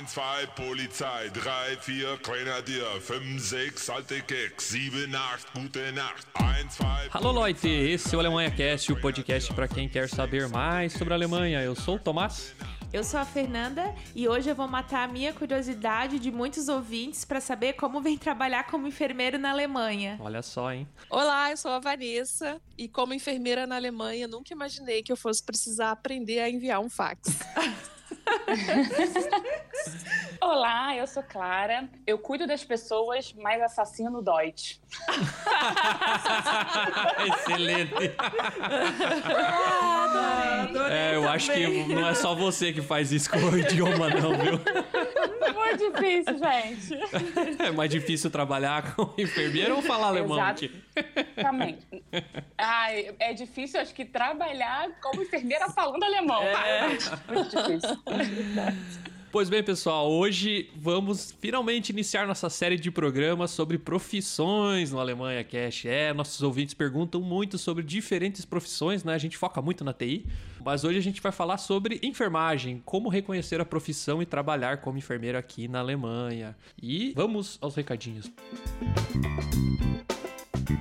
1, 0.00 0.04
2 0.04 0.46
Polizei, 0.56 1.30
3, 1.30 1.76
4 1.76 2.18
Grenadier, 2.22 3.00
5, 3.02 3.38
6 3.38 3.90
alte 3.90 4.22
Keks, 4.22 4.64
7, 4.64 4.90
8 4.96 5.12
gute 5.54 5.92
Nacht, 5.92 6.26
1, 6.38 6.42
2... 6.82 7.10
Alô, 7.12 7.42
Leute! 7.42 7.68
Esse 7.68 8.14
é 8.14 8.16
o 8.16 8.20
Alemanha 8.20 8.50
Cast, 8.50 8.90
o 8.92 8.98
podcast 8.98 9.52
para 9.52 9.68
quem 9.68 9.90
quer 9.90 10.08
saber 10.08 10.48
mais 10.48 10.94
sobre 10.94 11.12
a 11.12 11.16
Alemanha. 11.16 11.60
Eu 11.60 11.74
sou 11.74 11.96
o 11.96 11.98
Tomás. 11.98 12.54
Eu 12.90 13.04
sou 13.04 13.20
a 13.20 13.26
Fernanda 13.26 13.94
e 14.16 14.26
hoje 14.26 14.48
eu 14.48 14.54
vou 14.54 14.66
matar 14.66 15.06
a 15.06 15.12
minha 15.12 15.34
curiosidade 15.34 16.18
de 16.18 16.30
muitos 16.30 16.68
ouvintes 16.68 17.26
para 17.26 17.40
saber 17.40 17.74
como 17.74 18.00
vem 18.00 18.16
trabalhar 18.16 18.64
como 18.64 18.88
enfermeiro 18.88 19.38
na 19.38 19.50
Alemanha. 19.50 20.16
Olha 20.18 20.40
só, 20.40 20.72
hein? 20.72 20.88
Olá, 21.10 21.50
eu 21.50 21.58
sou 21.58 21.72
a 21.72 21.78
Vanessa 21.78 22.58
e 22.76 22.88
como 22.88 23.12
enfermeira 23.12 23.66
na 23.66 23.76
Alemanha 23.76 24.26
nunca 24.26 24.52
imaginei 24.54 25.02
que 25.02 25.12
eu 25.12 25.16
fosse 25.16 25.42
precisar 25.42 25.90
aprender 25.90 26.40
a 26.40 26.48
enviar 26.48 26.80
um 26.80 26.88
fax. 26.88 27.38
Olá, 30.40 30.96
eu 30.96 31.06
sou 31.06 31.22
Clara. 31.22 31.88
Eu 32.06 32.18
cuido 32.18 32.46
das 32.46 32.64
pessoas, 32.64 33.34
mas 33.38 33.60
assassino 33.62 34.22
Deutsch. 34.22 34.78
Excelente. 37.26 38.14
Ah, 39.24 40.62
adorei 40.68 40.96
É, 40.96 41.14
eu 41.14 41.28
acho 41.28 41.52
que 41.52 41.84
não 41.94 42.08
é 42.08 42.14
só 42.14 42.34
você 42.34 42.72
que 42.72 42.80
faz 42.80 43.12
isso 43.12 43.30
com 43.30 43.38
o 43.38 43.58
idioma, 43.58 44.08
não, 44.08 44.36
viu? 44.38 44.58
Muito 45.54 45.92
difícil, 45.92 46.38
gente. 46.38 47.62
É 47.62 47.70
mais 47.70 47.90
difícil 47.90 48.30
trabalhar 48.30 48.94
com 48.94 49.12
enfermeiro 49.18 49.76
ou 49.76 49.82
falar 49.82 50.08
alemão 50.08 50.40
aqui? 50.40 50.70
Exatamente. 50.96 51.86
Ai, 52.58 53.14
é 53.18 53.32
difícil, 53.32 53.80
acho 53.80 53.94
que, 53.94 54.04
trabalhar 54.04 54.90
como 55.00 55.22
enfermeira 55.22 55.68
falando 55.70 56.02
alemão. 56.02 56.42
É. 56.42 56.88
Muito 57.32 57.56
difícil. 57.56 57.98
Pois 59.32 59.48
bem, 59.48 59.62
pessoal, 59.62 60.10
hoje 60.10 60.68
vamos 60.74 61.32
finalmente 61.40 61.90
iniciar 61.90 62.26
nossa 62.26 62.50
série 62.50 62.76
de 62.76 62.90
programas 62.90 63.52
sobre 63.52 63.78
profissões 63.78 64.90
no 64.90 64.98
Alemanha 64.98 65.44
Cash. 65.44 65.84
É, 65.84 66.12
nossos 66.12 66.42
ouvintes 66.42 66.74
perguntam 66.74 67.20
muito 67.20 67.56
sobre 67.56 67.84
diferentes 67.84 68.44
profissões, 68.44 69.04
né? 69.04 69.14
A 69.14 69.18
gente 69.18 69.36
foca 69.36 69.62
muito 69.62 69.84
na 69.84 69.92
TI, 69.92 70.26
mas 70.64 70.82
hoje 70.82 70.98
a 70.98 71.02
gente 71.02 71.22
vai 71.22 71.30
falar 71.30 71.58
sobre 71.58 72.00
enfermagem, 72.02 72.82
como 72.84 73.08
reconhecer 73.08 73.60
a 73.60 73.64
profissão 73.64 74.20
e 74.20 74.26
trabalhar 74.26 74.78
como 74.78 74.98
enfermeiro 74.98 75.38
aqui 75.38 75.68
na 75.68 75.78
Alemanha. 75.78 76.56
E 76.82 77.12
vamos 77.14 77.56
aos 77.60 77.76
recadinhos. 77.76 78.32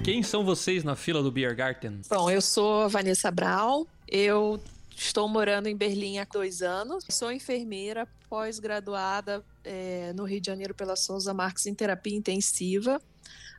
Quem 0.04 0.22
são 0.22 0.46
vocês 0.46 0.84
na 0.84 0.96
fila 0.96 1.24
do 1.24 1.32
Biergarten? 1.32 2.02
Bom, 2.08 2.30
eu 2.30 2.40
sou 2.40 2.88
Vanessa 2.88 3.32
Brau, 3.32 3.88
eu 4.08 4.62
estou 4.96 5.28
morando 5.28 5.66
em 5.66 5.76
Berlim 5.76 6.20
há 6.20 6.28
dois 6.32 6.62
anos, 6.62 7.04
sou 7.10 7.32
enfermeira 7.32 8.08
pós-graduada 8.30 9.44
é, 9.64 10.14
no 10.14 10.24
Rio 10.26 10.40
de 10.40 10.46
Janeiro 10.46 10.76
pela 10.76 10.96
Souza 10.96 11.34
Marques 11.34 11.66
em 11.66 11.74
terapia 11.74 12.16
intensiva. 12.16 13.02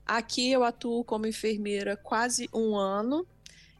Aqui 0.06 0.52
eu 0.52 0.62
atuo 0.62 1.02
como 1.02 1.26
enfermeira 1.26 1.96
quase 1.96 2.48
um 2.54 2.76
ano. 2.76 3.26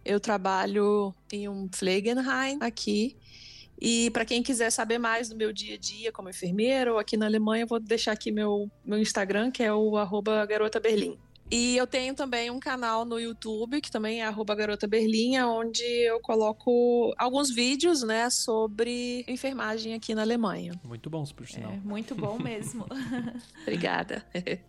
Eu 0.04 0.20
trabalho 0.20 1.14
em 1.32 1.48
um 1.48 1.68
Pflegenheim 1.68 2.58
aqui. 2.60 3.16
E 3.80 4.10
para 4.10 4.24
quem 4.24 4.42
quiser 4.42 4.70
saber 4.70 4.98
mais 4.98 5.28
do 5.28 5.36
meu 5.36 5.52
dia 5.52 5.74
a 5.74 5.78
dia 5.78 6.12
como 6.12 6.28
enfermeira 6.28 6.92
ou 6.92 6.98
aqui 6.98 7.16
na 7.16 7.26
Alemanha, 7.26 7.64
eu 7.64 7.68
vou 7.68 7.80
deixar 7.80 8.12
aqui 8.12 8.30
meu, 8.30 8.70
meu 8.84 8.98
Instagram, 8.98 9.50
que 9.50 9.62
é 9.62 9.72
o 9.72 9.96
arroba 9.96 10.46
Garota 10.46 10.78
Berlim. 10.78 11.18
E 11.50 11.76
eu 11.76 11.86
tenho 11.86 12.14
também 12.14 12.50
um 12.50 12.58
canal 12.58 13.04
no 13.04 13.20
YouTube, 13.20 13.80
que 13.80 13.90
também 13.90 14.22
é 14.22 14.24
arroba 14.24 14.54
Garota 14.54 14.88
onde 15.46 15.84
eu 15.84 16.18
coloco 16.20 17.14
alguns 17.18 17.50
vídeos, 17.50 18.02
né, 18.02 18.30
sobre 18.30 19.24
enfermagem 19.28 19.94
aqui 19.94 20.14
na 20.14 20.22
Alemanha. 20.22 20.72
Muito 20.82 21.10
bons, 21.10 21.32
por 21.32 21.46
sinal. 21.46 21.72
É, 21.72 21.76
muito 21.76 22.14
bom 22.14 22.38
mesmo. 22.38 22.86
Obrigada. 23.62 24.24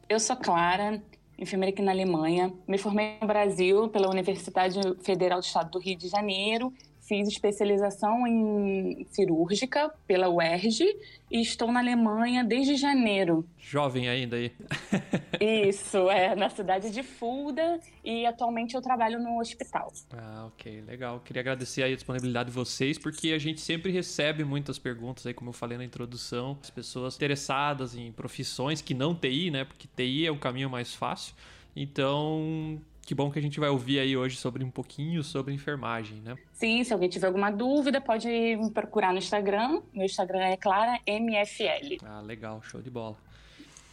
Eu 0.09 0.19
sou 0.19 0.35
Clara, 0.35 1.01
enfermeira 1.37 1.73
aqui 1.73 1.81
na 1.81 1.91
Alemanha. 1.91 2.53
Me 2.67 2.77
formei 2.77 3.17
no 3.21 3.27
Brasil 3.27 3.89
pela 3.89 4.09
Universidade 4.09 4.79
Federal 5.01 5.39
do 5.39 5.45
Estado 5.45 5.71
do 5.71 5.79
Rio 5.79 5.97
de 5.97 6.07
Janeiro. 6.07 6.73
Fiz 7.07 7.27
especialização 7.27 8.25
em 8.25 9.05
cirúrgica 9.11 9.93
pela 10.07 10.27
UERJ 10.27 10.85
e 11.29 11.39
estou 11.39 11.71
na 11.71 11.79
Alemanha 11.79 12.43
desde 12.43 12.75
janeiro. 12.75 13.47
Jovem 13.59 14.09
ainda 14.09 14.37
aí. 14.37 14.51
Isso, 15.39 16.09
é 16.09 16.35
na 16.35 16.49
cidade 16.49 16.89
de 16.89 17.03
Fulda 17.03 17.79
e 18.03 18.25
atualmente 18.25 18.73
eu 18.73 18.81
trabalho 18.81 19.21
no 19.21 19.39
hospital. 19.39 19.93
Ah, 20.11 20.47
ok, 20.47 20.81
legal. 20.81 21.19
Queria 21.19 21.41
agradecer 21.41 21.83
aí 21.83 21.93
a 21.93 21.95
disponibilidade 21.95 22.49
de 22.49 22.55
vocês, 22.55 22.97
porque 22.97 23.33
a 23.33 23.37
gente 23.37 23.61
sempre 23.61 23.91
recebe 23.91 24.43
muitas 24.43 24.79
perguntas 24.79 25.27
aí, 25.27 25.33
como 25.33 25.51
eu 25.51 25.53
falei 25.53 25.77
na 25.77 25.85
introdução, 25.85 26.57
as 26.59 26.71
pessoas 26.71 27.15
interessadas 27.17 27.95
em 27.95 28.11
profissões 28.11 28.81
que 28.81 28.95
não 28.95 29.13
TI, 29.13 29.51
né? 29.51 29.63
Porque 29.63 29.87
TI 29.95 30.25
é 30.25 30.31
o 30.31 30.39
caminho 30.39 30.71
mais 30.71 30.95
fácil. 30.95 31.35
Então, 31.75 32.81
que 33.05 33.13
bom 33.13 33.29
que 33.29 33.37
a 33.37 33.41
gente 33.41 33.59
vai 33.59 33.69
ouvir 33.69 33.99
aí 33.99 34.17
hoje 34.17 34.35
sobre 34.35 34.63
um 34.63 34.71
pouquinho 34.71 35.23
sobre 35.23 35.53
enfermagem, 35.53 36.21
né? 36.21 36.35
Sim, 36.51 36.83
se 36.83 36.91
alguém 36.91 37.07
tiver 37.07 37.27
alguma 37.27 37.51
dúvida, 37.51 38.01
pode 38.01 38.27
me 38.27 38.71
procurar 38.71 39.11
no 39.11 39.19
Instagram. 39.19 39.83
Meu 39.93 40.05
Instagram 40.05 40.39
é 40.39 40.57
ClaraMFL. 40.57 42.03
Ah, 42.03 42.21
legal, 42.21 42.63
show 42.63 42.81
de 42.81 42.89
bola. 42.89 43.15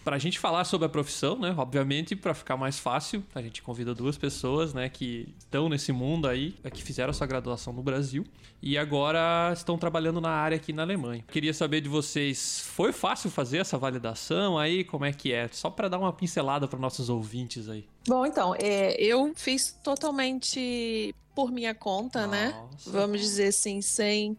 Pra 0.05 0.19
gente 0.19 0.39
falar 0.39 0.65
sobre 0.65 0.87
a 0.87 0.89
profissão, 0.89 1.39
né? 1.39 1.55
Obviamente, 1.57 2.17
pra 2.17 2.35
ficar 2.35 2.57
mais 2.57 2.79
fácil, 2.79 3.23
a 3.35 3.41
gente 3.41 3.63
convida 3.63 3.95
duas 3.95 4.19
pessoas, 4.19 4.75
né, 4.75 4.89
que 4.89 5.35
estão 5.39 5.69
nesse 5.69 5.93
mundo 5.93 6.27
aí, 6.27 6.55
que 6.73 6.83
fizeram 6.83 7.13
sua 7.13 7.27
graduação 7.27 7.73
no 7.73 7.83
Brasil 7.83 8.25
e 8.61 8.79
agora 8.79 9.53
estão 9.53 9.77
trabalhando 9.77 10.21
na 10.21 10.31
área 10.31 10.57
aqui 10.57 10.73
na 10.73 10.83
Alemanha. 10.83 11.25
Queria 11.31 11.53
saber 11.53 11.81
de 11.81 11.89
vocês, 11.89 12.61
foi 12.75 12.93
fácil 12.93 13.31
fazer 13.31 13.59
essa 13.59 13.77
validação 13.79 14.59
aí? 14.59 14.85
Como 14.85 15.05
é 15.05 15.13
que 15.13 15.33
é? 15.33 15.49
Só 15.49 15.71
pra 15.71 15.89
dar 15.89 15.99
uma 15.99 16.13
pincelada 16.13 16.69
para 16.69 16.79
nossos 16.79 17.09
ouvintes 17.09 17.69
aí. 17.69 17.85
Bom, 18.07 18.27
então, 18.27 18.55
é, 18.59 18.95
eu 19.01 19.33
fiz 19.35 19.79
totalmente 19.83 21.15
por 21.35 21.51
minha 21.51 21.75
conta, 21.75 22.27
né? 22.27 22.51
Nossa. 22.51 22.91
Vamos 22.91 23.21
dizer 23.21 23.49
assim, 23.49 23.81
sem 23.81 24.37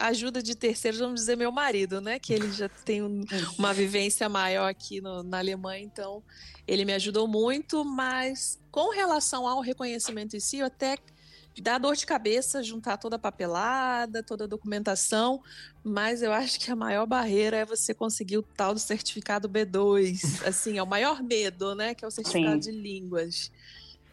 ajuda 0.00 0.42
de 0.42 0.54
terceiros, 0.54 1.00
vamos 1.00 1.20
dizer 1.20 1.36
meu 1.36 1.52
marido, 1.52 2.00
né? 2.00 2.18
Que 2.18 2.32
ele 2.32 2.50
já 2.52 2.68
tem 2.68 3.02
um- 3.02 3.22
uma 3.58 3.72
vivência 3.72 4.28
maior 4.28 4.68
aqui 4.68 5.00
no- 5.00 5.22
na 5.22 5.38
Alemanha, 5.38 5.84
então 5.84 6.22
ele 6.66 6.84
me 6.84 6.92
ajudou 6.94 7.26
muito, 7.28 7.84
mas 7.84 8.58
com 8.70 8.90
relação 8.90 9.46
ao 9.46 9.60
reconhecimento 9.60 10.36
em 10.36 10.40
si, 10.40 10.58
eu 10.58 10.66
até 10.66 10.96
dá 11.60 11.76
dor 11.78 11.94
de 11.96 12.06
cabeça 12.06 12.62
juntar 12.62 12.96
toda 12.96 13.16
a 13.16 13.18
papelada, 13.18 14.22
toda 14.22 14.44
a 14.44 14.46
documentação, 14.46 15.42
mas 15.84 16.22
eu 16.22 16.32
acho 16.32 16.58
que 16.60 16.70
a 16.70 16.76
maior 16.76 17.06
barreira 17.06 17.56
é 17.58 17.64
você 17.66 17.92
conseguir 17.92 18.38
o 18.38 18.42
tal 18.42 18.72
do 18.72 18.80
certificado 18.80 19.48
B2, 19.48 20.20
assim, 20.46 20.78
é 20.78 20.82
o 20.82 20.86
maior 20.86 21.22
medo, 21.22 21.74
né? 21.74 21.94
Que 21.94 22.04
é 22.04 22.08
o 22.08 22.10
certificado 22.10 22.62
Sim. 22.64 22.70
de 22.70 22.76
línguas. 22.78 23.50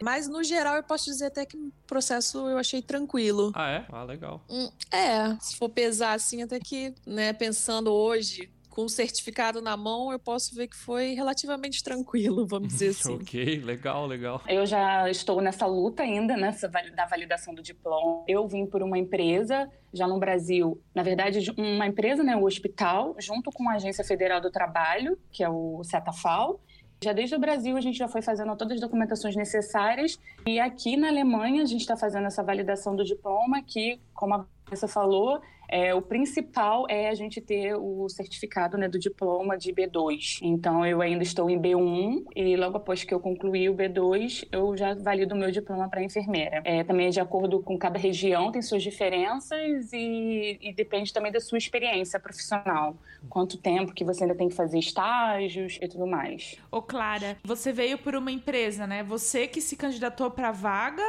Mas 0.02 0.28
no 0.28 0.42
geral 0.42 0.76
eu 0.76 0.82
posso 0.82 1.06
dizer 1.06 1.26
até 1.26 1.44
que 1.44 1.56
o 1.56 1.72
processo 1.86 2.48
eu 2.48 2.58
achei 2.58 2.82
tranquilo. 2.82 3.52
Ah, 3.54 3.70
é? 3.70 3.86
Ah, 3.90 4.04
legal. 4.04 4.44
Hum, 4.48 4.70
é, 4.90 5.36
se 5.40 5.56
for 5.56 5.68
pesar 5.68 6.14
assim, 6.14 6.42
até 6.42 6.58
que, 6.58 6.94
né, 7.06 7.32
pensando 7.32 7.92
hoje, 7.92 8.50
com 8.78 8.84
o 8.84 8.88
certificado 8.88 9.60
na 9.60 9.76
mão, 9.76 10.12
eu 10.12 10.20
posso 10.20 10.54
ver 10.54 10.68
que 10.68 10.76
foi 10.76 11.12
relativamente 11.12 11.82
tranquilo, 11.82 12.46
vamos 12.46 12.68
dizer 12.68 12.90
assim. 12.94 13.16
ok, 13.16 13.60
legal, 13.62 14.06
legal. 14.06 14.40
Eu 14.46 14.64
já 14.64 15.10
estou 15.10 15.40
nessa 15.40 15.66
luta 15.66 16.04
ainda, 16.04 16.36
nessa 16.36 16.68
da 16.68 17.04
validação 17.04 17.52
do 17.52 17.60
diploma. 17.60 18.22
Eu 18.28 18.46
vim 18.46 18.66
por 18.66 18.80
uma 18.80 18.96
empresa 18.96 19.68
já 19.92 20.06
no 20.06 20.20
Brasil, 20.20 20.80
na 20.94 21.02
verdade, 21.02 21.52
uma 21.56 21.88
empresa, 21.88 22.22
né, 22.22 22.36
o 22.36 22.44
hospital, 22.44 23.16
junto 23.18 23.50
com 23.50 23.68
a 23.68 23.74
Agência 23.74 24.04
Federal 24.04 24.40
do 24.40 24.48
Trabalho, 24.48 25.18
que 25.32 25.42
é 25.42 25.48
o 25.48 25.82
CETAFAL, 25.82 26.60
já 27.02 27.12
desde 27.12 27.36
o 27.36 27.38
Brasil 27.38 27.76
a 27.76 27.80
gente 27.80 27.96
já 27.96 28.08
foi 28.08 28.22
fazendo 28.22 28.56
todas 28.56 28.74
as 28.74 28.80
documentações 28.80 29.36
necessárias. 29.36 30.18
E 30.46 30.58
aqui 30.58 30.96
na 30.96 31.08
Alemanha 31.08 31.62
a 31.62 31.66
gente 31.66 31.80
está 31.80 31.96
fazendo 31.96 32.26
essa 32.26 32.42
validação 32.42 32.96
do 32.96 33.04
diploma 33.04 33.62
que, 33.62 34.00
como 34.14 34.34
a 34.34 34.46
Vanessa 34.66 34.88
falou, 34.88 35.40
é, 35.68 35.94
o 35.94 36.00
principal 36.00 36.86
é 36.88 37.08
a 37.08 37.14
gente 37.14 37.40
ter 37.40 37.74
o 37.74 38.08
certificado 38.08 38.78
né, 38.78 38.88
do 38.88 38.98
diploma 38.98 39.56
de 39.56 39.72
B2. 39.72 40.38
Então, 40.42 40.84
eu 40.84 41.02
ainda 41.02 41.22
estou 41.22 41.50
em 41.50 41.60
B1 41.60 42.24
e 42.34 42.56
logo 42.56 42.78
após 42.78 43.04
que 43.04 43.12
eu 43.12 43.20
concluir 43.20 43.68
o 43.68 43.74
B2, 43.74 44.48
eu 44.50 44.76
já 44.76 44.94
valido 44.94 45.34
o 45.34 45.38
meu 45.38 45.50
diploma 45.50 45.88
para 45.88 46.02
enfermeira. 46.02 46.62
É, 46.64 46.82
também 46.82 47.08
é 47.08 47.10
de 47.10 47.20
acordo 47.20 47.60
com 47.60 47.76
cada 47.78 47.98
região, 47.98 48.50
tem 48.50 48.62
suas 48.62 48.82
diferenças 48.82 49.92
e, 49.92 50.58
e 50.60 50.72
depende 50.72 51.12
também 51.12 51.30
da 51.30 51.40
sua 51.40 51.58
experiência 51.58 52.18
profissional. 52.18 52.96
Quanto 53.28 53.58
tempo 53.58 53.92
que 53.92 54.04
você 54.04 54.24
ainda 54.24 54.34
tem 54.34 54.48
que 54.48 54.54
fazer 54.54 54.78
estágios 54.78 55.78
e 55.82 55.88
tudo 55.88 56.06
mais. 56.06 56.56
Ô, 56.70 56.80
Clara, 56.80 57.36
você 57.44 57.72
veio 57.72 57.98
por 57.98 58.14
uma 58.14 58.32
empresa, 58.32 58.86
né? 58.86 59.02
Você 59.02 59.46
que 59.46 59.60
se 59.60 59.76
candidatou 59.76 60.30
para 60.30 60.48
a 60.48 60.52
vaga 60.52 61.02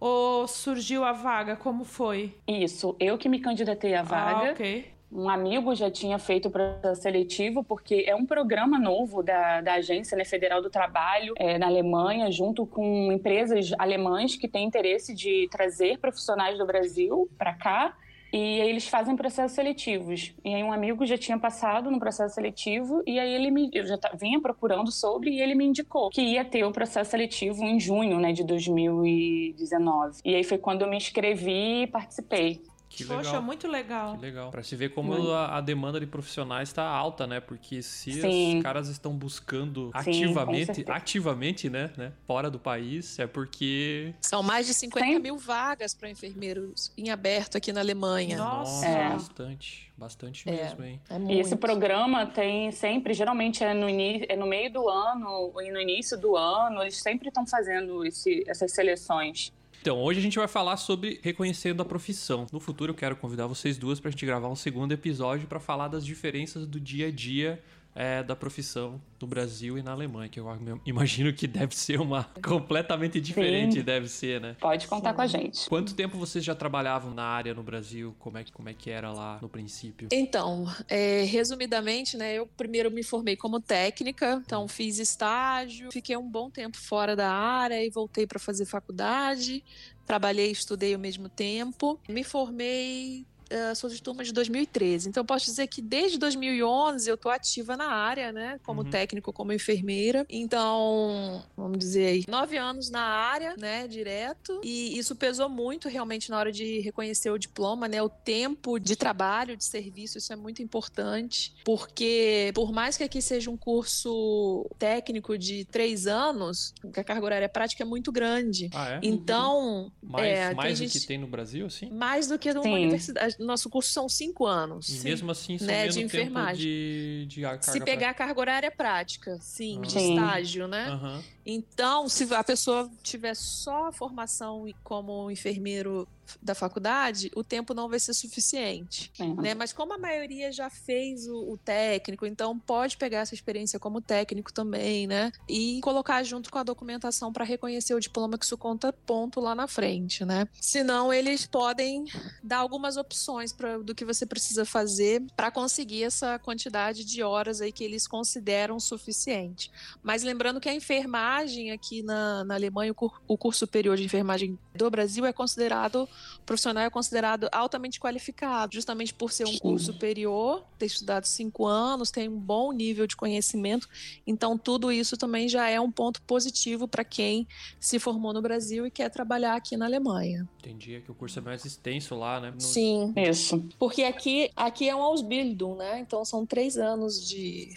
ou 0.00 0.46
surgiu 0.46 1.04
a 1.04 1.12
vaga? 1.12 1.56
Como 1.56 1.84
foi? 1.84 2.34
Isso, 2.46 2.96
eu 3.00 3.16
que 3.16 3.28
me 3.28 3.40
candidatei 3.40 3.94
à 3.94 4.02
vaga. 4.02 4.48
Ah, 4.48 4.52
ok. 4.52 4.96
Um 5.10 5.30
amigo 5.30 5.74
já 5.74 5.88
tinha 5.88 6.18
feito 6.18 6.48
o 6.48 6.50
processo 6.50 7.02
seletivo, 7.02 7.62
porque 7.62 8.04
é 8.06 8.14
um 8.14 8.26
programa 8.26 8.78
novo 8.78 9.22
da, 9.22 9.60
da 9.60 9.74
Agência 9.74 10.16
né, 10.16 10.24
Federal 10.24 10.60
do 10.60 10.68
Trabalho 10.68 11.32
é, 11.38 11.56
na 11.58 11.66
Alemanha, 11.66 12.30
junto 12.30 12.66
com 12.66 13.12
empresas 13.12 13.72
alemãs 13.78 14.34
que 14.34 14.48
têm 14.48 14.66
interesse 14.66 15.14
de 15.14 15.48
trazer 15.50 15.98
profissionais 15.98 16.58
do 16.58 16.66
Brasil 16.66 17.30
para 17.38 17.54
cá. 17.54 17.96
E 18.36 18.60
aí 18.60 18.68
eles 18.68 18.86
fazem 18.86 19.16
processos 19.16 19.52
seletivos. 19.52 20.34
E 20.44 20.54
aí 20.54 20.62
um 20.62 20.70
amigo 20.70 21.06
já 21.06 21.16
tinha 21.16 21.38
passado 21.38 21.90
no 21.90 21.98
processo 21.98 22.34
seletivo 22.34 23.02
e 23.06 23.18
aí 23.18 23.32
ele 23.32 23.50
me 23.50 23.70
eu 23.72 23.86
já 23.86 23.98
vinha 24.14 24.38
procurando 24.38 24.92
sobre 24.92 25.30
e 25.30 25.40
ele 25.40 25.54
me 25.54 25.64
indicou 25.64 26.10
que 26.10 26.20
ia 26.20 26.44
ter 26.44 26.62
o 26.62 26.70
processo 26.70 27.12
seletivo 27.12 27.64
em 27.64 27.80
junho, 27.80 28.20
né, 28.20 28.32
de 28.32 28.44
2019. 28.44 30.20
E 30.22 30.34
aí 30.34 30.44
foi 30.44 30.58
quando 30.58 30.82
eu 30.82 30.90
me 30.90 30.98
inscrevi 30.98 31.84
e 31.84 31.86
participei. 31.86 32.60
Que 32.96 33.04
legal. 33.04 33.18
Poxa, 33.18 33.40
muito 33.42 33.68
legal. 33.68 34.14
Que 34.16 34.22
legal. 34.22 34.50
Pra 34.50 34.62
se 34.62 34.74
ver 34.74 34.88
como 34.90 35.30
a, 35.32 35.58
a, 35.58 35.60
demanda 35.60 36.00
de 36.00 36.06
profissionais 36.06 36.70
está 36.70 36.82
alta, 36.82 37.26
né? 37.26 37.40
Porque 37.40 37.82
se 37.82 38.20
Sim. 38.20 38.56
os 38.56 38.62
caras 38.62 38.88
estão 38.88 39.12
buscando 39.12 39.90
Sim, 40.02 40.10
ativamente, 40.10 40.84
ativamente, 40.88 41.68
né, 41.68 41.92
né? 41.96 42.12
Fora 42.26 42.50
do 42.50 42.58
país, 42.58 43.18
é 43.18 43.26
porque. 43.26 44.14
São 44.22 44.42
mais 44.42 44.66
de 44.66 44.72
50 44.72 45.06
Sim. 45.06 45.18
mil 45.18 45.36
vagas 45.36 45.92
para 45.92 46.08
enfermeiros 46.08 46.90
em 46.96 47.10
aberto 47.10 47.58
aqui 47.58 47.70
na 47.70 47.80
Alemanha. 47.80 48.38
Nossa, 48.38 48.86
é. 48.86 49.10
bastante. 49.10 49.86
Bastante 49.96 50.46
é, 50.48 50.52
mesmo, 50.52 50.84
hein? 50.84 51.00
É 51.08 51.18
e 51.18 51.40
esse 51.40 51.56
programa 51.56 52.26
tem 52.26 52.70
sempre, 52.70 53.14
geralmente 53.14 53.64
é 53.64 53.72
no, 53.72 53.88
é 53.88 54.36
no 54.36 54.46
meio 54.46 54.70
do 54.70 54.88
ano 54.88 55.54
e 55.62 55.70
no 55.70 55.80
início 55.80 56.18
do 56.18 56.36
ano, 56.36 56.82
eles 56.82 56.98
sempre 56.98 57.28
estão 57.28 57.46
fazendo 57.46 58.04
esse, 58.04 58.44
essas 58.46 58.72
seleções. 58.72 59.52
Então, 59.86 60.02
hoje 60.02 60.18
a 60.18 60.22
gente 60.24 60.36
vai 60.36 60.48
falar 60.48 60.76
sobre 60.78 61.20
reconhecendo 61.22 61.80
a 61.80 61.84
profissão. 61.84 62.44
No 62.52 62.58
futuro 62.58 62.90
eu 62.90 62.94
quero 62.96 63.14
convidar 63.14 63.46
vocês 63.46 63.78
duas 63.78 64.00
para 64.00 64.08
a 64.08 64.10
gente 64.10 64.26
gravar 64.26 64.48
um 64.48 64.56
segundo 64.56 64.90
episódio 64.90 65.46
para 65.46 65.60
falar 65.60 65.86
das 65.86 66.04
diferenças 66.04 66.66
do 66.66 66.80
dia 66.80 67.06
a 67.06 67.10
dia 67.12 67.62
é, 67.96 68.22
da 68.22 68.36
profissão 68.36 69.00
no 69.20 69.26
Brasil 69.26 69.78
e 69.78 69.82
na 69.82 69.92
Alemanha, 69.92 70.28
que 70.28 70.38
eu 70.38 70.46
imagino 70.84 71.32
que 71.32 71.46
deve 71.46 71.74
ser 71.74 71.98
uma 71.98 72.24
completamente 72.44 73.18
diferente, 73.18 73.76
Sim. 73.76 73.82
deve 73.82 74.06
ser, 74.06 74.38
né? 74.38 74.54
Pode 74.60 74.86
contar 74.86 75.10
Sim. 75.10 75.16
com 75.16 75.22
a 75.22 75.26
gente. 75.26 75.68
Quanto 75.68 75.94
tempo 75.94 76.18
vocês 76.18 76.44
já 76.44 76.54
trabalhavam 76.54 77.14
na 77.14 77.24
área 77.24 77.54
no 77.54 77.62
Brasil? 77.62 78.14
Como 78.18 78.36
é 78.36 78.44
que, 78.44 78.52
como 78.52 78.68
é 78.68 78.74
que 78.74 78.90
era 78.90 79.10
lá 79.10 79.38
no 79.40 79.48
princípio? 79.48 80.08
Então, 80.12 80.66
é, 80.88 81.22
resumidamente, 81.22 82.18
né, 82.18 82.34
eu 82.34 82.46
primeiro 82.46 82.90
me 82.90 83.02
formei 83.02 83.34
como 83.34 83.58
técnica, 83.60 84.42
então 84.44 84.68
fiz 84.68 84.98
estágio, 84.98 85.90
fiquei 85.90 86.16
um 86.18 86.28
bom 86.28 86.50
tempo 86.50 86.76
fora 86.76 87.16
da 87.16 87.30
área 87.32 87.82
e 87.82 87.88
voltei 87.88 88.26
para 88.26 88.38
fazer 88.38 88.66
faculdade. 88.66 89.64
Trabalhei 90.04 90.50
e 90.50 90.52
estudei 90.52 90.92
ao 90.92 91.00
mesmo 91.00 91.28
tempo. 91.30 91.98
Me 92.06 92.22
formei 92.22 93.24
uh, 93.52 93.74
sou 93.74 93.90
de 93.90 94.00
turma 94.02 94.24
de 94.24 94.32
2013. 94.32 95.08
Então, 95.08 95.24
posso 95.24 95.46
dizer 95.46 95.66
que 95.66 95.80
desde 95.80 96.18
2011 96.18 97.08
eu 97.08 97.14
estou 97.14 97.30
ativa 97.30 97.76
na 97.76 97.86
área, 97.86 98.32
né? 98.32 98.58
Como 98.62 98.82
uhum. 98.82 98.90
técnico, 98.90 99.32
como 99.32 99.52
enfermeira. 99.52 100.26
Então, 100.28 101.42
vamos 101.56 101.78
dizer 101.78 102.06
aí, 102.06 102.24
nove 102.28 102.56
anos 102.56 102.90
na 102.90 103.02
área, 103.02 103.54
né? 103.58 103.86
Direto. 103.86 104.60
E 104.62 104.98
isso 104.98 105.14
pesou 105.14 105.48
muito 105.48 105.88
realmente 105.88 106.30
na 106.30 106.38
hora 106.38 106.52
de 106.52 106.80
reconhecer 106.80 107.30
o 107.30 107.38
diploma, 107.38 107.88
né? 107.88 108.02
O 108.02 108.08
tempo 108.08 108.78
de 108.78 108.96
trabalho, 108.96 109.56
de 109.56 109.64
serviço, 109.64 110.18
isso 110.18 110.32
é 110.32 110.36
muito 110.36 110.62
importante. 110.62 111.54
Porque, 111.64 112.50
por 112.54 112.72
mais 112.72 112.96
que 112.96 113.04
aqui 113.04 113.20
seja 113.22 113.50
um 113.50 113.56
curso 113.56 114.66
técnico 114.78 115.38
de 115.38 115.64
três 115.64 116.06
anos, 116.06 116.74
a 116.96 117.04
carga 117.04 117.24
horária 117.24 117.48
prática 117.48 117.82
é 117.82 117.86
muito 117.86 118.10
grande. 118.10 118.70
Ah, 118.74 118.94
é? 118.94 119.00
Então. 119.02 119.90
Mais, 120.02 120.26
é, 120.26 120.54
mais 120.54 120.78
do 120.78 120.84
gente... 120.84 121.00
que 121.00 121.06
tem 121.06 121.18
no 121.18 121.26
Brasil, 121.26 121.66
assim? 121.66 121.90
Mais 121.90 122.28
do 122.28 122.38
que 122.38 122.52
numa 122.52 122.70
universidade 122.70 123.35
nosso 123.38 123.68
curso 123.68 123.90
são 123.90 124.08
cinco 124.08 124.46
anos. 124.46 124.88
E 124.88 125.04
mesmo 125.04 125.30
assim, 125.30 125.58
são 125.58 125.66
né, 125.66 125.88
de 125.88 126.02
enfermagem. 126.02 126.64
De, 126.64 127.26
de 127.28 127.42
Se 127.60 127.80
pegar 127.80 128.10
a 128.10 128.14
carga 128.14 128.40
horária 128.40 128.70
prática, 128.70 129.38
sim, 129.40 129.80
de 129.80 129.98
estágio, 129.98 130.66
né? 130.66 130.90
Uhum. 130.90 131.22
Então, 131.46 132.08
se 132.08 132.34
a 132.34 132.42
pessoa 132.42 132.90
tiver 133.04 133.34
só 133.34 133.86
a 133.86 133.92
formação 133.92 134.66
como 134.82 135.30
enfermeiro 135.30 136.08
da 136.42 136.54
faculdade, 136.54 137.30
o 137.36 137.44
tempo 137.44 137.72
não 137.72 137.88
vai 137.88 138.00
ser 138.00 138.12
suficiente, 138.12 139.12
é. 139.18 139.26
né? 139.26 139.54
Mas 139.54 139.72
como 139.72 139.94
a 139.94 139.98
maioria 139.98 140.50
já 140.50 140.68
fez 140.68 141.28
o, 141.28 141.52
o, 141.52 141.56
técnico, 141.56 142.26
então 142.26 142.58
pode 142.58 142.96
pegar 142.96 143.20
essa 143.20 143.34
experiência 143.34 143.78
como 143.78 144.00
técnico 144.00 144.52
também, 144.52 145.06
né? 145.06 145.30
E 145.48 145.80
colocar 145.82 146.22
junto 146.24 146.50
com 146.50 146.58
a 146.58 146.62
documentação 146.62 147.32
para 147.32 147.44
reconhecer 147.44 147.94
o 147.94 148.00
diploma 148.00 148.36
que 148.38 148.44
isso 148.44 148.58
conta 148.58 148.92
ponto 148.92 149.40
lá 149.40 149.54
na 149.54 149.68
frente, 149.68 150.24
né? 150.24 150.48
Senão 150.60 151.12
eles 151.12 151.46
podem 151.46 152.04
dar 152.42 152.58
algumas 152.58 152.96
opções 152.96 153.52
pra, 153.52 153.78
do 153.78 153.94
que 153.94 154.04
você 154.04 154.26
precisa 154.26 154.64
fazer 154.64 155.22
para 155.36 155.50
conseguir 155.50 156.04
essa 156.04 156.38
quantidade 156.38 157.04
de 157.04 157.22
horas 157.22 157.60
aí 157.60 157.70
que 157.70 157.84
eles 157.84 158.06
consideram 158.06 158.80
suficiente. 158.80 159.70
Mas 160.02 160.22
lembrando 160.22 160.60
que 160.60 160.68
a 160.68 160.74
enfermagem 160.74 161.35
aqui 161.72 162.02
na, 162.02 162.44
na 162.44 162.54
Alemanha, 162.54 162.92
o, 162.92 162.94
cur, 162.94 163.20
o 163.26 163.36
curso 163.36 163.60
superior 163.60 163.96
de 163.96 164.04
enfermagem 164.04 164.58
do 164.74 164.90
Brasil 164.90 165.24
é 165.24 165.32
considerado 165.32 166.08
o 166.38 166.42
profissional 166.44 166.84
é 166.84 166.90
considerado 166.90 167.48
altamente 167.50 167.98
qualificado, 167.98 168.74
justamente 168.74 169.12
por 169.12 169.32
ser 169.32 169.46
um 169.46 169.58
curso 169.58 169.92
superior, 169.92 170.64
ter 170.78 170.86
estudado 170.86 171.24
cinco 171.24 171.66
anos, 171.66 172.10
tem 172.10 172.28
um 172.28 172.38
bom 172.38 172.72
nível 172.72 173.06
de 173.06 173.16
conhecimento. 173.16 173.88
Então, 174.26 174.56
tudo 174.56 174.92
isso 174.92 175.16
também 175.16 175.48
já 175.48 175.68
é 175.68 175.80
um 175.80 175.90
ponto 175.90 176.22
positivo 176.22 176.86
para 176.86 177.04
quem 177.04 177.46
se 177.80 177.98
formou 177.98 178.32
no 178.32 178.42
Brasil 178.42 178.86
e 178.86 178.90
quer 178.90 179.10
trabalhar 179.10 179.56
aqui 179.56 179.76
na 179.76 179.86
Alemanha. 179.86 180.48
Entendi, 180.58 180.94
é 180.94 181.00
que 181.00 181.10
o 181.10 181.14
curso 181.14 181.38
é 181.38 181.42
mais 181.42 181.64
extenso 181.64 182.14
lá, 182.14 182.40
né? 182.40 182.50
No... 182.50 182.60
Sim, 182.60 183.12
isso. 183.16 183.64
Porque 183.78 184.02
aqui, 184.04 184.50
aqui 184.54 184.88
é 184.88 184.94
um 184.94 185.02
Ausbildung, 185.02 185.76
né? 185.76 186.00
Então, 186.00 186.24
são 186.24 186.44
três 186.46 186.76
anos 186.76 187.26
de 187.26 187.74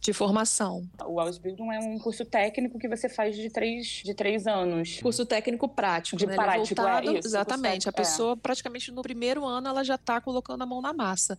de 0.00 0.12
formação. 0.12 0.88
O 1.04 1.20
Ausbildung 1.20 1.72
é 1.72 1.80
um 1.80 1.98
curso 1.98 2.24
técnico 2.24 2.78
que 2.78 2.88
você 2.88 3.08
faz 3.08 3.36
de 3.36 3.50
três, 3.50 4.02
de 4.04 4.14
três 4.14 4.46
anos. 4.46 5.00
Curso 5.00 5.26
técnico 5.26 5.68
prático, 5.68 6.16
de 6.16 6.26
né? 6.26 6.34
prático, 6.34 6.80
é 6.80 6.84
voltado, 6.84 7.10
é 7.10 7.18
isso, 7.18 7.28
Exatamente. 7.28 7.88
A 7.88 7.92
pessoa, 7.92 8.34
é. 8.34 8.36
praticamente 8.36 8.92
no 8.92 9.02
primeiro 9.02 9.44
ano, 9.44 9.68
ela 9.68 9.82
já 9.82 9.96
está 9.96 10.20
colocando 10.20 10.62
a 10.62 10.66
mão 10.66 10.80
na 10.80 10.92
massa. 10.92 11.38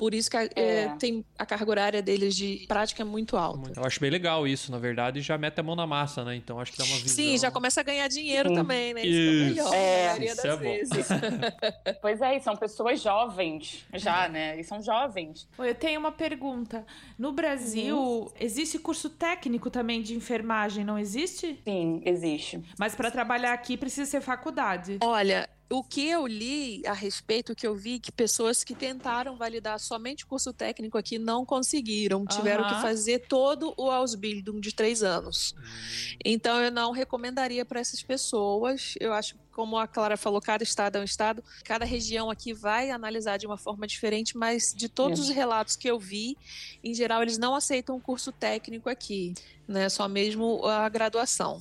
Por 0.00 0.14
isso 0.14 0.30
que 0.30 0.36
a, 0.38 0.44
é. 0.44 0.48
É, 0.56 0.88
tem 0.98 1.22
a 1.38 1.44
carga 1.44 1.70
horária 1.70 2.00
deles 2.00 2.34
de 2.34 2.64
prática 2.66 3.02
é 3.02 3.04
muito 3.04 3.36
alta. 3.36 3.70
Eu 3.76 3.84
acho 3.84 4.00
bem 4.00 4.08
legal 4.08 4.48
isso, 4.48 4.72
na 4.72 4.78
verdade, 4.78 5.18
e 5.18 5.22
já 5.22 5.36
mete 5.36 5.60
a 5.60 5.62
mão 5.62 5.76
na 5.76 5.86
massa, 5.86 6.24
né? 6.24 6.34
Então 6.34 6.58
acho 6.58 6.72
que 6.72 6.78
dá 6.78 6.84
uma 6.84 6.96
visão. 6.96 7.16
Sim, 7.16 7.36
já 7.36 7.50
começa 7.50 7.80
a 7.80 7.84
ganhar 7.84 8.08
dinheiro 8.08 8.54
também, 8.54 8.94
né? 8.94 9.02
Isso, 9.04 9.60
isso. 9.60 9.74
é 9.74 10.18
melhor, 10.18 10.22
é, 10.22 10.24
isso 10.24 10.46
é 10.46 10.56
vezes. 10.56 11.06
pois 12.00 12.22
é, 12.22 12.34
e 12.34 12.40
são 12.40 12.56
pessoas 12.56 13.02
jovens 13.02 13.84
já, 13.92 14.26
né? 14.26 14.58
E 14.58 14.64
são 14.64 14.80
jovens. 14.80 15.46
Eu 15.58 15.74
tenho 15.74 16.00
uma 16.00 16.12
pergunta. 16.12 16.86
No 17.18 17.30
Brasil, 17.32 17.98
uhum. 17.98 18.28
existe 18.40 18.78
curso 18.78 19.10
técnico 19.10 19.68
também 19.68 20.00
de 20.00 20.14
enfermagem, 20.14 20.82
não 20.82 20.98
existe? 20.98 21.60
Sim, 21.62 22.00
existe. 22.06 22.62
Mas 22.78 22.94
para 22.94 23.10
trabalhar 23.10 23.52
aqui 23.52 23.76
precisa 23.76 24.10
ser 24.10 24.22
faculdade. 24.22 24.96
Olha, 25.02 25.46
o 25.70 25.84
que 25.84 26.08
eu 26.08 26.26
li 26.26 26.82
a 26.84 26.92
respeito, 26.92 27.52
o 27.52 27.54
que 27.54 27.64
eu 27.64 27.76
vi, 27.76 28.00
que 28.00 28.10
pessoas 28.10 28.64
que 28.64 28.74
tentaram 28.74 29.36
validar 29.36 29.78
somente 29.78 30.24
o 30.24 30.26
curso 30.26 30.52
técnico 30.52 30.98
aqui 30.98 31.16
não 31.16 31.46
conseguiram, 31.46 32.26
tiveram 32.26 32.68
que 32.68 32.82
fazer 32.82 33.20
todo 33.28 33.72
o 33.76 33.88
Ausbildung 33.88 34.60
de 34.60 34.74
três 34.74 35.04
anos. 35.04 35.52
Uhum. 35.52 35.62
Então 36.24 36.60
eu 36.60 36.72
não 36.72 36.90
recomendaria 36.90 37.64
para 37.64 37.78
essas 37.78 38.02
pessoas. 38.02 38.94
Eu 38.98 39.12
acho 39.12 39.36
como 39.52 39.78
a 39.78 39.86
Clara 39.86 40.16
falou, 40.16 40.40
cada 40.40 40.64
estado 40.64 40.96
é 40.96 41.00
um 41.00 41.04
estado, 41.04 41.44
cada 41.64 41.84
região 41.84 42.30
aqui 42.30 42.52
vai 42.52 42.90
analisar 42.90 43.36
de 43.36 43.46
uma 43.46 43.56
forma 43.56 43.86
diferente, 43.86 44.36
mas 44.36 44.72
de 44.74 44.88
todos 44.88 45.20
os 45.20 45.28
relatos 45.28 45.76
que 45.76 45.88
eu 45.88 45.98
vi, 45.98 46.36
em 46.82 46.94
geral, 46.94 47.22
eles 47.22 47.36
não 47.38 47.54
aceitam 47.54 47.96
o 47.96 48.00
curso 48.00 48.32
técnico 48.32 48.88
aqui, 48.88 49.34
né? 49.68 49.88
Só 49.88 50.08
mesmo 50.08 50.64
a 50.66 50.88
graduação. 50.88 51.60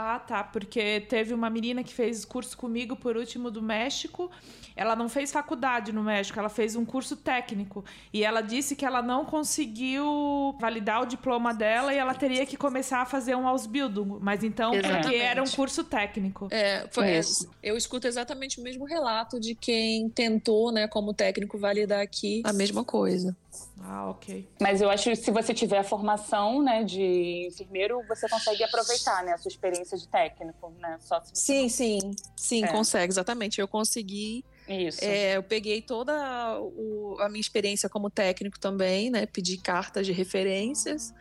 Ah, 0.00 0.20
tá. 0.20 0.44
Porque 0.44 1.00
teve 1.00 1.34
uma 1.34 1.50
menina 1.50 1.82
que 1.82 1.92
fez 1.92 2.24
curso 2.24 2.56
comigo 2.56 2.94
por 2.94 3.16
último 3.16 3.50
do 3.50 3.60
México. 3.60 4.30
Ela 4.76 4.94
não 4.94 5.08
fez 5.08 5.32
faculdade 5.32 5.90
no 5.92 6.04
México, 6.04 6.38
ela 6.38 6.48
fez 6.48 6.76
um 6.76 6.84
curso 6.84 7.16
técnico. 7.16 7.84
E 8.12 8.22
ela 8.22 8.40
disse 8.40 8.76
que 8.76 8.86
ela 8.86 9.02
não 9.02 9.24
conseguiu 9.24 10.56
validar 10.60 11.02
o 11.02 11.04
diploma 11.04 11.52
dela 11.52 11.92
e 11.92 11.96
ela 11.96 12.14
teria 12.14 12.46
que 12.46 12.56
começar 12.56 13.00
a 13.00 13.04
fazer 13.04 13.34
um 13.34 13.48
Ausbildung. 13.48 14.20
Mas 14.20 14.44
então, 14.44 14.72
exatamente. 14.72 15.02
porque 15.02 15.16
era 15.16 15.42
um 15.42 15.50
curso 15.50 15.82
técnico. 15.82 16.46
É, 16.52 16.86
foi 16.92 17.18
isso. 17.18 17.50
Eu 17.60 17.76
escuto 17.76 18.06
exatamente 18.06 18.60
o 18.60 18.62
mesmo 18.62 18.84
relato 18.84 19.40
de 19.40 19.56
quem 19.56 20.08
tentou, 20.10 20.70
né, 20.70 20.86
como 20.86 21.12
técnico, 21.12 21.58
validar 21.58 22.00
aqui 22.00 22.40
a 22.44 22.52
mesma 22.52 22.84
coisa. 22.84 23.36
Ah, 23.80 24.10
ok. 24.10 24.48
Mas 24.60 24.80
eu 24.80 24.90
acho 24.90 25.10
que 25.10 25.16
se 25.16 25.30
você 25.30 25.54
tiver 25.54 25.78
a 25.78 25.84
formação, 25.84 26.62
né, 26.62 26.84
de 26.84 27.48
enfermeiro, 27.48 28.02
você 28.08 28.28
consegue 28.28 28.62
aproveitar, 28.64 29.24
né, 29.24 29.32
a 29.32 29.38
sua 29.38 29.48
experiência 29.48 29.96
de 29.96 30.08
técnico, 30.08 30.72
né? 30.78 30.98
Só 31.00 31.20
se 31.22 31.30
sim, 31.34 31.62
não... 31.62 31.68
sim, 31.68 32.10
sim, 32.36 32.64
é. 32.64 32.68
consegue, 32.68 33.12
exatamente. 33.12 33.60
Eu 33.60 33.68
consegui. 33.68 34.44
Isso. 34.68 35.02
É, 35.02 35.36
eu 35.36 35.42
peguei 35.42 35.80
toda 35.80 36.60
o, 36.60 37.16
a 37.20 37.28
minha 37.28 37.40
experiência 37.40 37.88
como 37.88 38.10
técnico 38.10 38.58
também, 38.58 39.10
né? 39.10 39.26
Pedi 39.26 39.56
cartas 39.56 40.06
de 40.06 40.12
referências. 40.12 41.14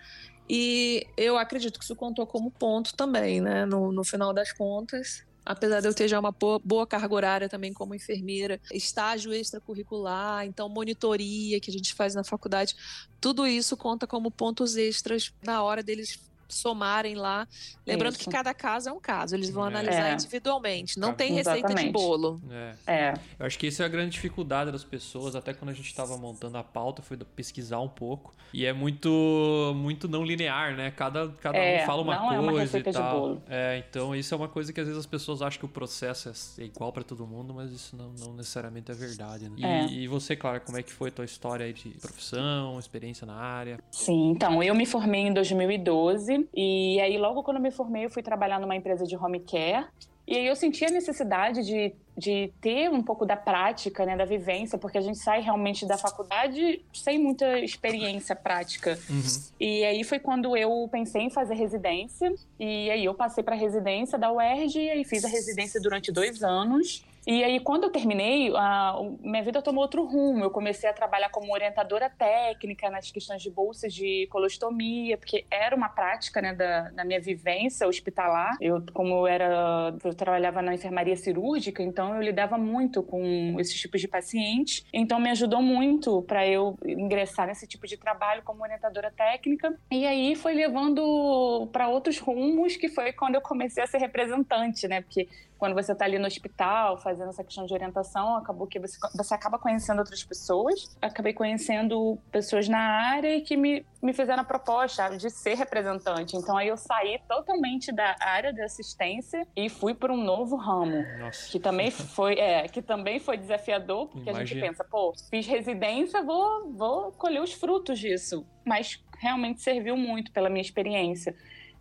E 0.49 1.05
eu 1.17 1.37
acredito 1.37 1.77
que 1.77 1.83
isso 1.83 1.95
contou 1.95 2.25
como 2.25 2.49
ponto 2.51 2.95
também, 2.95 3.41
né? 3.41 3.65
No, 3.65 3.91
no 3.91 4.03
final 4.03 4.33
das 4.33 4.51
contas 4.51 5.27
apesar 5.47 5.79
de 5.79 5.87
eu 5.87 5.93
ter 5.93 6.07
já 6.07 6.19
uma 6.19 6.31
boa 6.31 6.85
carga 6.85 7.15
horária 7.15 7.49
também 7.49 7.73
como 7.73 7.95
enfermeira, 7.95 8.59
estágio 8.71 9.33
extracurricular, 9.33 10.45
então 10.45 10.67
monitoria 10.67 11.59
que 11.59 11.71
a 11.71 11.73
gente 11.73 11.93
faz 11.93 12.13
na 12.13 12.23
faculdade, 12.23 12.75
tudo 13.21 13.47
isso 13.47 13.77
conta 13.77 14.05
como 14.05 14.29
pontos 14.29 14.75
extras 14.75 15.33
na 15.41 15.63
hora 15.63 15.81
deles 15.81 16.19
somarem 16.47 17.15
lá. 17.15 17.47
Lembrando 17.85 18.15
Isso. 18.15 18.23
que 18.23 18.29
cada 18.29 18.53
caso 18.53 18.89
é 18.89 18.91
um 18.91 18.99
caso, 18.99 19.35
eles 19.35 19.49
vão 19.49 19.65
é. 19.65 19.67
analisar 19.67 20.09
é. 20.09 20.13
individualmente. 20.13 20.99
Não 20.99 21.13
tem 21.13 21.33
receita 21.33 21.73
de 21.73 21.89
bolo. 21.89 22.41
É. 22.49 22.75
é. 22.87 23.13
Eu 23.39 23.45
acho 23.45 23.57
que 23.57 23.67
isso 23.67 23.81
é 23.81 23.85
a 23.85 23.89
grande 23.89 24.11
dificuldade 24.11 24.71
das 24.71 24.83
pessoas, 24.83 25.35
até 25.35 25.53
quando 25.53 25.69
a 25.69 25.73
gente 25.73 25.87
estava 25.87 26.17
montando 26.17 26.57
a 26.57 26.63
pauta, 26.63 27.01
foi 27.01 27.17
pesquisar 27.17 27.79
um 27.79 27.89
pouco. 27.89 28.33
E 28.53 28.65
é 28.65 28.71
muito 28.71 29.73
muito 29.75 30.07
não 30.07 30.23
linear, 30.23 30.75
né? 30.75 30.91
Cada, 30.91 31.29
cada 31.41 31.57
é, 31.57 31.83
um 31.83 31.85
fala 31.85 32.01
uma 32.01 32.15
não 32.15 32.27
coisa 32.47 32.77
é 32.77 32.81
uma 32.81 32.89
e 32.89 32.93
tal. 32.93 33.03
De 33.03 33.19
bolo. 33.19 33.43
É, 33.49 33.83
então 33.87 34.15
isso 34.15 34.33
é 34.33 34.37
uma 34.37 34.47
coisa 34.47 34.71
que 34.71 34.79
às 34.79 34.87
vezes 34.87 34.99
as 34.99 35.05
pessoas 35.05 35.41
acham 35.41 35.59
que 35.59 35.65
o 35.65 35.69
processo 35.69 36.31
é 36.57 36.63
igual 36.63 36.91
para 36.91 37.03
todo 37.03 37.27
mundo, 37.27 37.53
mas 37.53 37.71
isso 37.71 37.95
não, 37.95 38.13
não 38.19 38.33
necessariamente 38.33 38.91
é 38.91 38.93
verdade. 38.93 39.49
Né? 39.49 39.55
E, 39.57 39.65
é. 39.65 39.85
e, 39.87 40.07
você, 40.07 40.35
Clara, 40.35 40.59
como 40.59 40.77
é 40.77 40.83
que 40.83 40.91
foi 40.91 41.09
a 41.09 41.11
tua 41.11 41.25
história 41.25 41.65
aí 41.65 41.73
de 41.73 41.89
profissão, 41.89 42.79
experiência 42.79 43.25
na 43.25 43.35
área? 43.35 43.79
Sim, 43.91 44.31
então, 44.31 44.61
eu 44.63 44.73
me 44.73 44.85
formei 44.85 45.21
em 45.21 45.33
2012 45.33 46.36
e 46.53 46.99
aí, 46.99 47.17
logo 47.17 47.43
quando 47.43 47.57
eu 47.57 47.63
me 47.63 47.71
formei, 47.71 48.05
eu 48.05 48.09
fui 48.09 48.23
trabalhar 48.23 48.59
numa 48.59 48.75
empresa 48.75 49.05
de 49.05 49.15
home 49.15 49.39
care. 49.39 49.85
E 50.27 50.35
aí 50.35 50.45
eu 50.45 50.55
senti 50.57 50.83
a 50.83 50.89
necessidade 50.89 51.63
de, 51.63 51.95
de 52.17 52.51
ter 52.59 52.89
um 52.89 53.01
pouco 53.01 53.25
da 53.25 53.37
prática, 53.37 54.05
né, 54.05 54.17
da 54.17 54.25
vivência, 54.25 54.77
porque 54.77 54.97
a 54.97 55.01
gente 55.01 55.17
sai 55.17 55.41
realmente 55.41 55.85
da 55.85 55.97
faculdade 55.97 56.81
sem 56.93 57.17
muita 57.17 57.59
experiência 57.59 58.35
prática. 58.35 58.99
Uhum. 59.09 59.23
E 59.57 59.85
aí 59.85 60.03
foi 60.03 60.19
quando 60.19 60.57
eu 60.57 60.89
pensei 60.91 61.21
em 61.21 61.29
fazer 61.29 61.55
residência. 61.55 62.33
E 62.59 62.91
aí 62.91 63.05
eu 63.05 63.13
passei 63.13 63.41
para 63.41 63.55
residência 63.55 64.17
da 64.17 64.29
UERJ 64.29 64.81
e 64.81 64.89
aí 64.89 65.05
fiz 65.05 65.23
a 65.23 65.29
residência 65.29 65.79
durante 65.79 66.11
dois 66.11 66.43
anos. 66.43 67.05
E 67.27 67.43
aí, 67.43 67.59
quando 67.59 67.83
eu 67.83 67.89
terminei, 67.89 68.55
a, 68.55 68.95
minha 69.19 69.43
vida 69.43 69.61
tomou 69.61 69.81
outro 69.81 70.05
rumo. 70.05 70.45
Eu 70.45 70.49
comecei 70.49 70.89
a 70.89 70.93
trabalhar 70.93 71.27
como 71.27 71.51
orientadora 71.51 72.09
técnica 72.09 72.89
nas 72.89 73.11
questões 73.11 73.43
de 73.43 73.51
bolsas 73.51 73.93
de 73.93 74.27
colostomia, 74.27 75.17
porque 75.17 75.45
era 75.51 75.75
uma 75.75 75.89
prática 75.89 76.41
né, 76.41 76.53
da, 76.53 76.89
da 76.91 77.03
minha 77.03 77.19
vivência 77.19 77.85
hospitalar. 77.85 78.55
Eu, 78.61 78.81
como 78.93 79.09
eu 79.09 79.27
era, 79.27 79.93
eu 80.01 80.13
trabalhava 80.13 80.61
na 80.61 80.73
enfermaria 80.73 81.17
cirúrgica, 81.17 81.83
então 81.83 82.15
eu 82.15 82.21
lidava 82.21 82.57
muito 82.57 83.03
com 83.03 83.57
esses 83.59 83.77
tipos 83.77 83.99
de 83.99 84.07
pacientes. 84.07 84.85
Então, 84.93 85.19
me 85.19 85.29
ajudou 85.29 85.61
muito 85.61 86.21
para 86.21 86.47
eu 86.47 86.77
ingressar 86.85 87.45
nesse 87.45 87.67
tipo 87.67 87.85
de 87.85 87.97
trabalho 87.97 88.41
como 88.43 88.63
orientadora 88.63 89.11
técnica. 89.11 89.77
E 89.91 90.07
aí 90.07 90.33
foi 90.33 90.53
levando 90.53 91.67
para 91.73 91.89
outros 91.89 92.19
rumos, 92.19 92.77
que 92.77 92.87
foi 92.87 93.11
quando 93.11 93.35
eu 93.35 93.41
comecei 93.41 93.83
a 93.83 93.87
ser 93.87 93.97
representante, 93.97 94.87
né? 94.87 95.01
Porque 95.01 95.27
quando 95.57 95.73
você 95.73 95.91
está 95.91 96.05
ali 96.05 96.19
no 96.19 96.27
hospital 96.27 96.97
fazendo 96.97 97.29
essa 97.29 97.43
questão 97.43 97.65
de 97.65 97.73
orientação, 97.73 98.35
acabou 98.37 98.67
que 98.67 98.79
você, 98.79 98.97
você 99.15 99.33
acaba 99.33 99.57
conhecendo 99.57 99.99
outras 99.99 100.23
pessoas. 100.23 100.95
Acabei 101.01 101.33
conhecendo 101.33 102.17
pessoas 102.31 102.67
na 102.67 102.79
área 102.79 103.35
e 103.35 103.41
que 103.41 103.57
me, 103.57 103.85
me 104.01 104.13
fizeram 104.13 104.41
a 104.41 104.45
proposta 104.45 105.09
de 105.17 105.29
ser 105.29 105.55
representante. 105.55 106.35
Então 106.35 106.57
aí 106.57 106.67
eu 106.67 106.77
saí 106.77 107.19
totalmente 107.27 107.91
da 107.91 108.15
área 108.19 108.53
de 108.53 108.61
assistência 108.61 109.47
e 109.55 109.69
fui 109.69 109.93
para 109.93 110.13
um 110.13 110.23
novo 110.23 110.55
ramo, 110.55 111.03
Nossa. 111.19 111.51
que 111.51 111.59
também 111.59 111.91
foi, 111.91 112.35
é, 112.35 112.67
que 112.67 112.81
também 112.81 113.19
foi 113.19 113.37
desafiador, 113.37 114.07
porque 114.07 114.29
Imagina. 114.29 114.43
a 114.43 114.45
gente 114.45 114.59
pensa, 114.59 114.83
pô, 114.83 115.13
fiz 115.29 115.47
residência, 115.47 116.21
vou, 116.23 116.71
vou 116.71 117.11
colher 117.13 117.41
os 117.41 117.53
frutos 117.53 117.99
disso. 117.99 118.45
Mas 118.65 119.03
realmente 119.19 119.61
serviu 119.61 119.97
muito 119.97 120.31
pela 120.31 120.49
minha 120.49 120.61
experiência 120.61 121.35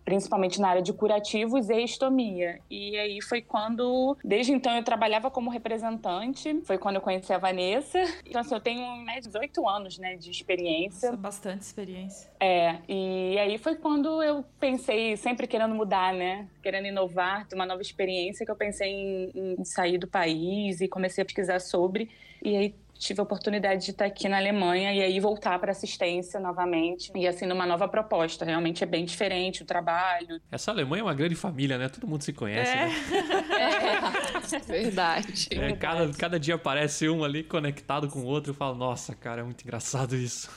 principalmente 0.06 0.60
na 0.60 0.68
área 0.68 0.82
de 0.82 0.92
curativos 0.92 1.68
e 1.68 1.82
estomia. 1.82 2.60
E 2.70 2.96
aí 2.96 3.20
foi 3.20 3.42
quando, 3.42 4.16
desde 4.24 4.52
então, 4.52 4.74
eu 4.76 4.84
trabalhava 4.84 5.32
como 5.32 5.50
representante, 5.50 6.62
foi 6.64 6.78
quando 6.78 6.94
eu 6.94 7.00
conheci 7.02 7.32
a 7.32 7.38
Vanessa. 7.38 7.98
Então, 8.24 8.40
assim, 8.40 8.54
eu 8.54 8.60
tenho 8.60 9.04
mais 9.04 9.22
de 9.22 9.26
18 9.26 9.68
anos, 9.68 9.98
né, 9.98 10.14
de 10.14 10.30
experiência. 10.30 11.10
Nossa, 11.10 11.20
bastante 11.20 11.62
experiência. 11.62 12.30
É, 12.38 12.78
e 12.88 13.36
aí 13.36 13.58
foi 13.58 13.74
quando 13.74 14.22
eu 14.22 14.44
pensei, 14.60 15.16
sempre 15.16 15.48
querendo 15.48 15.74
mudar, 15.74 16.14
né, 16.14 16.46
querendo 16.62 16.86
inovar, 16.86 17.44
ter 17.48 17.56
uma 17.56 17.66
nova 17.66 17.82
experiência, 17.82 18.46
que 18.46 18.52
eu 18.52 18.56
pensei 18.56 18.88
em, 18.88 19.58
em 19.58 19.64
sair 19.64 19.98
do 19.98 20.06
país 20.06 20.80
e 20.80 20.86
comecei 20.86 21.22
a 21.22 21.24
pesquisar 21.24 21.58
sobre. 21.58 22.08
E 22.40 22.56
aí 22.56 22.74
tive 22.98 23.20
a 23.20 23.22
oportunidade 23.22 23.84
de 23.84 23.90
estar 23.90 24.04
aqui 24.04 24.28
na 24.28 24.36
Alemanha 24.36 24.92
e 24.92 25.02
aí 25.02 25.20
voltar 25.20 25.58
para 25.58 25.72
assistência 25.72 26.40
novamente 26.40 27.10
e 27.14 27.26
assim 27.26 27.46
numa 27.46 27.66
nova 27.66 27.88
proposta. 27.88 28.44
Realmente 28.44 28.82
é 28.82 28.86
bem 28.86 29.04
diferente 29.04 29.62
o 29.62 29.66
trabalho. 29.66 30.40
Essa 30.50 30.70
Alemanha 30.70 31.00
é 31.00 31.04
uma 31.04 31.14
grande 31.14 31.34
família, 31.34 31.78
né? 31.78 31.88
Todo 31.88 32.06
mundo 32.06 32.22
se 32.22 32.32
conhece, 32.32 32.72
é. 32.72 32.86
né? 32.86 32.92
É. 33.56 34.58
Verdade. 34.60 35.48
É, 35.50 35.72
cada, 35.76 36.12
cada 36.12 36.40
dia 36.40 36.54
aparece 36.54 37.08
um 37.08 37.24
ali 37.24 37.42
conectado 37.42 38.08
com 38.08 38.20
o 38.20 38.24
outro 38.24 38.52
e 38.52 38.54
falo, 38.54 38.76
nossa, 38.76 39.14
cara, 39.14 39.40
é 39.40 39.44
muito 39.44 39.62
engraçado 39.62 40.14
isso. 40.14 40.50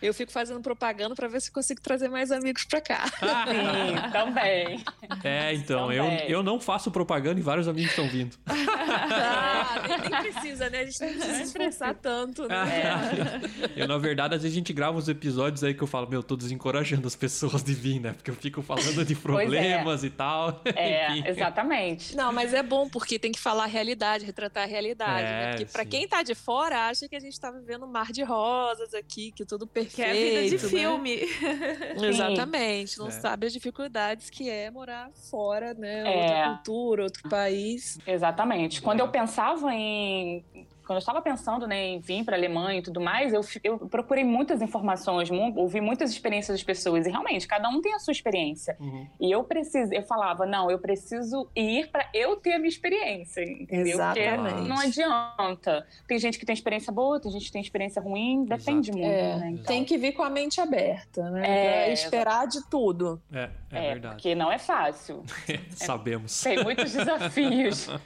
Eu 0.00 0.14
fico 0.14 0.30
fazendo 0.30 0.60
propaganda 0.60 1.14
para 1.14 1.26
ver 1.28 1.40
se 1.40 1.50
consigo 1.50 1.80
trazer 1.80 2.08
mais 2.08 2.30
amigos 2.30 2.64
para 2.64 2.80
cá. 2.80 3.04
Sim, 3.18 4.10
também. 4.12 4.84
É, 5.24 5.54
então, 5.54 5.92
eu, 5.92 6.04
eu 6.28 6.42
não 6.42 6.60
faço 6.60 6.90
propaganda 6.90 7.40
e 7.40 7.42
vários 7.42 7.66
amigos 7.66 7.90
estão 7.90 8.08
vindo. 8.08 8.36
Ah, 8.90 9.82
nem, 9.86 9.98
nem, 9.98 10.32
precisa, 10.32 10.70
né? 10.70 10.80
A 10.80 10.84
gente 10.86 11.00
não 11.00 11.08
precisa 11.08 11.34
se 11.34 11.42
esforçar 11.42 11.94
tanto, 11.94 12.48
né? 12.48 13.40
É. 13.76 13.82
Eu, 13.82 13.86
na 13.86 13.98
verdade, 13.98 14.34
às 14.34 14.42
vezes 14.42 14.56
a 14.56 14.58
gente 14.58 14.72
grava 14.72 14.96
uns 14.96 15.08
episódios 15.08 15.62
aí 15.62 15.74
que 15.74 15.82
eu 15.82 15.86
falo, 15.86 16.08
meu, 16.08 16.22
tô 16.22 16.36
desencorajando 16.36 17.06
as 17.06 17.14
pessoas 17.14 17.62
de 17.62 17.74
vir, 17.74 18.00
né? 18.00 18.12
Porque 18.12 18.30
eu 18.30 18.34
fico 18.34 18.62
falando 18.62 19.04
de 19.04 19.12
é. 19.12 19.16
problemas 19.16 20.02
é. 20.02 20.06
e 20.06 20.10
tal. 20.10 20.62
É, 20.64 21.28
exatamente. 21.28 22.16
Não, 22.16 22.32
mas 22.32 22.54
é 22.54 22.62
bom 22.62 22.88
porque 22.88 23.18
tem 23.18 23.30
que 23.30 23.38
falar 23.38 23.64
a 23.64 23.66
realidade, 23.66 24.24
retratar 24.24 24.64
a 24.64 24.66
realidade, 24.66 25.22
né? 25.22 25.28
é, 25.28 25.44
né? 25.44 25.50
Porque 25.50 25.66
para 25.66 25.84
quem 25.84 26.08
tá 26.08 26.22
de 26.22 26.34
fora, 26.34 26.88
acha 26.88 27.06
que 27.06 27.16
a 27.16 27.20
gente 27.20 27.38
tá 27.38 27.50
vivendo 27.50 27.84
um 27.84 27.90
mar 27.90 28.10
de 28.10 28.22
rosas 28.22 28.94
aqui, 28.94 29.32
que 29.32 29.44
tudo 29.44 29.66
perfeito 29.66 29.87
que 29.88 30.02
é 30.02 30.10
a 30.10 30.12
vida 30.12 30.56
de 30.56 30.62
né? 30.62 30.70
filme. 30.70 31.20
Exatamente. 32.02 32.98
Não 32.98 33.08
é. 33.08 33.10
sabe 33.10 33.46
as 33.46 33.52
dificuldades 33.52 34.30
que 34.30 34.48
é 34.48 34.70
morar 34.70 35.10
fora, 35.30 35.74
né? 35.74 36.02
É. 36.02 36.22
Outra 36.22 36.54
cultura, 36.54 37.02
outro 37.04 37.28
país. 37.28 37.98
Exatamente. 38.06 38.80
Quando 38.80 39.00
eu 39.00 39.08
pensava 39.08 39.74
em 39.74 40.44
quando 40.88 40.96
eu 40.96 41.00
estava 41.00 41.20
pensando 41.20 41.66
né, 41.66 41.86
em 41.86 42.00
vir 42.00 42.24
para 42.24 42.34
a 42.34 42.38
Alemanha 42.38 42.78
e 42.78 42.82
tudo 42.82 42.98
mais, 42.98 43.34
eu, 43.34 43.42
eu 43.62 43.78
procurei 43.90 44.24
muitas 44.24 44.62
informações, 44.62 45.28
ouvi 45.54 45.82
muitas 45.82 46.10
experiências 46.10 46.56
das 46.56 46.64
pessoas 46.64 47.06
e 47.06 47.10
realmente 47.10 47.46
cada 47.46 47.68
um 47.68 47.82
tem 47.82 47.92
a 47.92 47.98
sua 47.98 48.12
experiência. 48.12 48.74
Uhum. 48.80 49.06
E 49.20 49.30
eu 49.30 49.44
preciso, 49.44 49.92
eu 49.92 50.02
falava, 50.04 50.46
não, 50.46 50.70
eu 50.70 50.78
preciso 50.78 51.46
ir 51.54 51.90
para 51.90 52.08
eu 52.14 52.36
ter 52.36 52.54
a 52.54 52.58
minha 52.58 52.70
experiência, 52.70 53.42
entendeu? 53.42 53.96
Exatamente. 53.96 54.54
Porque 54.54 54.68
não 54.68 54.78
adianta. 54.78 55.86
Tem 56.06 56.18
gente 56.18 56.38
que 56.38 56.46
tem 56.46 56.54
experiência 56.54 56.90
boa, 56.90 57.20
tem 57.20 57.30
gente 57.30 57.44
que 57.44 57.52
tem 57.52 57.60
experiência 57.60 58.00
ruim, 58.00 58.46
depende 58.46 58.88
Exato. 58.88 58.98
muito. 58.98 59.12
É, 59.12 59.36
né? 59.36 59.50
então, 59.50 59.64
tem 59.64 59.84
que 59.84 59.98
vir 59.98 60.12
com 60.12 60.22
a 60.22 60.30
mente 60.30 60.58
aberta, 60.58 61.28
né? 61.28 61.88
É, 61.88 61.92
esperar 61.92 62.46
de 62.46 62.66
tudo. 62.70 63.20
É, 63.30 63.50
é, 63.70 63.78
é 63.78 63.92
verdade. 63.92 64.14
Porque 64.14 64.34
não 64.34 64.50
é 64.50 64.58
fácil. 64.58 65.22
Sabemos. 65.76 66.40
Tem 66.42 66.64
muitos 66.64 66.90
desafios. 66.92 67.88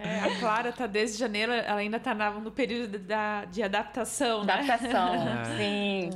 É, 0.00 0.20
a 0.20 0.38
Clara 0.38 0.72
tá 0.72 0.86
desde 0.86 1.18
janeiro, 1.18 1.52
ela 1.52 1.80
ainda 1.80 1.98
tá 1.98 2.14
no 2.32 2.50
período 2.50 2.98
da, 2.98 3.44
de 3.44 3.62
adaptação, 3.62 4.44
né? 4.44 4.54
Adaptação, 4.54 5.14
sim. 5.56 6.10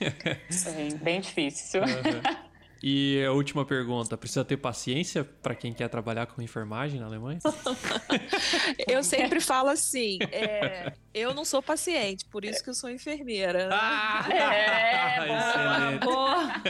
É. 0.00 0.94
Bem 1.02 1.20
difícil. 1.20 1.80
Uhum. 1.82 2.45
E 2.88 3.24
a 3.24 3.32
última 3.32 3.64
pergunta: 3.64 4.16
precisa 4.16 4.44
ter 4.44 4.58
paciência 4.58 5.24
para 5.24 5.56
quem 5.56 5.74
quer 5.74 5.88
trabalhar 5.88 6.26
com 6.26 6.40
enfermagem 6.40 7.00
na 7.00 7.06
Alemanha? 7.06 7.40
eu 8.86 9.02
sempre 9.02 9.40
falo 9.40 9.70
assim: 9.70 10.18
é, 10.30 10.92
eu 11.12 11.34
não 11.34 11.44
sou 11.44 11.60
paciente, 11.60 12.24
por 12.26 12.44
isso 12.44 12.62
que 12.62 12.70
eu 12.70 12.74
sou 12.74 12.88
enfermeira. 12.88 13.70
Ah, 13.72 14.28
é, 14.30 15.98
boa. 15.98 16.62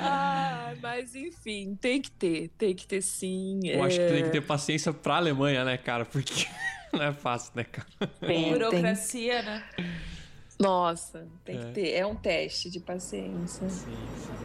ah, 0.00 0.74
mas 0.80 1.16
enfim, 1.16 1.76
tem 1.80 2.00
que 2.00 2.12
ter, 2.12 2.48
tem 2.56 2.72
que 2.72 2.86
ter 2.86 3.02
sim. 3.02 3.58
Eu 3.64 3.82
é... 3.82 3.86
acho 3.88 3.98
que 3.98 4.06
tem 4.06 4.22
que 4.22 4.30
ter 4.30 4.42
paciência 4.42 4.92
para 4.92 5.14
a 5.14 5.16
Alemanha, 5.16 5.64
né, 5.64 5.76
cara? 5.76 6.04
Porque 6.04 6.46
não 6.94 7.02
é 7.02 7.12
fácil, 7.12 7.50
né, 7.56 7.64
cara? 7.64 7.88
Tem, 8.20 8.52
Burocracia, 8.52 9.42
tem... 9.42 9.44
né? 9.44 9.64
Nossa, 10.58 11.26
tem 11.44 11.58
é. 11.58 11.64
que 11.64 11.72
ter. 11.72 11.90
É 11.92 12.06
um 12.06 12.14
teste 12.14 12.70
de 12.70 12.80
paciência. 12.80 13.68
Sim, 13.68 13.90
sim. 14.16 14.36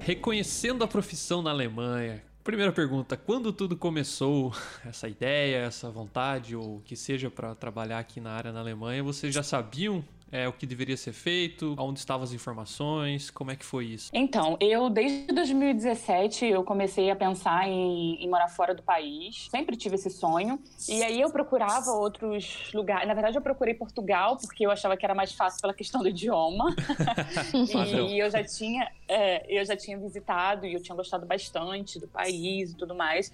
Reconhecendo 0.00 0.82
a 0.82 0.88
profissão 0.88 1.40
na 1.40 1.50
Alemanha, 1.50 2.22
Primeira 2.44 2.72
pergunta: 2.72 3.16
quando 3.16 3.52
tudo 3.52 3.76
começou, 3.76 4.52
essa 4.84 5.08
ideia, 5.08 5.58
essa 5.58 5.88
vontade, 5.90 6.56
ou 6.56 6.80
que 6.80 6.96
seja 6.96 7.30
para 7.30 7.54
trabalhar 7.54 8.00
aqui 8.00 8.20
na 8.20 8.32
área 8.32 8.52
na 8.52 8.60
Alemanha, 8.60 9.02
vocês 9.02 9.32
já 9.32 9.44
sabiam 9.44 10.04
é, 10.32 10.48
o 10.48 10.52
que 10.52 10.66
deveria 10.66 10.96
ser 10.96 11.12
feito, 11.12 11.76
onde 11.78 11.98
estavam 11.98 12.24
as 12.24 12.32
informações, 12.32 13.30
como 13.30 13.50
é 13.50 13.56
que 13.56 13.64
foi 13.64 13.84
isso? 13.84 14.10
Então, 14.14 14.56
eu 14.58 14.88
desde 14.88 15.26
2017 15.26 16.46
eu 16.46 16.64
comecei 16.64 17.10
a 17.10 17.16
pensar 17.16 17.68
em, 17.68 18.14
em, 18.24 18.28
morar 18.28 18.48
fora 18.48 18.74
do 18.74 18.82
país, 18.82 19.48
sempre 19.50 19.76
tive 19.76 19.96
esse 19.96 20.08
sonho, 20.08 20.58
e 20.88 21.02
aí 21.02 21.20
eu 21.20 21.30
procurava 21.30 21.90
outros 21.90 22.70
lugares, 22.72 23.06
na 23.06 23.12
verdade 23.12 23.36
eu 23.36 23.42
procurei 23.42 23.74
Portugal, 23.74 24.38
porque 24.38 24.64
eu 24.64 24.70
achava 24.70 24.96
que 24.96 25.04
era 25.04 25.14
mais 25.14 25.32
fácil 25.32 25.60
pela 25.60 25.74
questão 25.74 26.00
do 26.00 26.08
idioma, 26.08 26.74
e 28.08 28.18
eu 28.18 28.30
já 28.30 28.42
tinha, 28.42 28.90
é, 29.06 29.44
eu 29.54 29.64
já 29.66 29.76
tinha 29.76 29.98
visitado 29.98 30.64
e 30.64 30.72
eu 30.72 30.82
tinha 30.82 30.96
gostado 30.96 31.26
bastante 31.26 32.00
do 32.00 32.08
país 32.08 32.70
e 32.70 32.76
tudo 32.76 32.94
mais, 32.94 33.30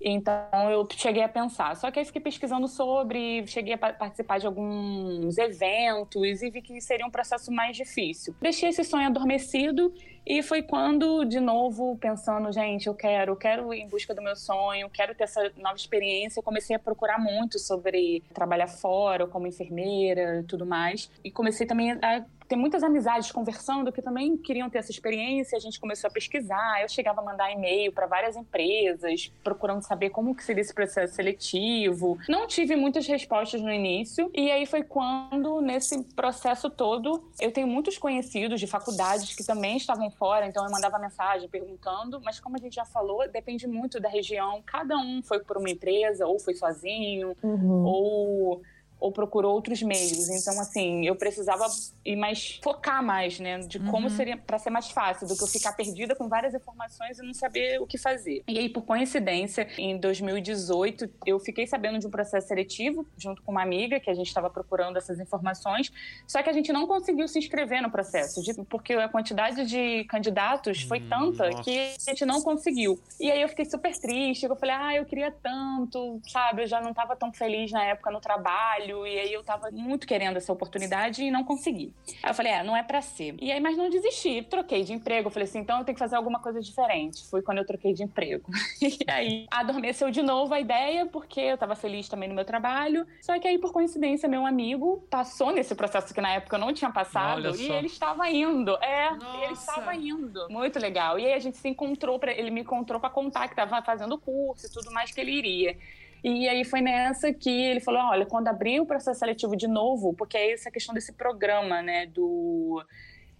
então 0.00 0.70
eu 0.70 0.86
cheguei 0.90 1.22
a 1.22 1.28
pensar. 1.28 1.76
Só 1.76 1.90
que 1.90 1.98
aí 1.98 2.04
fiquei 2.04 2.20
pesquisando 2.20 2.66
sobre, 2.66 3.46
cheguei 3.46 3.74
a 3.74 3.78
participar 3.78 4.38
de 4.38 4.46
alguns 4.46 5.36
eventos 5.38 6.42
e 6.42 6.50
vi 6.50 6.62
que 6.62 6.80
seria 6.80 7.06
um 7.06 7.10
processo 7.10 7.52
mais 7.52 7.76
difícil. 7.76 8.34
Deixei 8.40 8.70
esse 8.70 8.82
sonho 8.84 9.06
adormecido 9.06 9.92
e 10.26 10.42
foi 10.42 10.62
quando, 10.62 11.24
de 11.24 11.40
novo, 11.40 11.96
pensando, 11.98 12.52
gente, 12.52 12.86
eu 12.86 12.94
quero, 12.94 13.34
quero 13.36 13.72
ir 13.74 13.80
em 13.80 13.88
busca 13.88 14.14
do 14.14 14.22
meu 14.22 14.36
sonho, 14.36 14.88
quero 14.90 15.14
ter 15.14 15.24
essa 15.24 15.50
nova 15.56 15.76
experiência. 15.76 16.38
Eu 16.38 16.44
comecei 16.44 16.76
a 16.76 16.78
procurar 16.78 17.18
muito 17.18 17.58
sobre 17.58 18.22
trabalhar 18.32 18.68
fora, 18.68 19.26
como 19.26 19.46
enfermeira 19.46 20.40
e 20.40 20.44
tudo 20.44 20.64
mais. 20.64 21.10
E 21.24 21.30
comecei 21.30 21.66
também 21.66 21.92
a 21.92 22.24
ter 22.50 22.56
muitas 22.56 22.82
amizades 22.82 23.30
conversando 23.30 23.92
que 23.92 24.02
também 24.02 24.36
queriam 24.36 24.68
ter 24.68 24.78
essa 24.78 24.90
experiência. 24.90 25.56
A 25.56 25.60
gente 25.60 25.78
começou 25.78 26.08
a 26.08 26.10
pesquisar. 26.10 26.82
Eu 26.82 26.88
chegava 26.88 27.20
a 27.20 27.24
mandar 27.24 27.52
e-mail 27.52 27.92
para 27.92 28.06
várias 28.06 28.34
empresas, 28.34 29.32
procurando 29.44 29.82
saber 29.82 30.10
como 30.10 30.34
que 30.34 30.42
seria 30.42 30.60
esse 30.60 30.74
processo 30.74 31.14
seletivo. 31.14 32.18
Não 32.28 32.48
tive 32.48 32.74
muitas 32.74 33.06
respostas 33.06 33.62
no 33.62 33.72
início. 33.72 34.28
E 34.34 34.50
aí 34.50 34.66
foi 34.66 34.82
quando, 34.82 35.60
nesse 35.60 36.02
processo 36.02 36.68
todo, 36.68 37.22
eu 37.40 37.52
tenho 37.52 37.68
muitos 37.68 37.96
conhecidos 37.96 38.58
de 38.58 38.66
faculdades 38.66 39.32
que 39.32 39.46
também 39.46 39.76
estavam 39.76 40.10
fora, 40.10 40.44
então 40.44 40.64
eu 40.64 40.72
mandava 40.72 40.98
mensagem 40.98 41.48
perguntando. 41.48 42.20
Mas 42.20 42.40
como 42.40 42.56
a 42.56 42.58
gente 42.58 42.74
já 42.74 42.84
falou, 42.84 43.30
depende 43.30 43.68
muito 43.68 44.00
da 44.00 44.08
região. 44.08 44.60
Cada 44.66 44.96
um 44.96 45.22
foi 45.22 45.38
por 45.38 45.56
uma 45.56 45.70
empresa, 45.70 46.26
ou 46.26 46.40
foi 46.40 46.54
sozinho, 46.56 47.36
uhum. 47.44 47.84
ou 47.84 48.62
ou 49.00 49.10
procurou 49.10 49.54
outros 49.54 49.82
meios. 49.82 50.28
Então, 50.28 50.60
assim, 50.60 51.06
eu 51.06 51.16
precisava 51.16 51.66
ir 52.04 52.16
mais 52.16 52.60
focar 52.62 53.02
mais, 53.02 53.40
né, 53.40 53.58
de 53.60 53.80
como 53.80 54.08
uhum. 54.08 54.16
seria 54.16 54.36
para 54.36 54.58
ser 54.58 54.70
mais 54.70 54.90
fácil 54.90 55.26
do 55.26 55.36
que 55.36 55.42
eu 55.42 55.48
ficar 55.48 55.72
perdida 55.72 56.14
com 56.14 56.28
várias 56.28 56.54
informações 56.54 57.18
e 57.18 57.22
não 57.22 57.32
saber 57.32 57.80
o 57.80 57.86
que 57.86 57.96
fazer. 57.96 58.42
E 58.46 58.58
aí, 58.58 58.68
por 58.68 58.82
coincidência, 58.82 59.66
em 59.78 59.98
2018, 59.98 61.08
eu 61.24 61.40
fiquei 61.40 61.66
sabendo 61.66 61.98
de 61.98 62.06
um 62.06 62.10
processo 62.10 62.48
seletivo 62.48 63.06
junto 63.16 63.42
com 63.42 63.52
uma 63.52 63.62
amiga 63.62 63.98
que 63.98 64.10
a 64.10 64.14
gente 64.14 64.26
estava 64.26 64.50
procurando 64.50 64.98
essas 64.98 65.18
informações, 65.18 65.90
só 66.26 66.42
que 66.42 66.50
a 66.50 66.52
gente 66.52 66.72
não 66.72 66.86
conseguiu 66.86 67.26
se 67.26 67.38
inscrever 67.38 67.80
no 67.80 67.90
processo, 67.90 68.42
porque 68.68 68.92
a 68.92 69.08
quantidade 69.08 69.64
de 69.64 70.04
candidatos 70.04 70.82
foi 70.82 71.00
hum, 71.00 71.08
tanta 71.08 71.50
Nossa. 71.50 71.62
que 71.62 71.78
a 71.78 72.10
gente 72.10 72.26
não 72.26 72.42
conseguiu. 72.42 73.00
E 73.18 73.30
aí 73.30 73.40
eu 73.40 73.48
fiquei 73.48 73.64
super 73.64 73.96
triste, 73.98 74.44
eu 74.44 74.56
falei: 74.56 74.74
"Ah, 74.74 74.94
eu 74.96 75.04
queria 75.06 75.30
tanto", 75.30 76.20
sabe? 76.28 76.62
Eu 76.62 76.66
já 76.66 76.80
não 76.80 76.90
estava 76.90 77.16
tão 77.16 77.32
feliz 77.32 77.70
na 77.70 77.84
época 77.84 78.10
no 78.10 78.20
trabalho 78.20 78.89
trabalho, 78.90 79.06
e 79.06 79.18
aí 79.18 79.32
eu 79.32 79.42
tava 79.42 79.70
muito 79.70 80.06
querendo 80.06 80.36
essa 80.36 80.52
oportunidade 80.52 81.22
e 81.22 81.30
não 81.30 81.44
consegui. 81.44 81.92
Aí 82.22 82.30
eu 82.30 82.34
falei, 82.34 82.52
é, 82.52 82.62
não 82.62 82.76
é 82.76 82.82
para 82.82 83.00
ser. 83.00 83.36
E 83.40 83.50
aí, 83.52 83.60
mas 83.60 83.76
não 83.76 83.88
desisti, 83.88 84.42
troquei 84.42 84.82
de 84.82 84.92
emprego. 84.92 85.28
Eu 85.28 85.30
falei 85.30 85.48
assim, 85.48 85.60
então 85.60 85.78
eu 85.78 85.84
tenho 85.84 85.94
que 85.94 86.00
fazer 86.00 86.16
alguma 86.16 86.40
coisa 86.40 86.60
diferente. 86.60 87.26
Foi 87.28 87.42
quando 87.42 87.58
eu 87.58 87.66
troquei 87.66 87.92
de 87.92 88.02
emprego. 88.02 88.50
e 88.82 88.98
aí 89.08 89.46
adormeceu 89.50 90.10
de 90.10 90.22
novo 90.22 90.52
a 90.52 90.60
ideia, 90.60 91.06
porque 91.06 91.40
eu 91.40 91.58
tava 91.58 91.74
feliz 91.74 92.08
também 92.08 92.28
no 92.28 92.34
meu 92.34 92.44
trabalho. 92.44 93.06
Só 93.20 93.38
que 93.38 93.46
aí, 93.46 93.58
por 93.58 93.72
coincidência, 93.72 94.28
meu 94.28 94.44
amigo 94.44 95.04
passou 95.10 95.52
nesse 95.52 95.74
processo 95.74 96.12
que 96.12 96.20
na 96.20 96.32
época 96.32 96.56
eu 96.56 96.60
não 96.60 96.72
tinha 96.72 96.90
passado 96.90 97.54
e 97.56 97.70
ele 97.70 97.86
estava 97.86 98.28
indo. 98.28 98.76
É, 98.82 99.10
Nossa. 99.10 99.44
ele 99.44 99.52
estava 99.52 99.94
indo. 99.94 100.48
Muito 100.48 100.78
legal. 100.78 101.18
E 101.18 101.26
aí 101.26 101.32
a 101.32 101.38
gente 101.38 101.56
se 101.56 101.68
encontrou, 101.68 102.18
pra, 102.18 102.32
ele 102.32 102.50
me 102.50 102.60
encontrou 102.60 103.00
para 103.00 103.10
contar 103.10 103.48
que 103.48 103.54
tava 103.54 103.80
fazendo 103.82 104.18
curso 104.18 104.66
e 104.66 104.70
tudo 104.70 104.90
mais 104.92 105.12
que 105.12 105.20
ele 105.20 105.32
iria. 105.32 105.76
E 106.22 106.48
aí 106.48 106.64
foi 106.64 106.80
nessa 106.80 107.32
que 107.32 107.50
ele 107.50 107.80
falou: 107.80 108.02
olha, 108.02 108.26
quando 108.26 108.48
abrir 108.48 108.80
o 108.80 108.86
processo 108.86 109.20
seletivo 109.20 109.56
de 109.56 109.68
novo, 109.68 110.14
porque 110.14 110.36
é 110.36 110.52
essa 110.52 110.70
questão 110.70 110.94
desse 110.94 111.12
programa, 111.12 111.82
né, 111.82 112.06
do 112.06 112.82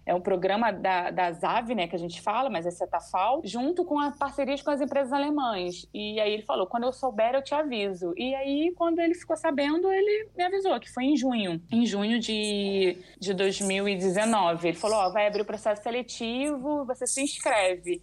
é 0.05 0.15
um 0.15 0.21
programa 0.21 0.71
da, 0.71 1.11
da 1.11 1.31
ZAV, 1.31 1.75
né, 1.75 1.87
que 1.87 1.95
a 1.95 1.99
gente 1.99 2.21
fala, 2.21 2.49
mas 2.49 2.65
é 2.65 2.71
Cetafal, 2.71 3.41
junto 3.43 3.85
com 3.85 3.99
a 3.99 4.11
parcerias 4.11 4.61
com 4.61 4.71
as 4.71 4.81
empresas 4.81 5.13
alemãs. 5.13 5.87
E 5.93 6.19
aí 6.19 6.33
ele 6.33 6.43
falou, 6.43 6.65
quando 6.65 6.83
eu 6.83 6.91
souber, 6.91 7.35
eu 7.35 7.43
te 7.43 7.53
aviso. 7.53 8.13
E 8.17 8.33
aí, 8.33 8.73
quando 8.75 8.99
ele 8.99 9.13
ficou 9.13 9.37
sabendo, 9.37 9.91
ele 9.91 10.29
me 10.35 10.43
avisou, 10.43 10.79
que 10.79 10.91
foi 10.91 11.05
em 11.05 11.15
junho, 11.15 11.61
em 11.71 11.85
junho 11.85 12.19
de, 12.19 12.97
de 13.19 13.33
2019. 13.33 14.69
Ele 14.69 14.77
falou, 14.77 14.97
ó, 14.97 15.09
vai 15.11 15.27
abrir 15.27 15.41
o 15.41 15.45
processo 15.45 15.83
seletivo, 15.83 16.83
você 16.85 17.05
se 17.05 17.21
inscreve. 17.21 18.01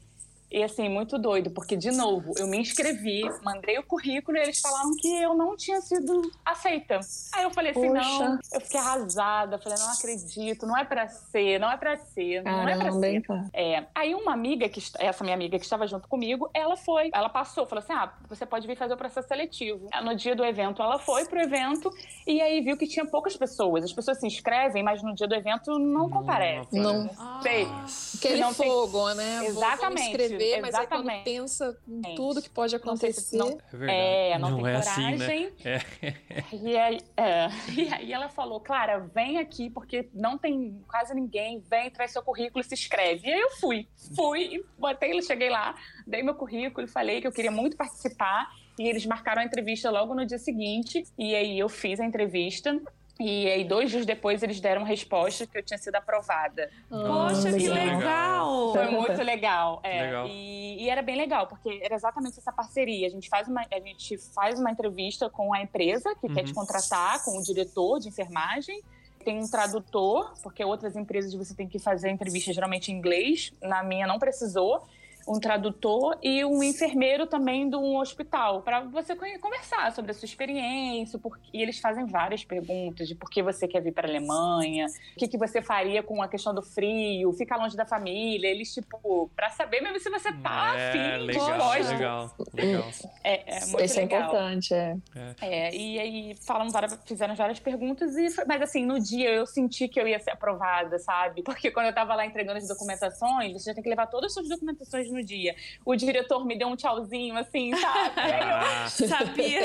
E 0.50 0.62
assim, 0.62 0.88
muito 0.88 1.18
doido, 1.18 1.50
porque, 1.50 1.76
de 1.76 1.90
novo, 1.90 2.32
eu 2.38 2.46
me 2.46 2.58
inscrevi, 2.58 3.22
mandei 3.42 3.78
o 3.78 3.82
currículo 3.82 4.38
e 4.38 4.40
eles 4.40 4.61
falaram 4.61 4.90
que 4.96 5.08
eu 5.08 5.34
não 5.34 5.54
tinha 5.56 5.80
sido 5.82 6.22
aceita. 6.44 7.00
Aí 7.34 7.42
eu 7.42 7.50
falei 7.50 7.72
assim, 7.72 7.88
Poxa. 7.88 8.00
não, 8.00 8.38
eu 8.52 8.61
fiquei 8.62 8.80
arrasada, 8.80 9.58
falei, 9.58 9.78
não 9.78 9.92
acredito, 9.92 10.66
não 10.66 10.76
é 10.76 10.84
pra 10.84 11.06
ser, 11.08 11.61
não 11.61 11.70
é 11.70 11.76
pra 11.76 11.98
ser, 11.98 12.42
não 12.42 12.52
Caramba, 12.52 12.70
é 12.70 12.76
pra 12.78 12.92
ser. 12.92 13.14
Então. 13.14 13.50
É. 13.52 13.84
Aí 13.94 14.14
uma 14.14 14.32
amiga, 14.32 14.68
que 14.70 14.82
essa 14.98 15.22
minha 15.22 15.37
amiga 15.37 15.58
que 15.58 15.64
estava 15.64 15.87
junto 15.87 16.08
comigo, 16.08 16.48
ela 16.54 16.76
foi, 16.76 17.11
ela 17.12 17.28
passou, 17.28 17.66
falou 17.66 17.84
assim, 17.84 17.92
ah, 17.92 18.11
você 18.26 18.46
pode 18.46 18.66
vir 18.66 18.76
fazer 18.76 18.94
o 18.94 18.96
processo 18.96 19.28
seletivo. 19.28 19.88
No 20.02 20.14
dia 20.16 20.34
do 20.34 20.44
evento, 20.44 20.80
ela 20.80 20.98
foi 20.98 21.26
pro 21.26 21.40
evento 21.40 21.90
e 22.26 22.40
aí 22.40 22.62
viu 22.62 22.76
que 22.78 22.87
tinha 22.87 23.04
poucas 23.04 23.37
pessoas. 23.37 23.84
As 23.84 23.92
pessoas 23.92 24.18
se 24.18 24.26
inscrevem, 24.26 24.82
mas 24.82 25.02
no 25.02 25.14
dia 25.14 25.28
do 25.28 25.34
evento 25.34 25.78
não 25.78 26.08
comparecem. 26.08 26.80
Não. 26.80 27.04
não. 27.04 27.42
Sei. 27.42 27.68
Aquele 28.16 28.40
não 28.40 28.54
fogo, 28.54 29.08
tem... 29.08 29.16
né? 29.16 29.46
Exatamente 29.46 30.38
ver, 30.38 30.61
mas 30.61 30.74
aí 30.74 30.87
quando 30.87 31.24
pensa 31.24 31.79
em 31.87 32.14
tudo 32.14 32.40
que 32.40 32.48
pode 32.51 32.74
acontecer. 32.74 33.37
Não, 33.37 33.59
é, 33.88 34.31
é, 34.31 34.38
não, 34.38 34.51
não 34.51 34.62
tem 34.62 34.72
é 34.72 34.79
coragem. 34.81 35.14
Assim, 35.14 35.44
né? 35.44 35.53
é. 35.64 36.44
E, 36.53 36.77
aí, 36.77 36.98
é, 37.16 37.48
e 37.77 37.92
aí 37.92 38.12
ela 38.12 38.29
falou, 38.29 38.61
Clara, 38.61 38.98
vem 39.14 39.38
aqui, 39.38 39.70
porque 39.70 40.09
não 40.14 40.38
tem 40.38 40.83
quase 40.88 41.14
ninguém, 41.14 41.61
vem, 41.68 41.90
traz 41.90 42.12
seu 42.12 42.22
currículo 42.22 42.61
e 42.61 42.64
se 42.64 42.74
inscreve. 42.74 43.29
E 43.29 43.33
aí 43.33 43.40
eu 43.40 43.51
fui, 43.51 43.88
fui, 44.14 44.64
botei, 44.79 45.20
cheguei 45.22 45.51
lá, 45.51 45.74
dei 46.07 46.22
meu 46.22 46.35
currículo, 46.35 46.88
falei 46.88 47.20
que 47.20 47.27
eu 47.27 47.33
queria 47.33 47.51
muito 47.51 47.77
participar. 47.77 48.48
E 48.79 48.88
eles 48.88 49.05
marcaram 49.05 49.42
a 49.42 49.44
entrevista 49.44 49.90
logo 49.90 50.14
no 50.14 50.24
dia 50.24 50.38
seguinte. 50.38 51.03
E 51.18 51.35
aí 51.35 51.59
eu 51.59 51.68
fiz 51.68 51.98
a 51.98 52.05
entrevista. 52.05 52.81
E 53.20 53.48
aí, 53.48 53.64
dois 53.64 53.90
dias 53.90 54.07
depois, 54.07 54.44
eles 54.44 54.61
deram 54.61 54.85
resposta 54.85 55.44
que 55.44 55.59
eu 55.59 55.62
tinha 55.62 55.76
sido 55.76 55.96
aprovada. 55.96 56.70
Poxa, 56.88 57.52
que 57.52 57.68
legal! 57.68 58.72
Foi 58.72 58.88
muito 58.90 59.22
legal. 59.22 59.81
É. 59.83 60.02
Legal. 60.02 60.26
E, 60.28 60.85
e 60.85 60.88
era 60.88 61.02
bem 61.02 61.16
legal, 61.16 61.48
porque 61.48 61.81
era 61.83 61.96
exatamente 61.96 62.38
essa 62.38 62.52
parceria. 62.52 63.09
A 63.09 63.11
gente 63.11 63.28
faz 63.28 63.48
uma, 63.48 63.62
a 63.72 63.81
gente 63.81 64.16
faz 64.33 64.61
uma 64.61 64.70
entrevista 64.70 65.28
com 65.28 65.52
a 65.52 65.61
empresa 65.61 66.14
que 66.14 66.33
quer 66.33 66.44
te 66.44 66.54
contratar, 66.54 67.24
com 67.24 67.37
o 67.37 67.42
diretor 67.42 67.98
de 67.98 68.09
enfermagem. 68.09 68.81
Tem 69.24 69.37
um 69.37 69.50
tradutor, 69.50 70.33
porque 70.40 70.64
outras 70.64 70.94
empresas 70.94 71.35
você 71.35 71.54
tem 71.54 71.66
que 71.66 71.81
fazer 71.81 72.11
entrevista 72.11 72.52
geralmente 72.52 72.92
em 72.92 72.94
inglês. 72.94 73.52
Na 73.61 73.83
minha 73.83 74.07
não 74.07 74.20
precisou 74.20 74.87
um 75.29 75.38
tradutor 75.38 76.19
e 76.23 76.45
um 76.45 76.62
enfermeiro 76.62 77.27
também 77.27 77.69
de 77.69 77.77
um 77.77 77.99
hospital, 77.99 78.62
para 78.62 78.81
você 78.81 79.14
conversar 79.14 79.93
sobre 79.93 80.11
a 80.11 80.14
sua 80.14 80.27
experiência, 80.27 81.19
porque 81.19 81.38
e 81.53 81.62
eles 81.62 81.79
fazem 81.79 82.07
várias 82.07 82.45
perguntas 82.45 83.09
de 83.09 83.14
por 83.14 83.31
que 83.31 83.43
você 83.43 83.67
quer 83.67 83.81
vir 83.81 83.93
para 83.93 84.07
a 84.07 84.11
Alemanha, 84.11 84.87
o 84.87 85.19
que, 85.19 85.29
que 85.29 85.38
você 85.38 85.61
faria 85.61 86.03
com 86.03 86.23
a 86.23 86.29
questão 86.29 86.55
do 86.55 86.62
frio, 86.62 87.33
ficar 87.33 87.57
longe 87.57 87.77
da 87.77 87.85
família, 87.85 88.49
eles, 88.49 88.73
tipo, 88.73 89.31
para 89.35 89.51
saber 89.51 89.81
mesmo 89.81 89.99
se 89.99 90.11
você 90.11 90.33
tá 90.33 90.75
é, 90.77 90.88
afim, 90.88 91.25
legal, 91.25 91.73
legal, 91.83 92.31
legal. 92.55 92.91
É, 93.25 93.57
é 93.57 93.61
muito 93.67 93.85
Isso 93.85 93.99
é 93.99 94.03
legal. 94.03 94.21
importante, 94.21 94.75
é. 94.75 94.97
É, 95.41 95.75
e 95.75 95.99
aí 95.99 96.35
falam 96.47 96.71
várias, 96.71 96.99
fizeram 97.05 97.35
várias 97.35 97.59
perguntas, 97.59 98.17
e 98.17 98.29
mas 98.47 98.62
assim, 98.62 98.85
no 98.85 99.01
dia 99.01 99.31
eu 99.31 99.47
senti 99.47 99.88
que 99.88 100.01
eu 100.01 100.07
ia 100.07 100.19
ser 100.19 100.31
aprovada, 100.31 100.99
sabe? 100.99 101.43
Porque 101.43 101.71
quando 101.71 101.87
eu 101.87 101.95
tava 101.95 102.14
lá 102.14 102.25
entregando 102.25 102.59
as 102.59 102.69
documentações, 102.69 103.53
você 103.53 103.71
já 103.71 103.75
tem 103.75 103.83
que 103.83 103.91
levar 103.91 104.07
todas 104.07 104.27
as 104.27 104.35
suas 104.35 104.49
documentações 104.49 105.11
no 105.11 105.17
dia. 105.22 105.54
O 105.85 105.94
diretor 105.96 106.44
me 106.44 106.57
deu 106.59 106.68
um 106.68 106.76
tchauzinho, 106.76 107.37
assim, 107.37 107.74
sabe? 107.76 108.20
Aí 108.20 108.40
eu, 108.40 108.54
Ah, 108.57 108.87
Sabia? 108.90 109.61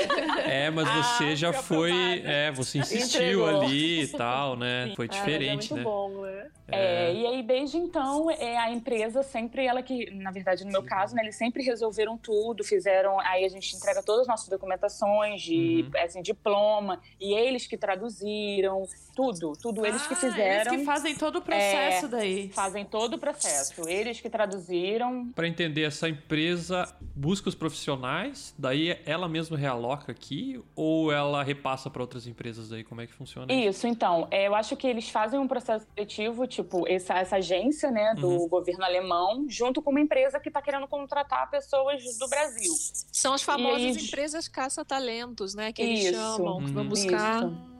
é, 0.46 0.70
mas 0.70 0.86
Ah, 0.88 1.02
você 1.02 1.36
já 1.36 1.52
fui 1.52 1.62
foi. 1.62 1.90
aprovada. 1.92 2.28
É, 2.32 2.50
você 2.52 2.78
insistiu 2.78 3.18
Entregou. 3.42 3.46
ali 3.62 4.02
e 4.02 4.08
tal, 4.08 4.56
né? 4.56 4.92
Foi 4.96 5.06
Ah, 5.10 5.14
é 5.14 5.18
diferente, 5.18 5.72
muito 5.72 5.76
né? 5.76 5.82
bom, 5.82 6.22
né? 6.22 6.46
É, 6.68 7.12
e 7.12 7.26
aí, 7.26 7.42
desde 7.42 7.76
então, 7.76 8.30
é, 8.30 8.56
a 8.56 8.70
empresa 8.70 9.22
sempre, 9.22 9.66
ela 9.66 9.82
que, 9.82 10.10
na 10.10 10.30
verdade, 10.30 10.64
no 10.64 10.72
meu 10.72 10.82
caso, 10.82 11.14
né, 11.14 11.22
eles 11.22 11.36
sempre 11.36 11.62
resolveram 11.62 12.16
tudo, 12.16 12.64
fizeram, 12.64 13.20
aí 13.20 13.44
a 13.44 13.48
gente 13.48 13.76
entrega 13.76 14.02
todas 14.02 14.22
as 14.22 14.26
nossas 14.28 14.48
documentações 14.48 15.42
de, 15.42 15.82
Uhum. 15.94 16.00
assim, 16.02 16.22
diploma, 16.22 17.00
e 17.20 17.34
eles 17.34 17.66
que 17.66 17.76
traduziram, 17.76 18.86
tudo, 19.14 19.52
tudo 19.60 19.84
eles 19.86 20.06
que 20.06 20.14
Ah, 20.14 20.16
fizeram. 20.16 20.72
Eles 20.72 20.80
que 20.80 20.84
fazem 20.86 21.14
todo 21.14 21.36
o 21.36 21.42
processo 21.42 22.06
É, 22.06 22.08
daí. 22.08 22.48
Fazem 22.48 22.84
todo 22.84 23.14
o 23.14 23.18
processo. 23.18 23.88
Eles 23.88 24.20
que 24.20 24.28
traduziram. 24.30 25.28
Para 25.34 25.46
entender, 25.46 25.82
essa 25.82 26.08
empresa 26.08 26.92
busca 27.14 27.48
os 27.48 27.54
profissionais, 27.54 28.54
daí 28.58 28.98
ela 29.04 29.28
mesma 29.28 29.56
realoca 29.56 30.10
aqui 30.12 30.60
ou 30.74 31.12
ela 31.12 31.42
repassa 31.42 31.90
para 31.90 32.02
outras 32.02 32.26
empresas 32.26 32.72
aí? 32.72 32.82
Como 32.82 33.00
é 33.00 33.06
que 33.06 33.12
funciona? 33.12 33.52
isso? 33.52 33.64
Isso, 33.74 33.86
então, 33.86 34.26
é, 34.30 34.46
eu 34.48 34.54
acho 34.54 34.76
que 34.76 34.86
eles 34.86 35.08
fazem 35.10 35.38
um 35.38 35.46
processo 35.46 35.86
seletivo, 35.94 36.46
tipo, 36.54 36.88
essa, 36.88 37.14
essa 37.14 37.36
agência, 37.36 37.90
né, 37.90 38.14
do 38.14 38.28
Uhum. 38.28 38.48
governo 38.48 38.84
alemão, 38.84 39.44
junto 39.48 39.82
com 39.82 39.90
uma 39.90 40.00
empresa 40.00 40.38
que 40.40 40.48
está 40.48 40.60
querendo 40.62 40.86
contratar 40.88 41.50
pessoas 41.50 42.02
do 42.18 42.28
Brasil. 42.28 42.72
São 43.12 43.34
as 43.34 43.42
famosas 43.42 43.96
aí- 43.96 44.04
empresas 44.04 44.48
caça-talentos, 44.48 45.54
né? 45.54 45.72
Que 45.72 45.82
eles 45.82 46.04
Isso. 46.04 46.12
chamam, 46.14 46.64
que 46.64 46.70
vão 46.72 46.82
Uhum. 46.84 46.88
buscar. 46.88 47.44
Isso. 47.44 47.74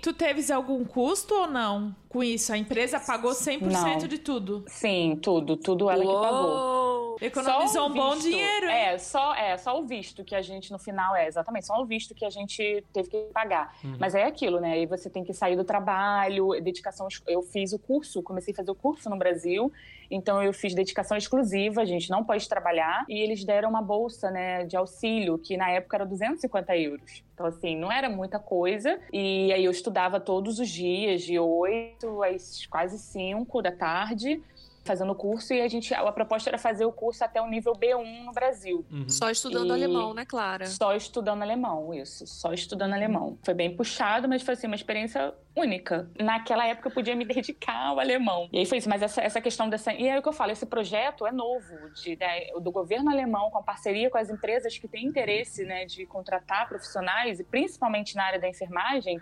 Tu 0.00 0.12
teves 0.12 0.48
algum 0.50 0.84
custo 0.84 1.34
ou 1.34 1.46
não 1.48 1.94
com 2.08 2.22
isso? 2.22 2.52
A 2.52 2.56
empresa 2.56 3.00
pagou 3.00 3.34
100% 3.34 4.02
Não. 4.02 4.08
de 4.08 4.18
tudo. 4.18 4.64
Sim, 4.68 5.18
tudo, 5.20 5.56
tudo 5.56 5.90
ela 5.90 6.00
que 6.00 6.06
pagou. 6.12 6.77
Economizou 7.20 7.88
um 7.88 7.92
bom 7.92 8.14
visto. 8.14 8.28
dinheiro, 8.28 8.66
hein? 8.66 8.76
É, 8.76 8.98
só, 8.98 9.34
é, 9.34 9.56
só 9.56 9.78
o 9.78 9.84
visto 9.84 10.24
que 10.24 10.34
a 10.34 10.42
gente, 10.42 10.70
no 10.70 10.78
final, 10.78 11.14
é 11.16 11.26
exatamente, 11.26 11.66
só 11.66 11.80
o 11.80 11.86
visto 11.86 12.14
que 12.14 12.24
a 12.24 12.30
gente 12.30 12.84
teve 12.92 13.08
que 13.08 13.18
pagar. 13.32 13.76
Uhum. 13.82 13.96
Mas 13.98 14.14
é 14.14 14.24
aquilo, 14.24 14.60
né? 14.60 14.72
Aí 14.72 14.86
você 14.86 15.10
tem 15.10 15.24
que 15.24 15.32
sair 15.32 15.56
do 15.56 15.64
trabalho, 15.64 16.50
dedicação. 16.62 17.08
Eu 17.26 17.42
fiz 17.42 17.72
o 17.72 17.78
curso, 17.78 18.22
comecei 18.22 18.52
a 18.52 18.56
fazer 18.56 18.70
o 18.70 18.74
curso 18.74 19.10
no 19.10 19.16
Brasil, 19.16 19.72
então 20.10 20.42
eu 20.42 20.52
fiz 20.52 20.74
dedicação 20.74 21.16
exclusiva, 21.16 21.82
a 21.82 21.84
gente 21.84 22.10
não 22.10 22.24
pode 22.24 22.48
trabalhar, 22.48 23.04
e 23.08 23.20
eles 23.20 23.44
deram 23.44 23.68
uma 23.68 23.82
bolsa, 23.82 24.30
né, 24.30 24.64
de 24.64 24.76
auxílio, 24.76 25.38
que 25.38 25.56
na 25.56 25.70
época 25.70 25.96
era 25.96 26.06
250 26.06 26.76
euros. 26.76 27.22
Então, 27.34 27.46
assim, 27.46 27.76
não 27.76 27.92
era 27.92 28.08
muita 28.08 28.38
coisa. 28.38 28.98
E 29.12 29.52
aí 29.52 29.64
eu 29.64 29.70
estudava 29.70 30.18
todos 30.18 30.58
os 30.58 30.68
dias, 30.68 31.22
de 31.22 31.38
8 31.38 32.22
às 32.24 32.66
quase 32.66 32.98
5 32.98 33.62
da 33.62 33.72
tarde 33.72 34.42
fazendo 34.88 35.12
o 35.12 35.14
curso 35.14 35.52
e 35.52 35.60
a 35.60 35.68
gente 35.68 35.92
a 35.94 36.10
proposta 36.10 36.48
era 36.48 36.58
fazer 36.58 36.86
o 36.86 36.92
curso 36.92 37.22
até 37.22 37.40
o 37.40 37.46
nível 37.46 37.74
B1 37.74 38.24
no 38.24 38.32
Brasil. 38.32 38.84
Uhum. 38.90 39.08
Só 39.08 39.30
estudando 39.30 39.68
E- 39.68 39.72
alemão, 39.72 40.14
né, 40.14 40.24
Clara? 40.24 40.66
Só 40.66 40.94
estudando 40.96 41.42
alemão, 41.42 41.92
isso. 41.92 42.26
Só 42.26 42.52
estudando 42.52 42.94
alemão. 42.94 43.38
Foi 43.42 43.52
bem 43.54 43.76
puxado, 43.76 44.26
mas 44.28 44.42
foi 44.42 44.54
assim, 44.54 44.66
uma 44.66 44.74
experiência 44.76 45.34
única. 45.54 46.08
Naquela 46.18 46.66
época 46.66 46.88
eu 46.88 46.92
podia 46.92 47.14
me 47.14 47.24
dedicar 47.26 47.88
ao 47.88 48.00
alemão. 48.00 48.48
E 48.52 48.58
aí 48.58 48.66
foi 48.66 48.78
isso, 48.78 48.88
mas 48.88 49.02
essa, 49.02 49.20
essa 49.20 49.40
questão 49.40 49.68
dessa. 49.68 49.92
E 49.92 50.08
é 50.08 50.18
o 50.18 50.22
que 50.22 50.28
eu 50.28 50.32
falo, 50.32 50.52
esse 50.52 50.64
projeto 50.66 51.26
é 51.26 51.32
novo, 51.32 51.90
de, 51.94 52.16
né, 52.16 52.46
do 52.60 52.72
governo 52.72 53.10
alemão, 53.10 53.50
com 53.50 53.62
parceria 53.62 54.08
com 54.08 54.16
as 54.16 54.30
empresas 54.30 54.78
que 54.78 54.88
têm 54.88 55.04
interesse 55.04 55.64
né, 55.64 55.84
de 55.84 56.06
contratar 56.06 56.66
profissionais, 56.68 57.38
e 57.38 57.44
principalmente 57.44 58.16
na 58.16 58.24
área 58.24 58.40
da 58.40 58.48
enfermagem. 58.48 59.20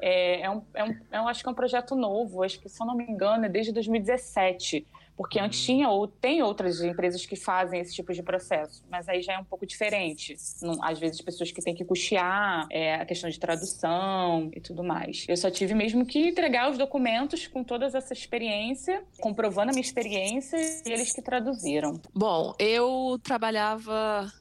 É, 0.00 0.42
é 0.42 0.50
um, 0.50 0.62
é 0.74 0.84
um, 0.84 0.96
eu 1.12 1.28
acho 1.28 1.42
que 1.42 1.48
é 1.48 1.52
um 1.52 1.54
projeto 1.54 1.94
novo, 1.94 2.42
acho 2.42 2.58
que, 2.60 2.68
se 2.68 2.82
eu 2.82 2.86
não 2.86 2.94
me 2.96 3.04
engano, 3.04 3.46
é 3.46 3.48
desde 3.48 3.72
2017. 3.72 4.86
Porque 5.16 5.38
antes 5.38 5.62
tinha 5.62 5.88
ou 5.88 6.08
tem 6.08 6.42
outras 6.42 6.80
empresas 6.80 7.24
que 7.24 7.36
fazem 7.36 7.80
esse 7.80 7.94
tipo 7.94 8.12
de 8.12 8.22
processo, 8.22 8.82
mas 8.90 9.08
aí 9.08 9.22
já 9.22 9.34
é 9.34 9.38
um 9.38 9.44
pouco 9.44 9.64
diferente. 9.64 10.36
Às 10.82 10.98
vezes 10.98 11.20
pessoas 11.20 11.52
que 11.52 11.62
têm 11.62 11.74
que 11.74 11.84
custear 11.84 12.66
é, 12.70 12.96
a 12.96 13.04
questão 13.04 13.30
de 13.30 13.38
tradução 13.38 14.50
e 14.54 14.60
tudo 14.60 14.82
mais. 14.82 15.24
Eu 15.28 15.36
só 15.36 15.50
tive 15.50 15.74
mesmo 15.74 16.04
que 16.04 16.28
entregar 16.28 16.70
os 16.70 16.76
documentos 16.76 17.46
com 17.46 17.62
toda 17.62 17.86
essa 17.86 18.12
experiência, 18.12 19.04
comprovando 19.20 19.70
a 19.70 19.72
minha 19.72 19.84
experiência 19.84 20.56
e 20.84 20.92
eles 20.92 21.12
que 21.12 21.22
traduziram. 21.22 22.00
Bom, 22.12 22.54
eu 22.58 23.18
trabalhava 23.22 24.32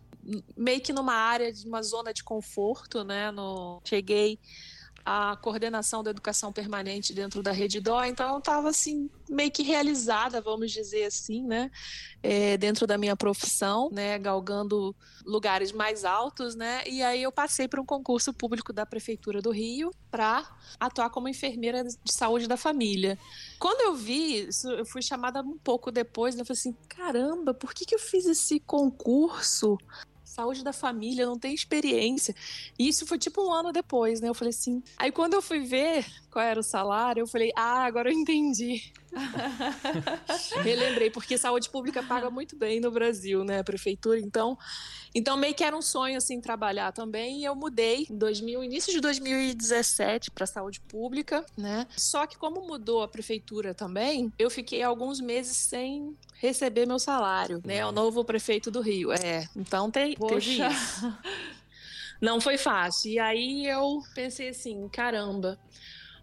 meio 0.55 0.81
que 0.81 0.93
numa 0.93 1.13
área 1.13 1.51
de 1.51 1.67
uma 1.67 1.81
zona 1.83 2.13
de 2.13 2.23
conforto, 2.23 3.03
né? 3.03 3.31
No... 3.31 3.81
Cheguei 3.83 4.39
à 5.05 5.35
coordenação 5.35 6.01
da 6.01 6.11
educação 6.11 6.51
permanente 6.53 7.13
dentro 7.13 7.43
da 7.43 7.51
Rede 7.51 7.79
Dó, 7.79 8.03
então 8.03 8.33
eu 8.33 8.37
estava 8.39 8.69
assim 8.69 9.09
meio 9.29 9.51
que 9.51 9.63
realizada, 9.63 10.41
vamos 10.41 10.71
dizer 10.71 11.05
assim, 11.05 11.43
né? 11.43 11.71
É, 12.21 12.57
dentro 12.57 12.87
da 12.87 12.97
minha 12.97 13.15
profissão, 13.15 13.89
né? 13.91 14.17
Galgando 14.17 14.95
lugares 15.25 15.71
mais 15.71 16.05
altos, 16.05 16.55
né? 16.55 16.83
E 16.87 17.01
aí 17.01 17.23
eu 17.23 17.31
passei 17.31 17.67
para 17.67 17.81
um 17.81 17.85
concurso 17.85 18.33
público 18.33 18.71
da 18.71 18.85
prefeitura 18.85 19.41
do 19.41 19.51
Rio 19.51 19.91
para 20.09 20.47
atuar 20.79 21.09
como 21.09 21.27
enfermeira 21.27 21.83
de 21.83 22.13
saúde 22.13 22.47
da 22.47 22.55
família. 22.55 23.17
Quando 23.59 23.81
eu 23.81 23.95
vi, 23.95 24.47
isso, 24.47 24.69
eu 24.69 24.85
fui 24.85 25.01
chamada 25.01 25.41
um 25.41 25.57
pouco 25.57 25.91
depois, 25.91 26.35
né? 26.35 26.41
Eu 26.41 26.45
falei 26.45 26.59
assim, 26.59 26.75
caramba, 26.87 27.53
por 27.53 27.73
que, 27.73 27.85
que 27.85 27.95
eu 27.95 27.99
fiz 27.99 28.25
esse 28.25 28.59
concurso? 28.59 29.77
Saúde 30.33 30.63
da 30.63 30.73
família, 30.73 31.27
não 31.27 31.37
tem 31.37 31.53
experiência. 31.53 32.35
E 32.77 32.87
isso 32.87 33.05
foi 33.05 33.19
tipo 33.19 33.39
um 33.39 33.53
ano 33.53 33.71
depois, 33.71 34.19
né? 34.19 34.29
Eu 34.29 34.33
falei 34.33 34.49
assim. 34.49 34.81
Aí 34.97 35.11
quando 35.11 35.35
eu 35.35 35.43
fui 35.43 35.59
ver 35.59 36.03
qual 36.31 36.43
era 36.43 36.59
o 36.59 36.63
salário, 36.63 37.21
eu 37.21 37.27
falei, 37.27 37.51
ah, 37.55 37.85
agora 37.85 38.09
eu 38.11 38.17
entendi. 38.17 38.91
Relembrei, 40.63 41.11
porque 41.11 41.37
saúde 41.37 41.69
pública 41.69 42.01
paga 42.01 42.31
muito 42.31 42.55
bem 42.55 42.79
no 42.79 42.89
Brasil, 42.89 43.43
né? 43.43 43.59
A 43.59 43.63
prefeitura, 43.63 44.19
então. 44.19 44.57
Então, 45.13 45.37
meio 45.37 45.53
que 45.53 45.63
era 45.63 45.77
um 45.77 45.81
sonho, 45.83 46.17
assim, 46.17 46.41
trabalhar 46.41 46.91
também. 46.91 47.41
E 47.41 47.45
eu 47.45 47.53
mudei 47.53 48.07
em 48.09 48.17
2000, 48.17 48.63
início 48.63 48.91
de 48.91 48.99
2017 48.99 50.31
para 50.31 50.47
saúde 50.47 50.81
pública, 50.81 51.45
né? 51.55 51.85
Só 51.95 52.25
que, 52.25 52.39
como 52.39 52.65
mudou 52.65 53.03
a 53.03 53.07
prefeitura 53.07 53.75
também, 53.75 54.33
eu 54.39 54.49
fiquei 54.49 54.81
alguns 54.81 55.21
meses 55.21 55.55
sem 55.55 56.17
receber 56.43 56.85
meu 56.85 56.99
salário, 56.99 57.61
né? 57.65 57.85
O 57.85 57.91
novo 57.93 58.25
prefeito 58.25 58.69
do 58.69 58.81
Rio. 58.81 59.13
É. 59.13 59.47
Então, 59.55 59.89
tem, 59.89 60.13
Poxa. 60.15 60.67
isso. 60.67 61.17
Não 62.21 62.41
foi 62.41 62.57
fácil. 62.57 63.11
E 63.11 63.19
aí 63.19 63.65
eu 63.65 64.01
pensei 64.13 64.49
assim: 64.49 64.87
caramba. 64.89 65.57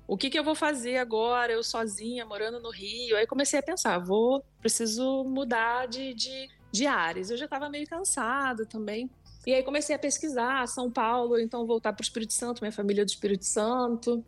O 0.06 0.16
que, 0.18 0.28
que 0.28 0.38
eu 0.38 0.44
vou 0.44 0.56
fazer 0.56 0.96
agora, 0.96 1.52
eu 1.52 1.62
sozinha, 1.62 2.26
morando 2.26 2.60
no 2.60 2.70
Rio? 2.70 3.16
Aí 3.16 3.26
comecei 3.28 3.60
a 3.60 3.62
pensar, 3.62 3.96
vou, 3.98 4.44
preciso 4.60 5.22
mudar 5.22 5.86
de, 5.86 6.12
de, 6.14 6.48
de 6.72 6.84
áreas. 6.84 7.30
Eu 7.30 7.36
já 7.36 7.44
estava 7.44 7.68
meio 7.70 7.86
cansada 7.86 8.66
também. 8.66 9.08
E 9.46 9.54
aí 9.54 9.62
comecei 9.62 9.94
a 9.94 9.98
pesquisar 9.98 10.66
São 10.66 10.90
Paulo, 10.90 11.38
então 11.38 11.64
voltar 11.64 11.92
para 11.92 12.02
o 12.02 12.04
Espírito 12.04 12.32
Santo, 12.32 12.60
minha 12.60 12.72
família 12.72 13.02
é 13.02 13.04
do 13.04 13.08
Espírito 13.08 13.44
Santo. 13.44 14.24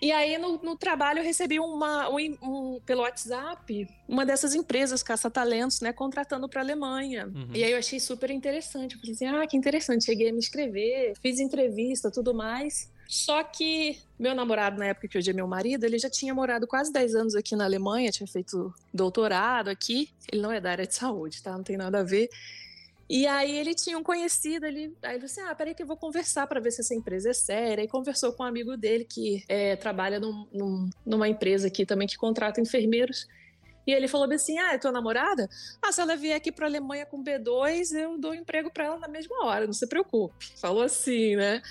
E 0.00 0.10
aí 0.12 0.38
no, 0.38 0.58
no 0.62 0.76
trabalho 0.76 1.18
eu 1.18 1.24
recebi 1.24 1.60
uma, 1.60 2.08
um, 2.08 2.16
um- 2.42 2.80
pelo 2.86 3.02
WhatsApp 3.02 3.86
uma 4.08 4.24
dessas 4.24 4.54
empresas 4.54 5.02
caça-talentos, 5.02 5.80
né, 5.80 5.92
contratando 5.92 6.48
para 6.48 6.60
a 6.62 6.64
Alemanha. 6.64 7.26
Uhum. 7.26 7.50
E 7.54 7.62
aí 7.62 7.70
eu 7.72 7.78
achei 7.78 8.00
super 8.00 8.30
interessante. 8.30 8.94
Eu 8.94 9.00
falei 9.00 9.14
assim, 9.14 9.26
ah, 9.26 9.46
que 9.46 9.56
interessante. 9.56 10.04
Cheguei 10.04 10.30
a 10.30 10.32
me 10.32 10.38
inscrever, 10.38 11.14
fiz 11.20 11.38
entrevista, 11.38 12.10
tudo 12.10 12.32
mais. 12.34 12.90
Só 13.06 13.42
que 13.42 13.98
meu 14.18 14.34
namorado, 14.34 14.78
na 14.78 14.86
época 14.86 15.08
que 15.08 15.18
eu 15.18 15.22
tinha 15.22 15.34
meu 15.34 15.46
marido, 15.48 15.84
ele 15.84 15.98
já 15.98 16.08
tinha 16.08 16.32
morado 16.32 16.66
quase 16.66 16.92
10 16.92 17.14
anos 17.16 17.34
aqui 17.34 17.54
na 17.56 17.64
Alemanha, 17.64 18.10
tinha 18.10 18.26
feito 18.26 18.72
doutorado 18.94 19.68
aqui. 19.68 20.08
Ele 20.32 20.40
não 20.40 20.52
é 20.52 20.60
da 20.60 20.70
área 20.70 20.86
de 20.86 20.94
saúde, 20.94 21.42
tá? 21.42 21.52
Não 21.52 21.64
tem 21.64 21.76
nada 21.76 22.00
a 22.00 22.02
ver. 22.04 22.28
E 23.10 23.26
aí 23.26 23.58
ele 23.58 23.74
tinha 23.74 23.98
um 23.98 24.04
conhecido, 24.04 24.64
ele, 24.64 24.96
aí 25.02 25.16
ele 25.16 25.24
disse, 25.24 25.40
ah, 25.40 25.52
peraí 25.52 25.74
que 25.74 25.82
eu 25.82 25.86
vou 25.86 25.96
conversar 25.96 26.46
para 26.46 26.60
ver 26.60 26.70
se 26.70 26.80
essa 26.80 26.94
empresa 26.94 27.30
é 27.30 27.32
séria. 27.32 27.82
E 27.82 27.88
conversou 27.88 28.32
com 28.32 28.44
um 28.44 28.46
amigo 28.46 28.76
dele 28.76 29.04
que 29.04 29.42
é, 29.48 29.74
trabalha 29.74 30.20
num, 30.20 30.46
num, 30.52 30.88
numa 31.04 31.28
empresa 31.28 31.66
aqui 31.66 31.84
também 31.84 32.06
que 32.06 32.16
contrata 32.16 32.60
enfermeiros. 32.60 33.26
E 33.86 33.92
ele 33.92 34.08
falou 34.08 34.30
assim: 34.32 34.58
Ah, 34.58 34.74
é 34.74 34.78
tua 34.78 34.92
namorada? 34.92 35.48
Ah, 35.82 35.92
se 35.92 36.00
ela 36.00 36.16
vier 36.16 36.36
aqui 36.36 36.52
para 36.52 36.66
Alemanha 36.66 37.06
com 37.06 37.22
B2, 37.22 37.92
eu 37.92 38.18
dou 38.18 38.34
emprego 38.34 38.70
para 38.70 38.84
ela 38.84 38.98
na 38.98 39.08
mesma 39.08 39.44
hora, 39.44 39.66
não 39.66 39.72
se 39.72 39.86
preocupe. 39.86 40.52
Falou 40.60 40.82
assim, 40.82 41.36
né? 41.36 41.62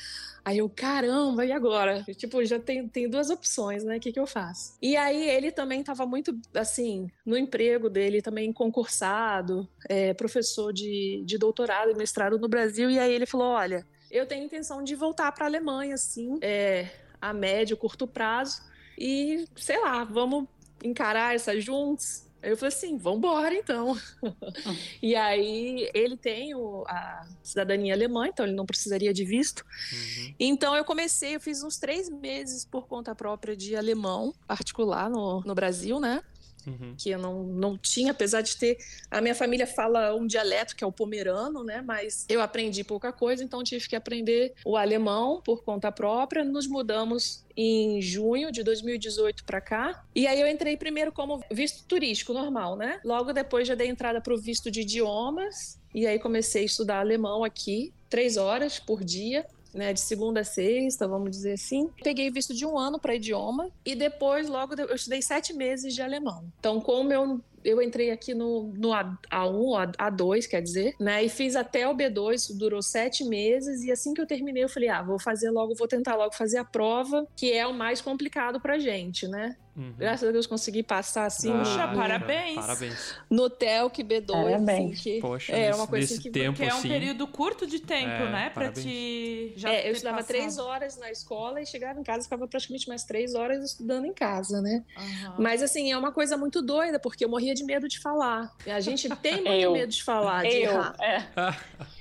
Aí 0.44 0.58
eu, 0.60 0.70
caramba, 0.70 1.46
e 1.46 1.52
agora? 1.52 2.04
tipo, 2.16 2.44
já 2.44 2.60
tem, 2.60 2.88
tem 2.88 3.10
duas 3.10 3.30
opções, 3.30 3.84
né? 3.84 3.98
O 3.98 4.00
que, 4.00 4.12
que 4.12 4.20
eu 4.20 4.26
faço? 4.26 4.78
E 4.82 4.96
aí 4.96 5.30
ele 5.30 5.52
também 5.52 5.82
estava 5.82 6.06
muito, 6.06 6.36
assim, 6.56 7.08
no 7.26 7.38
emprego 7.38 7.90
dele, 7.90 8.22
também 8.22 8.52
concursado, 8.52 9.70
é, 9.88 10.14
professor 10.14 10.74
de, 10.74 11.22
de 11.26 11.38
doutorado 11.38 11.92
e 11.92 11.96
mestrado 11.96 12.40
no 12.40 12.48
Brasil. 12.48 12.90
E 12.90 12.98
aí 12.98 13.14
ele 13.14 13.26
falou: 13.26 13.48
olha, 13.48 13.86
eu 14.10 14.26
tenho 14.26 14.44
intenção 14.44 14.84
de 14.84 14.96
voltar 14.96 15.32
para 15.32 15.46
a 15.46 15.48
Alemanha, 15.48 15.94
assim, 15.94 16.40
é, 16.42 16.88
a 17.22 17.34
médio, 17.34 17.78
curto 17.78 18.08
prazo. 18.08 18.62
E, 18.98 19.46
sei 19.56 19.80
lá, 19.80 20.04
vamos 20.04 20.48
encarar 20.84 21.36
essa 21.36 21.60
juntos. 21.60 22.28
Eu 22.42 22.56
falei 22.56 22.74
assim, 22.74 22.98
vambora 22.98 23.54
então. 23.54 23.98
e 25.04 25.14
aí 25.14 25.90
ele 25.94 26.16
tem 26.16 26.56
o, 26.56 26.86
a 26.88 27.28
cidadania 27.44 27.94
alemã, 27.94 28.28
então 28.28 28.46
ele 28.46 28.56
não 28.56 28.66
precisaria 28.66 29.14
de 29.14 29.26
visto. 29.26 29.66
Uhum. 29.92 30.36
Então 30.40 30.76
eu 30.76 30.86
comecei, 30.86 31.36
eu 31.36 31.40
fiz 31.42 31.62
uns 31.64 31.78
três 31.78 32.10
meses 32.10 32.64
por 32.64 32.88
conta 32.88 33.14
própria 33.14 33.58
de 33.58 33.76
alemão 33.76 34.34
particular 34.48 35.10
no, 35.10 35.42
no 35.42 35.54
Brasil, 35.54 36.00
né? 36.00 36.24
Uhum. 36.70 36.96
que 36.98 37.10
eu 37.10 37.20
não, 37.20 37.44
não 37.44 37.78
tinha, 37.78 38.12
apesar 38.12 38.42
de 38.42 38.56
ter. 38.58 38.78
A 39.10 39.22
minha 39.22 39.36
família 39.36 39.68
fala 39.68 40.16
um 40.16 40.26
dialeto 40.26 40.76
que 40.76 40.84
é 40.84 40.88
o 40.88 40.92
pomerano, 40.92 41.64
né? 41.64 41.82
Mas 41.82 42.26
eu 42.30 42.42
aprendi 42.42 42.84
pouca 42.84 43.12
coisa, 43.12 43.44
então 43.44 43.64
tive 43.64 43.88
que 43.88 43.96
aprender 43.96 44.54
o 44.66 44.78
alemão 44.78 45.42
por 45.44 45.64
conta 45.64 45.92
própria. 45.92 46.44
Nos 46.44 46.68
mudamos 46.68 47.44
em 47.56 48.02
junho 48.02 48.52
de 48.52 48.64
2018 48.64 49.44
para 49.44 49.60
cá. 49.60 50.04
E 50.16 50.26
aí 50.28 50.40
eu 50.40 50.48
entrei 50.48 50.78
primeiro 50.78 51.12
como 51.12 51.44
visto 51.52 51.84
turístico 51.86 52.34
normal, 52.34 52.76
né? 52.76 53.00
Logo 53.04 53.34
depois 53.34 53.68
já 53.68 53.76
dei 53.76 53.88
entrada 53.88 54.22
para 54.22 54.34
o 54.34 54.38
visto 54.38 54.72
de 54.72 54.82
idiomas. 54.82 55.80
E 55.94 56.06
aí 56.06 56.20
comecei 56.20 56.62
a 56.62 56.66
estudar 56.66 57.00
alemão 57.00 57.44
aqui, 57.44 57.92
três 58.10 58.38
horas 58.38 58.80
por 58.80 59.04
dia 59.04 59.46
né, 59.74 59.94
de 59.94 60.02
segunda 60.02 60.42
a 60.42 60.44
sexta, 60.44 61.08
vamos 61.08 61.32
dizer 61.32 61.54
assim. 61.54 61.90
Peguei 62.04 62.30
visto 62.32 62.54
de 62.54 62.66
um 62.66 62.78
ano 62.78 63.00
para 63.00 63.16
idioma 63.16 63.70
e 63.86 63.96
depois, 63.96 64.48
logo, 64.48 64.76
eu 64.76 64.96
estudei 64.96 65.22
sete 65.22 65.54
meses 65.54 65.94
de 65.94 66.02
alemão. 66.02 66.46
Então, 66.60 66.80
como 66.80 67.12
eu 67.14 67.42
eu 67.64 67.82
entrei 67.82 68.12
aqui 68.12 68.34
no, 68.34 68.72
no 68.74 68.90
A1, 68.90 69.96
A2, 69.98 70.48
quer 70.48 70.62
dizer, 70.62 70.96
né? 71.00 71.24
E 71.24 71.30
fiz 71.30 71.56
até 71.56 71.88
o 71.88 71.96
B2, 71.96 72.34
isso 72.34 72.58
durou 72.58 72.82
sete 72.82 73.24
meses. 73.24 73.84
E 73.84 73.92
assim 73.92 74.14
que 74.14 74.22
eu 74.22 74.28
terminei, 74.28 74.64
eu 74.64 74.70
falei: 74.70 74.90
ah, 74.90 75.02
vou 75.02 75.20
fazer 75.20 75.50
logo, 75.50 75.76
vou 75.76 75.88
tentar 75.88 76.16
logo 76.16 76.34
fazer 76.34 76.58
a 76.58 76.64
prova, 76.64 77.28
que 77.36 77.52
é 77.52 77.66
o 77.66 77.74
mais 77.74 78.02
complicado 78.02 78.60
pra 78.60 78.80
gente, 78.80 79.28
né? 79.28 79.56
Uhum. 79.80 79.94
Graças 79.98 80.28
a 80.28 80.32
Deus 80.34 80.46
consegui 80.46 80.84
passar 80.84 81.26
assim. 81.26 81.52
Puxa, 81.58 81.88
no, 81.88 81.96
parabéns. 81.98 82.56
Parabéns. 82.56 83.16
No 83.30 83.50
TELC 83.50 84.04
B2. 84.04 84.26
Parabéns. 84.28 85.00
Assim, 85.00 85.20
Poxa, 85.22 85.54
é 85.54 85.74
uma 85.74 85.88
coisa 85.88 86.08
nesse 86.14 86.22
que, 86.22 86.30
tempo, 86.30 86.58
que 86.58 86.64
é 86.66 86.74
um 86.74 86.78
assim, 86.80 86.90
período 86.90 87.26
curto 87.28 87.66
de 87.66 87.80
tempo, 87.80 88.10
É, 88.10 88.30
né? 88.32 88.50
Pra 88.50 88.64
parabéns. 88.64 88.86
te. 88.86 89.54
Já 89.56 89.72
É, 89.72 89.88
eu 89.88 89.94
estudava 89.94 90.18
passado. 90.18 90.36
três 90.36 90.58
horas 90.58 90.98
na 90.98 91.10
escola 91.10 91.62
e 91.62 91.66
chegava 91.66 91.98
em 91.98 92.04
casa 92.04 92.20
e 92.20 92.24
ficava 92.24 92.46
praticamente 92.48 92.90
mais 92.90 93.06
três 93.06 93.36
horas 93.36 93.64
estudando 93.64 94.06
em 94.06 94.14
casa, 94.14 94.62
né? 94.62 94.84
Aham. 94.98 95.36
Mas 95.40 95.64
assim, 95.64 95.92
é 95.92 95.98
uma 95.98 96.12
coisa 96.12 96.36
muito 96.36 96.62
doida, 96.62 97.00
porque 97.00 97.24
eu 97.24 97.30
morria 97.30 97.54
de 97.56 97.64
medo 97.64 97.88
de 97.88 98.00
falar. 98.00 98.54
A 98.68 98.80
gente 98.82 99.08
tem 99.18 99.36
muito 99.42 99.48
Eu. 99.50 99.72
medo 99.72 99.92
de 99.92 100.04
falar, 100.04 100.44
de 100.44 100.50
Eu, 100.58 100.72
errar. 100.74 100.96
é. 101.00 101.24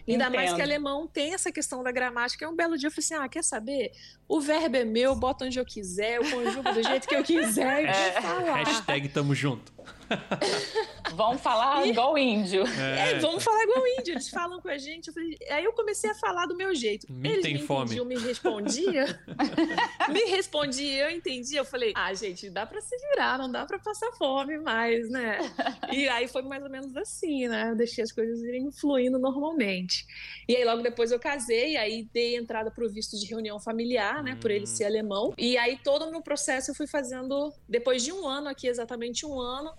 Ainda 0.09 0.31
mais 0.31 0.49
que 0.51 0.55
Entendo. 0.55 0.63
alemão 0.63 1.07
tem 1.07 1.35
essa 1.35 1.53
questão 1.53 1.83
da 1.83 1.93
gramática. 1.93 2.43
E 2.45 2.49
um 2.49 2.57
belo 2.57 2.79
dia 2.79 2.87
eu 2.87 2.91
falei 2.91 3.05
assim: 3.05 3.15
ah, 3.15 3.29
quer 3.29 3.45
saber? 3.45 3.93
O 4.27 4.41
verbo 4.41 4.77
é 4.77 4.85
meu, 4.85 5.15
bota 5.15 5.45
onde 5.45 5.59
eu 5.59 5.65
quiser, 5.65 6.17
eu 6.17 6.23
conjugo 6.31 6.73
do 6.73 6.83
jeito 6.83 7.07
que 7.07 7.15
eu 7.15 7.23
quiser 7.23 7.68
e 7.69 7.87
É. 7.87 8.21
falar. 8.21 8.57
Hashtag 8.57 9.09
tamo 9.09 9.35
junto. 9.35 9.73
Vão 11.15 11.37
falar 11.39 11.87
igual 11.87 12.17
índio. 12.17 12.65
É, 12.67 13.19
vamos 13.19 13.43
falar 13.43 13.63
igual 13.65 13.85
índio, 13.99 14.13
eles 14.15 14.29
falam 14.29 14.61
com 14.61 14.69
a 14.69 14.79
gente. 14.79 15.09
Eu 15.09 15.15
falei- 15.15 15.39
aí 15.51 15.65
eu 15.65 15.73
comecei 15.73 16.11
a 16.11 16.15
falar 16.15 16.47
do 16.47 16.57
meu 16.57 16.75
jeito. 16.75 17.07
Me 17.11 17.29
eles 17.31 17.43
tem 17.43 17.55
me 17.55 17.61
fome. 17.67 17.85
entendiam, 17.87 18.05
me 18.05 18.17
respondia. 18.19 19.21
me 20.13 20.21
respondia, 20.27 21.05
eu 21.05 21.17
entendia. 21.17 21.61
Eu 21.61 21.65
falei, 21.65 21.93
ah, 21.97 22.13
gente, 22.15 22.49
dá 22.51 22.65
pra 22.67 22.81
se 22.81 22.97
virar, 23.11 23.39
não 23.39 23.51
dá 23.51 23.65
pra 23.67 23.79
passar 23.79 24.11
fome 24.13 24.59
mais, 24.59 25.09
né? 25.11 25.39
E 25.93 26.09
aí 26.09 26.29
foi 26.29 26.43
mais 26.43 26.63
ou 26.63 26.71
menos 26.71 26.95
assim, 26.97 27.49
né? 27.49 27.71
Eu 27.71 27.77
deixei 27.77 28.05
as 28.05 28.13
coisas 28.13 28.41
irem 28.43 28.71
fluindo 28.71 29.19
normalmente. 29.19 30.07
E 30.49 30.55
aí 30.55 30.65
logo 30.65 30.83
depois 30.83 31.11
eu 31.11 31.19
casei, 31.19 31.77
aí 31.77 32.07
dei 32.13 32.37
entrada 32.37 32.71
pro 32.71 32.89
visto 32.91 33.19
de 33.19 33.27
reunião 33.27 33.59
familiar, 33.59 34.23
né? 34.23 34.37
Por 34.41 34.51
ele 34.51 34.65
Hum. 34.65 34.67
ser 34.67 34.85
alemão. 34.85 35.33
E 35.39 35.57
aí 35.57 35.79
todo 35.83 36.05
o 36.05 36.11
meu 36.11 36.21
processo 36.23 36.71
eu 36.71 36.75
fui 36.75 36.87
fazendo, 36.87 37.53
depois 37.69 38.03
de 38.03 38.13
um 38.13 38.27
ano 38.29 38.49
aqui, 38.49 38.69
exatamente 38.69 39.25
um 39.25 39.39
ano, 39.41 39.71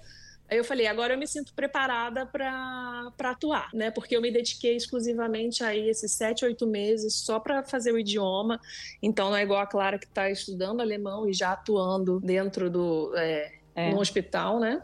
Aí 0.50 0.58
eu 0.58 0.64
falei, 0.64 0.88
agora 0.88 1.14
eu 1.14 1.18
me 1.18 1.28
sinto 1.28 1.54
preparada 1.54 2.26
para 2.26 3.12
atuar, 3.20 3.70
né? 3.74 3.92
Porque 3.92 4.16
eu 4.16 4.22
me 4.22 4.32
dediquei 4.32 4.76
exclusivamente 4.76 5.64
aí 5.64 5.90
esses 5.90 6.12
sete, 6.12 6.44
oito 6.46 6.66
meses 6.66 7.16
só 7.16 7.40
para 7.40 7.64
fazer 7.64 7.92
o 7.92 8.00
idioma. 8.00 8.60
Então 9.02 9.30
não 9.30 9.38
é 9.38 9.44
igual 9.44 9.62
a 9.62 9.68
Clara 9.68 10.00
que 10.00 10.06
está 10.08 10.30
estudando 10.30 10.82
alemão 10.82 11.28
e 11.30 11.34
já 11.34 11.52
atuando 11.54 12.20
dentro 12.20 12.70
do 12.70 13.14
é, 13.16 13.52
É. 13.76 13.92
no 13.92 14.00
hospital, 14.00 14.60
né? 14.60 14.82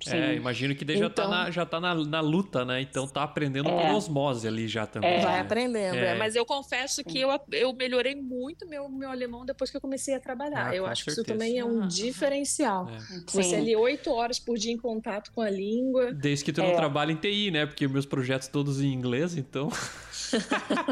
Sim. 0.00 0.16
É, 0.16 0.34
imagino 0.34 0.74
que 0.76 0.84
daí 0.84 0.96
já 0.96 1.10
tá, 1.10 1.22
Então- 1.24 1.30
na, 1.30 1.50
já 1.50 1.66
tá 1.66 1.80
na, 1.80 1.94
na 1.94 2.20
luta, 2.20 2.64
né? 2.64 2.80
Então 2.80 3.06
tá 3.08 3.22
aprendendo 3.24 3.68
É. 3.68 3.86
por 3.88 3.94
osmose 3.96 4.46
ali 4.46 4.68
já 4.68 4.86
também. 4.86 5.10
É. 5.10 5.20
Vai 5.20 5.32
né? 5.34 5.40
aprendendo, 5.40 5.96
É. 5.96 6.12
é. 6.12 6.14
mas 6.14 6.36
eu 6.36 6.46
confesso 6.46 7.02
que 7.04 7.18
eu, 7.20 7.28
eu 7.52 7.72
melhorei 7.74 8.14
muito 8.14 8.66
meu, 8.68 8.88
meu 8.88 9.10
alemão 9.10 9.44
depois 9.44 9.70
que 9.70 9.76
eu 9.76 9.80
comecei 9.80 10.14
a 10.14 10.20
trabalhar. 10.20 10.68
Ah, 10.68 10.74
eu 10.76 10.86
acho 10.86 11.04
que 11.04 11.10
isso 11.10 11.16
certeza. 11.24 11.36
também 11.38 11.58
é 11.58 11.64
um 11.64 11.82
Ah, 11.82 11.86
diferencial. 11.86 12.88
É. 12.90 12.98
Você 13.26 13.42
Sim. 13.42 13.56
ali 13.56 13.74
oito 13.76 14.10
horas 14.12 14.38
por 14.38 14.56
dia 14.56 14.72
em 14.72 14.76
contato 14.78 15.32
com 15.32 15.40
a 15.40 15.50
língua. 15.50 16.12
Desde 16.12 16.44
que 16.44 16.52
tu 16.52 16.60
não 16.62 16.70
É. 16.70 16.74
trabalha 16.76 17.10
em 17.12 17.16
TI, 17.16 17.50
né? 17.50 17.66
Porque 17.66 17.86
meus 17.88 18.06
projetos 18.06 18.46
todos 18.48 18.80
em 18.80 18.92
inglês, 18.92 19.36
então. 19.36 19.68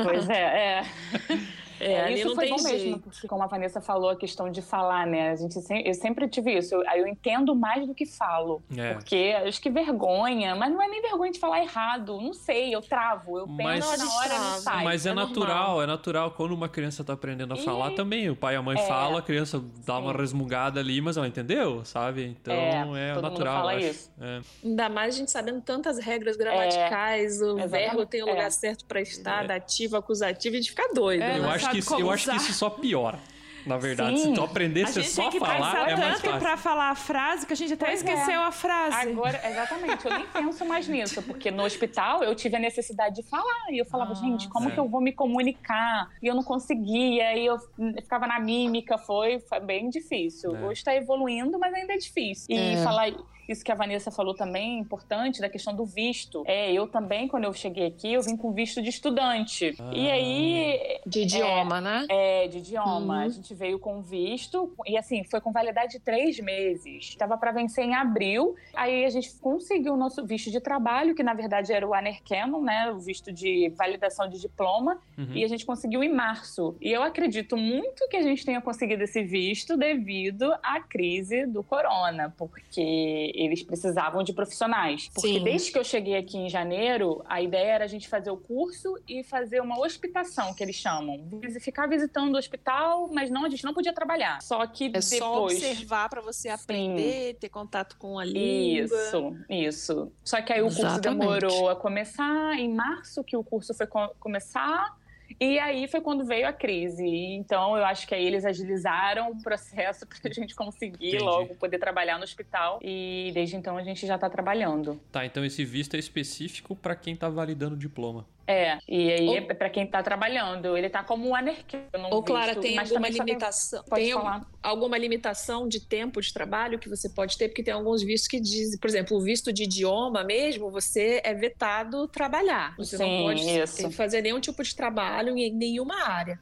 Pois 0.03 0.29
é, 0.29 0.81
é. 0.81 0.83
É, 1.81 1.93
É, 1.93 2.13
isso 2.13 2.29
não 2.29 2.35
foi 2.35 2.49
bom 2.49 2.59
jeito. 2.59 2.85
mesmo, 2.85 2.99
porque 3.01 3.27
como 3.29 3.43
a 3.43 3.47
Vanessa 3.47 3.81
falou, 3.81 4.11
a 4.11 4.17
questão 4.17 4.51
de 4.51 4.63
falar, 4.63 5.07
né? 5.07 5.31
A 5.31 5.37
gente 5.37 5.57
eu 5.85 5.95
sempre 5.95 6.29
tive 6.29 6.57
isso. 6.57 6.75
Eu, 6.75 6.89
aí 6.89 7.01
eu 7.01 7.07
entendo 7.07 7.55
mais 7.55 7.87
do 7.87 7.95
que 7.95 8.07
falo. 8.07 8.63
É. 8.77 8.95
Porque 8.95 9.35
acho 9.47 9.61
que 9.61 9.71
vergonha, 9.71 10.55
mas 10.55 10.73
não 10.73 10.83
é 10.83 10.89
nem 10.89 11.03
vergonha 11.03 11.31
de 11.33 11.39
falar 11.39 11.61
errado. 11.63 12.21
Não 12.21 12.33
sei, 12.33 12.75
eu 12.75 12.81
travo. 12.81 13.39
Eu 13.39 13.47
Mas- 13.47 13.85
penso 13.87 14.05
na 14.05 14.15
hora 14.17 14.39
não 14.39 14.59
sai. 14.61 14.85
Mas 14.85 15.07
é, 15.07 15.11
é 15.11 15.13
normal. 15.15 15.29
natural, 15.35 15.83
é 15.83 15.87
natural. 15.87 16.31
Quando 16.33 16.53
uma 16.53 16.69
criança 16.69 17.03
tá 17.05 17.13
aprendendo 17.13 17.55
a 17.55 17.57
E- 17.57 17.65
falar 17.65 17.91
também, 17.93 18.29
o 18.31 18.37
pai 18.37 18.55
e 18.55 18.57
a 18.57 18.63
mãe 18.63 18.79
É. 18.79 18.87
falam, 18.87 19.17
a 19.17 19.23
criança 19.23 19.63
dá 19.85 19.99
uma 19.99 20.13
Sim. 20.13 20.19
resmungada 20.19 20.81
ali, 20.81 21.01
mas 21.01 21.17
ela 21.17 21.27
entendeu, 21.29 21.85
sabe? 21.85 22.37
Então 22.41 22.55
É, 22.55 22.71
é, 22.71 23.15
todo 23.15 23.23
mundo 23.23 23.23
natural, 23.23 23.57
fala 23.59 23.73
eu 23.75 23.79
acho. 23.79 23.87
isso. 23.89 24.11
É. 24.21 24.41
Ainda 24.65 24.89
mais 24.89 25.15
a 25.15 25.19
gente 25.19 25.31
sabendo 25.31 25.61
tantas 25.61 25.99
regras 25.99 26.37
gramaticais, 26.37 27.41
o 27.41 27.59
exatamente, 27.59 27.69
verbo 27.69 28.07
tem 28.07 28.23
o 28.23 28.27
lugar 28.27 28.47
é. 28.47 28.51
certo 28.51 28.85
para 28.85 29.01
estar, 29.01 29.45
É. 29.45 29.47
dativo, 29.49 29.97
acusativo, 29.97 30.55
a 30.55 30.59
gente 30.59 30.71
fica 30.71 30.93
doido. 30.95 31.23
É, 31.23 31.39
eu 31.39 31.43
não 31.43 31.51
acho, 31.67 31.71
que 31.73 31.79
isso, 31.79 31.95
eu 32.01 32.11
acho 32.11 32.31
que 32.31 32.37
isso 32.37 32.53
só 32.55 32.71
piora. 32.71 33.19
Na 33.67 33.77
verdade, 33.77 34.17
Sim. 34.17 34.29
se 34.29 34.33
tu 34.35 34.45
aprender 34.45 34.85
A 34.85 34.87
você 34.87 35.03
gente 35.03 35.13
só 35.13 35.29
que 35.29 35.41
falar, 35.41 35.91
é 35.91 35.97
mais 35.97 36.15
tanto 36.21 36.27
fácil. 36.27 36.39
pra 36.39 36.57
falar 36.57 36.91
a 36.91 36.95
frase 36.95 37.45
que 37.45 37.53
a 37.53 37.57
gente 37.57 37.73
até 37.73 37.87
Pois 37.87 38.01
é. 38.05 38.13
esqueceu 38.13 38.41
a 38.41 38.53
frase. 38.53 38.97
Agora, 39.11 39.41
exatamente, 39.45 40.05
eu 40.07 40.13
nem 40.19 40.25
penso 40.29 40.65
mais 40.65 40.87
nisso, 40.87 41.21
porque 41.25 41.51
no 41.51 41.65
hospital 41.65 42.23
eu 42.23 42.33
tive 42.37 42.55
a 42.55 42.61
necessidade 42.61 43.17
de 43.17 43.25
falar. 43.29 43.67
E 43.73 43.79
eu 43.79 43.85
falava, 43.85 44.13
Ah, 44.13 44.15
gente, 44.15 44.49
como 44.51 44.69
é. 44.69 44.73
que 44.73 44.79
eu 44.79 44.89
vou 44.89 45.01
me 45.01 45.11
comunicar? 45.13 46.09
E 46.23 46.29
eu 46.29 46.35
não 46.37 46.45
conseguia, 46.45 47.37
e 47.37 47.45
eu 47.45 47.59
ficava 47.97 48.29
na 48.29 48.39
mímica, 48.39 48.99
foi, 48.99 49.41
foi 49.41 49.59
bem 49.59 49.91
difícil. 49.91 50.55
É. 50.55 50.61
Hoje 50.65 50.79
está 50.79 50.95
evoluindo, 50.95 51.59
mas 51.59 51.75
ainda 51.75 51.93
é 51.95 51.99
difícil. 51.99 52.47
E 52.49 52.57
É. 52.77 52.85
falar 52.85 53.11
isso 53.49 53.65
que 53.65 53.71
a 53.73 53.75
Vanessa 53.75 54.11
falou 54.11 54.35
também, 54.35 54.79
importante, 54.79 55.41
da 55.41 55.49
questão 55.49 55.75
do 55.75 55.85
visto. 55.85 56.43
É, 56.47 56.73
eu 56.73 56.87
também, 56.87 57.29
quando 57.29 57.45
eu 57.45 57.53
cheguei 57.53 57.87
aqui, 57.87 58.13
eu 58.13 58.23
vim 58.23 58.37
com 58.37 58.53
visto 58.53 58.83
de 58.83 58.89
estudante. 58.91 59.75
E 59.93 60.09
Ah. 60.09 60.13
aí, 60.15 61.01
De 61.07 61.23
idioma, 61.23 61.81
né? 61.81 62.07
é, 62.09 62.49
de 62.49 62.59
idioma. 62.59 62.99
Uhum. 63.01 63.11
A 63.27 63.29
gente 63.29 63.55
veio 63.55 63.79
com 63.79 64.03
visto 64.03 64.73
e 64.87 64.97
assim, 64.97 65.25
foi 65.25 65.41
com 65.41 65.53
validade 65.53 65.93
de 65.93 66.01
três 66.01 66.39
meses. 66.41 67.15
Tava 67.17 67.37
para 67.39 67.53
vencer 67.53 67.85
em 67.85 67.95
abril. 67.95 68.55
Aí 68.75 69.05
a 69.05 69.11
gente 69.11 69.33
conseguiu 69.41 69.95
o 69.95 69.97
nosso 69.97 70.25
visto 70.27 70.51
de 70.51 70.61
trabalho, 70.61 71.15
que 71.15 71.23
na 71.23 71.35
verdade 71.35 71.73
era 71.73 71.87
o 71.87 71.95
Anercanon, 71.95 72.61
né? 72.63 72.91
O 72.91 72.99
visto 72.99 73.33
de 73.33 73.73
validação 73.77 74.29
de 74.29 74.41
diploma. 74.41 74.99
Uhum. 75.17 75.33
E 75.35 75.45
a 75.45 75.49
gente 75.49 75.65
conseguiu 75.65 76.03
em 76.03 76.13
março. 76.13 76.77
E 76.81 76.91
eu 76.93 77.03
acredito 77.03 77.57
muito 77.57 78.09
que 78.09 78.17
a 78.17 78.23
gente 78.23 78.45
tenha 78.45 78.61
conseguido 78.61 79.03
esse 79.05 79.23
visto 79.23 79.77
devido 79.77 80.53
à 80.63 80.81
crise 80.81 81.47
do 81.47 81.63
corona, 81.63 82.35
porque 82.37 83.33
eles 83.37 83.63
precisavam 83.63 84.23
de 84.23 84.33
profissionais. 84.33 85.09
Porque 85.15 85.29
Sim. 85.35 85.45
desde 85.45 85.71
que 85.73 85.79
eu 85.79 85.85
cheguei 85.85 86.17
aqui 86.17 86.39
em 86.39 86.49
janeiro, 86.49 87.23
a 87.27 87.41
ideia 87.43 87.73
era 87.73 87.85
a 87.85 87.89
gente 87.89 88.09
fazer 88.09 88.31
o 88.31 88.37
curso 88.37 88.97
e 89.09 89.23
fazer 89.23 89.61
uma 89.61 89.79
hospitação, 89.79 90.55
que 90.55 90.63
eles 90.63 90.77
chamam. 90.77 91.29
Ficar 91.61 91.87
visitando 91.87 92.35
o 92.35 92.39
hospital, 92.39 93.09
mas 93.13 93.31
não, 93.31 93.45
a 93.45 93.49
gente 93.49 93.65
não 93.65 93.75
podia 93.75 93.93
trabalhar. 93.93 94.41
Só 94.43 94.67
que 94.67 94.91
É 94.95 95.01
só 95.01 95.17
depois. 95.17 95.55
observar 95.55 96.09
para 96.09 96.21
você 96.21 96.49
Sim. 96.49 96.55
aprender, 96.55 97.35
ter 97.35 97.49
contato 97.49 97.97
com 97.99 98.19
a 98.19 98.25
língua. 98.25 98.85
Isso, 98.85 99.37
isso. 99.49 100.13
Só 100.25 100.41
que 100.41 100.53
aí 100.53 100.63
o 100.63 100.67
curso 100.75 101.01
demorou 101.01 101.69
a 101.69 101.77
começar, 101.77 102.55
em 102.59 102.73
março 102.73 103.23
que 103.25 103.37
o 103.37 103.45
curso 103.45 103.75
foi 103.75 103.87
co- 103.87 104.15
começar, 104.19 104.97
e 105.41 105.59
aí 105.59 105.87
foi 105.89 106.01
quando 106.01 106.25
veio 106.25 106.47
a 106.49 106.53
crise. 106.53 107.07
Então 107.07 107.77
eu 107.77 107.85
acho 107.85 108.07
que 108.07 108.15
aí 108.15 108.25
eles 108.25 108.45
agilizaram 108.45 109.31
o 109.31 109.43
processo 109.43 110.07
para 110.09 110.31
a 110.31 110.33
gente 110.33 110.55
conseguir 110.55 111.09
Entendi. 111.09 111.25
logo 111.25 111.55
poder 111.57 111.79
trabalhar 111.79 112.19
no 112.19 112.25
hospital, 112.25 112.79
e 112.83 113.31
desde 113.35 113.57
então 113.57 113.77
a 113.77 113.83
gente 113.83 114.07
já 114.07 114.15
está 114.17 114.29
trabalhando. 114.29 115.01
Tá, 115.11 115.25
então 115.25 115.45
esse 115.45 115.65
visto 115.65 115.95
é 115.95 115.99
específico 115.99 116.75
pra 116.75 116.95
quem 116.95 117.17
tá 117.17 117.29
validando 117.29 117.75
o 117.75 117.79
diploma. 117.79 118.27
É, 118.49 118.79
e 118.89 119.11
aí 119.13 119.29
Ou- 119.29 119.37
é 119.37 119.41
para 119.55 119.69
quem 119.69 119.85
está 119.85 120.03
trabalhando, 120.03 120.77
ele 120.77 120.89
tá 120.89 121.03
como 121.03 121.29
um 121.29 121.35
anerquino. 121.35 121.83
Ou, 122.13 122.23
Clara, 122.23 122.55
tem 122.55 122.77
mas 122.77 122.91
alguma 122.91 123.09
tem- 123.11 123.19
limitação? 123.19 123.83
Tem 123.93 124.13
falar. 124.13 124.47
alguma 124.63 124.97
limitação 124.97 125.67
de 125.67 125.81
tempo 125.81 126.21
de 126.21 126.33
trabalho 126.33 126.79
que 126.79 126.89
você 126.89 127.09
pode 127.09 127.37
ter? 127.37 127.49
Porque 127.49 127.63
tem 127.63 127.75
alguns 127.75 128.03
vistos 128.03 128.29
que 128.29 128.39
dizem, 128.39 128.79
por 128.79 128.89
exemplo, 128.89 129.17
o 129.17 129.21
visto 129.21 129.53
de 129.53 129.65
idioma 129.65 130.23
mesmo, 130.23 130.71
você 130.71 131.21
é 131.25 131.35
vetado 131.35 132.07
trabalhar. 132.07 132.75
Você 132.77 132.97
não 132.97 133.07
Sim, 133.07 133.23
pode 133.25 133.59
isso. 133.59 133.91
fazer 133.91 134.23
nenhum 134.23 134.39
tipo 134.41 134.63
de 134.63 134.75
trabalho 134.77 135.37
em 135.37 135.53
nenhuma 135.53 136.09
área. 136.09 136.39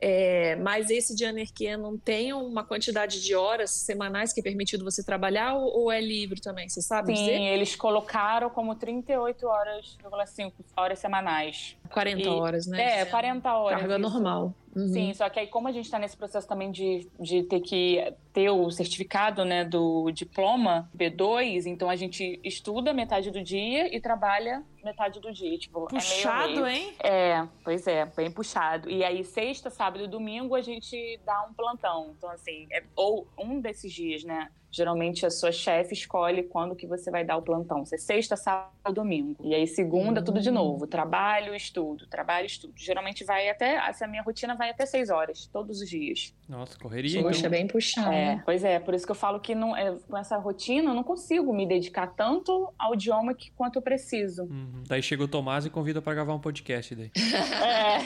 É, 0.00 0.56
mas 0.56 0.90
esse 0.90 1.14
de 1.14 1.24
anerquia 1.24 1.76
não 1.76 1.96
tem 1.96 2.32
uma 2.32 2.64
quantidade 2.64 3.22
de 3.22 3.34
horas 3.34 3.70
semanais 3.70 4.32
que 4.32 4.40
é 4.40 4.42
permitido 4.42 4.84
você 4.84 5.02
trabalhar 5.02 5.54
ou, 5.54 5.84
ou 5.84 5.92
é 5.92 6.00
livre 6.00 6.40
também? 6.40 6.68
Você 6.68 6.82
sabe 6.82 7.16
Sim, 7.16 7.24
dizer? 7.24 7.40
eles 7.40 7.74
colocaram 7.74 8.50
como 8.50 8.74
38 8.74 9.46
horas, 9.46 9.96
5 10.26 10.64
horas 10.76 10.98
semanais. 10.98 11.76
40 11.88 12.22
E- 12.22 12.28
horas, 12.28 12.66
né? 12.66 12.82
É, 12.82 12.90
Dizendo. 12.96 13.10
40 13.10 13.54
horas. 13.56 13.78
Carga 13.80 13.94
isso. 13.98 14.02
normal. 14.10 14.54
Uhum. 14.74 14.88
Sim, 14.88 15.14
só 15.14 15.30
que 15.30 15.40
aí 15.40 15.46
como 15.46 15.68
a 15.68 15.72
gente 15.72 15.86
está 15.86 15.98
nesse 15.98 16.14
processo 16.14 16.46
também 16.46 16.70
de, 16.70 17.08
de 17.18 17.42
ter 17.44 17.60
que 17.60 18.12
ter 18.30 18.50
o 18.50 18.70
certificado 18.70 19.42
né, 19.42 19.64
do 19.64 20.10
diploma 20.10 20.90
B2, 20.94 21.64
então 21.64 21.88
a 21.88 21.96
gente 21.96 22.38
estuda 22.44 22.92
metade 22.92 23.30
do 23.30 23.42
dia 23.42 23.94
e 23.96 23.98
trabalha 24.02 24.62
metade 24.84 25.18
do 25.18 25.32
dia. 25.32 25.56
Tipo, 25.58 25.78
é 25.88 25.92
meio 25.92 26.04
Puxado, 26.04 26.52
meio. 26.62 26.66
hein? 26.66 26.92
É, 27.02 27.46
pois 27.64 27.86
é, 27.86 28.04
bem 28.04 28.30
puxado. 28.30 28.90
E 28.90 29.02
aí, 29.02 29.24
sexta, 29.24 29.70
sábado 29.70 30.04
e 30.04 30.08
domingo, 30.08 30.54
a 30.54 30.60
gente 30.60 31.18
dá 31.24 31.46
um 31.50 31.54
plantão. 31.54 32.12
Então, 32.18 32.28
assim, 32.30 32.66
é- 32.70 32.84
ou 32.94 33.26
um 33.38 33.58
desses 33.58 33.90
dias, 33.90 34.24
né? 34.24 34.50
Geralmente 34.76 35.24
a 35.24 35.30
sua 35.30 35.50
chefe 35.50 35.94
escolhe 35.94 36.42
quando 36.42 36.76
que 36.76 36.86
você 36.86 37.10
vai 37.10 37.24
dar 37.24 37.38
o 37.38 37.42
plantão. 37.42 37.84
Se 37.86 37.94
é 37.94 37.98
sexta, 37.98 38.36
sábado 38.36 38.70
ou 38.84 38.92
domingo. 38.92 39.34
E 39.42 39.54
aí, 39.54 39.66
segunda, 39.66 40.20
tudo 40.22 40.38
de 40.40 40.50
Hum. 40.50 40.54
novo. 40.54 40.86
Trabalho, 40.86 41.54
estudo, 41.54 42.06
trabalho, 42.06 42.44
estudo. 42.46 42.74
Geralmente 42.76 43.24
vai 43.24 43.48
até. 43.48 43.76
Essa 43.88 44.06
minha 44.06 44.22
rotina 44.22 44.54
vai 44.54 44.68
até 44.70 44.84
seis 44.84 45.08
horas, 45.08 45.46
todos 45.50 45.80
os 45.80 45.88
dias. 45.88 46.34
Nossa, 46.46 46.78
correria 46.78 47.22
Poxa, 47.22 47.38
então. 47.38 47.50
bem 47.50 47.66
puxado. 47.66 48.12
É, 48.12 48.42
pois 48.44 48.62
é, 48.64 48.78
por 48.78 48.92
isso 48.92 49.06
que 49.06 49.12
eu 49.12 49.16
falo 49.16 49.40
que 49.40 49.54
não, 49.54 49.74
é, 49.74 49.96
com 50.08 50.16
essa 50.18 50.36
rotina 50.36 50.90
eu 50.90 50.94
não 50.94 51.02
consigo 51.02 51.52
me 51.54 51.66
dedicar 51.66 52.08
tanto 52.08 52.72
ao 52.78 52.92
idioma 52.94 53.32
que, 53.34 53.50
quanto 53.52 53.76
eu 53.76 53.82
preciso. 53.82 54.42
Uhum. 54.44 54.82
Daí 54.86 55.02
chega 55.02 55.24
o 55.24 55.28
Tomás 55.28 55.64
e 55.64 55.70
convida 55.70 56.02
pra 56.02 56.12
gravar 56.12 56.34
um 56.34 56.40
podcast 56.40 56.94
daí. 56.94 57.10
É. 57.16 57.96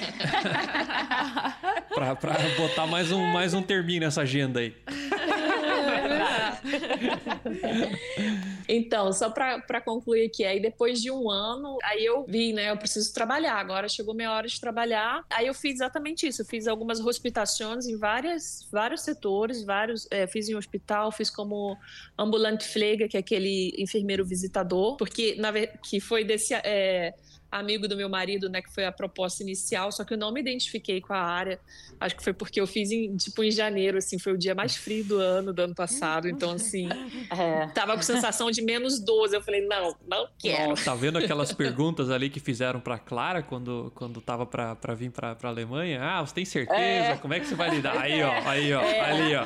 Pra, 1.94 2.14
pra 2.14 2.34
botar 2.56 2.86
mais 2.86 3.10
um, 3.10 3.20
mais 3.32 3.52
um 3.52 3.60
terminho 3.62 4.00
nessa 4.00 4.22
agenda 4.22 4.60
aí. 4.60 4.74
Então, 8.72 9.12
só 9.12 9.28
para 9.30 9.80
concluir 9.80 10.26
aqui, 10.26 10.44
aí 10.44 10.60
depois 10.60 11.00
de 11.00 11.10
um 11.10 11.28
ano, 11.28 11.76
aí 11.82 12.04
eu 12.04 12.24
vi, 12.24 12.52
né, 12.52 12.70
eu 12.70 12.76
preciso 12.76 13.12
trabalhar, 13.12 13.56
agora 13.56 13.88
chegou 13.88 14.14
minha 14.14 14.30
hora 14.30 14.46
de 14.46 14.60
trabalhar. 14.60 15.24
Aí 15.28 15.48
eu 15.48 15.54
fiz 15.54 15.74
exatamente 15.74 16.28
isso, 16.28 16.42
eu 16.42 16.46
fiz 16.46 16.68
algumas 16.68 17.00
hospitações 17.00 17.88
em 17.88 17.96
várias, 17.96 18.68
vários 18.70 19.00
setores, 19.00 19.64
vários, 19.64 20.06
é, 20.08 20.24
fiz 20.28 20.48
em 20.48 20.54
hospital, 20.54 21.10
fiz 21.10 21.28
como 21.28 21.76
ambulante 22.16 22.64
pfleger, 22.64 23.08
que 23.08 23.16
é 23.16 23.20
aquele 23.20 23.74
enfermeiro 23.76 24.24
visitador, 24.24 24.96
porque 24.96 25.34
na 25.34 25.50
que 25.82 25.98
foi 25.98 26.22
desse 26.22 26.54
é, 26.54 27.12
amigo 27.50 27.88
do 27.88 27.96
meu 27.96 28.08
marido, 28.08 28.48
né, 28.48 28.62
que 28.62 28.72
foi 28.72 28.84
a 28.84 28.92
proposta 28.92 29.42
inicial, 29.42 29.90
só 29.90 30.04
que 30.04 30.14
eu 30.14 30.18
não 30.18 30.32
me 30.32 30.40
identifiquei 30.40 31.00
com 31.00 31.12
a 31.12 31.20
área. 31.20 31.58
Acho 31.98 32.16
que 32.16 32.22
foi 32.22 32.32
porque 32.32 32.60
eu 32.60 32.66
fiz 32.66 32.90
em, 32.90 33.16
tipo 33.16 33.42
em 33.42 33.50
janeiro, 33.50 33.98
assim, 33.98 34.18
foi 34.18 34.32
o 34.32 34.38
dia 34.38 34.54
mais 34.54 34.76
frio 34.76 35.04
do 35.04 35.18
ano, 35.18 35.52
do 35.52 35.62
ano 35.62 35.74
passado, 35.74 36.28
então 36.28 36.52
assim, 36.52 36.88
É. 37.30 37.66
Tava 37.68 37.96
com 37.96 38.02
sensação 38.02 38.50
de 38.50 38.62
menos 38.62 39.00
12. 39.00 39.34
Eu 39.34 39.42
falei, 39.42 39.66
não, 39.66 39.94
não 40.08 40.28
quero. 40.38 40.74
Tá 40.74 40.94
vendo 40.94 41.18
aquelas 41.18 41.52
perguntas 41.54 42.10
ali 42.10 42.28
que 42.30 42.40
fizeram 42.40 42.80
pra 42.80 42.98
Clara 42.98 43.42
quando, 43.42 43.92
quando 43.94 44.20
tava 44.20 44.46
pra, 44.46 44.74
pra 44.76 44.94
vir 44.94 45.10
pra, 45.10 45.34
pra 45.34 45.48
Alemanha? 45.48 46.00
Ah, 46.02 46.20
você 46.20 46.34
tem 46.34 46.44
certeza? 46.44 46.80
É. 46.80 47.16
Como 47.16 47.34
é 47.34 47.40
que 47.40 47.46
você 47.46 47.54
vai 47.54 47.70
lidar? 47.70 47.98
Aí, 47.98 48.22
ó, 48.22 48.32
aí, 48.48 48.72
ó, 48.72 48.80
ali, 48.80 49.34
ó. 49.36 49.44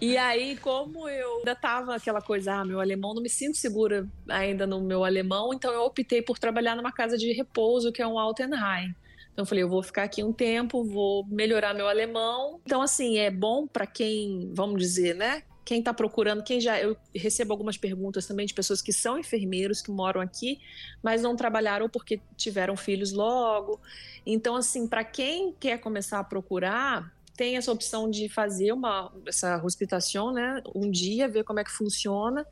E 0.00 0.16
aí, 0.16 0.56
como 0.56 1.08
eu 1.08 1.38
ainda 1.38 1.54
tava 1.54 1.94
aquela 1.94 2.20
coisa, 2.20 2.54
ah, 2.54 2.64
meu 2.64 2.80
alemão, 2.80 3.14
não 3.14 3.22
me 3.22 3.28
sinto 3.30 3.56
segura 3.56 4.06
ainda 4.28 4.66
no 4.66 4.80
meu 4.80 5.04
alemão, 5.04 5.52
então 5.52 5.72
eu 5.72 5.82
optei 5.84 6.22
por 6.22 6.38
trabalhar 6.38 6.76
numa 6.76 6.89
casa 6.92 7.16
de 7.16 7.32
repouso, 7.32 7.92
que 7.92 8.02
é 8.02 8.06
um 8.06 8.18
Altenheim. 8.18 8.94
Então 9.32 9.42
eu 9.42 9.46
falei, 9.46 9.64
eu 9.64 9.68
vou 9.68 9.82
ficar 9.82 10.02
aqui 10.02 10.22
um 10.22 10.32
tempo, 10.32 10.84
vou 10.84 11.24
melhorar 11.26 11.72
meu 11.72 11.88
alemão. 11.88 12.60
Então, 12.64 12.82
assim, 12.82 13.18
é 13.18 13.30
bom 13.30 13.66
para 13.66 13.86
quem, 13.86 14.50
vamos 14.52 14.80
dizer, 14.80 15.14
né? 15.14 15.42
Quem 15.64 15.82
tá 15.82 15.94
procurando, 15.94 16.42
quem 16.42 16.60
já. 16.60 16.80
Eu 16.80 16.96
recebo 17.14 17.52
algumas 17.52 17.76
perguntas 17.76 18.26
também 18.26 18.44
de 18.44 18.52
pessoas 18.52 18.82
que 18.82 18.92
são 18.92 19.18
enfermeiros, 19.18 19.80
que 19.80 19.90
moram 19.90 20.20
aqui, 20.20 20.58
mas 21.02 21.22
não 21.22 21.36
trabalharam 21.36 21.88
porque 21.88 22.20
tiveram 22.36 22.76
filhos 22.76 23.12
logo. 23.12 23.80
Então, 24.26 24.56
assim, 24.56 24.88
para 24.88 25.04
quem 25.04 25.54
quer 25.60 25.78
começar 25.78 26.18
a 26.18 26.24
procurar, 26.24 27.12
tem 27.36 27.56
essa 27.56 27.72
opção 27.72 28.10
de 28.10 28.28
fazer 28.28 28.72
uma 28.72 29.12
essa 29.26 29.62
hospitação, 29.64 30.32
né? 30.32 30.62
Um 30.74 30.90
dia, 30.90 31.28
ver 31.28 31.44
como 31.44 31.60
é 31.60 31.64
que 31.64 31.70
funciona. 31.70 32.46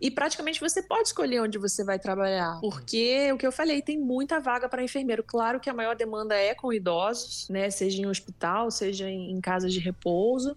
E 0.00 0.10
praticamente 0.10 0.60
você 0.60 0.82
pode 0.82 1.08
escolher 1.08 1.40
onde 1.40 1.58
você 1.58 1.84
vai 1.84 1.98
trabalhar. 1.98 2.58
Porque 2.60 3.30
o 3.32 3.38
que 3.38 3.46
eu 3.46 3.52
falei, 3.52 3.82
tem 3.82 3.98
muita 3.98 4.40
vaga 4.40 4.68
para 4.68 4.82
enfermeiro. 4.82 5.22
Claro 5.22 5.60
que 5.60 5.70
a 5.70 5.74
maior 5.74 5.94
demanda 5.94 6.34
é 6.34 6.54
com 6.54 6.72
idosos, 6.72 7.48
né? 7.48 7.70
Seja 7.70 8.02
em 8.02 8.06
hospital, 8.06 8.70
seja 8.70 9.08
em, 9.08 9.30
em 9.30 9.40
casa 9.40 9.68
de 9.68 9.78
repouso. 9.78 10.56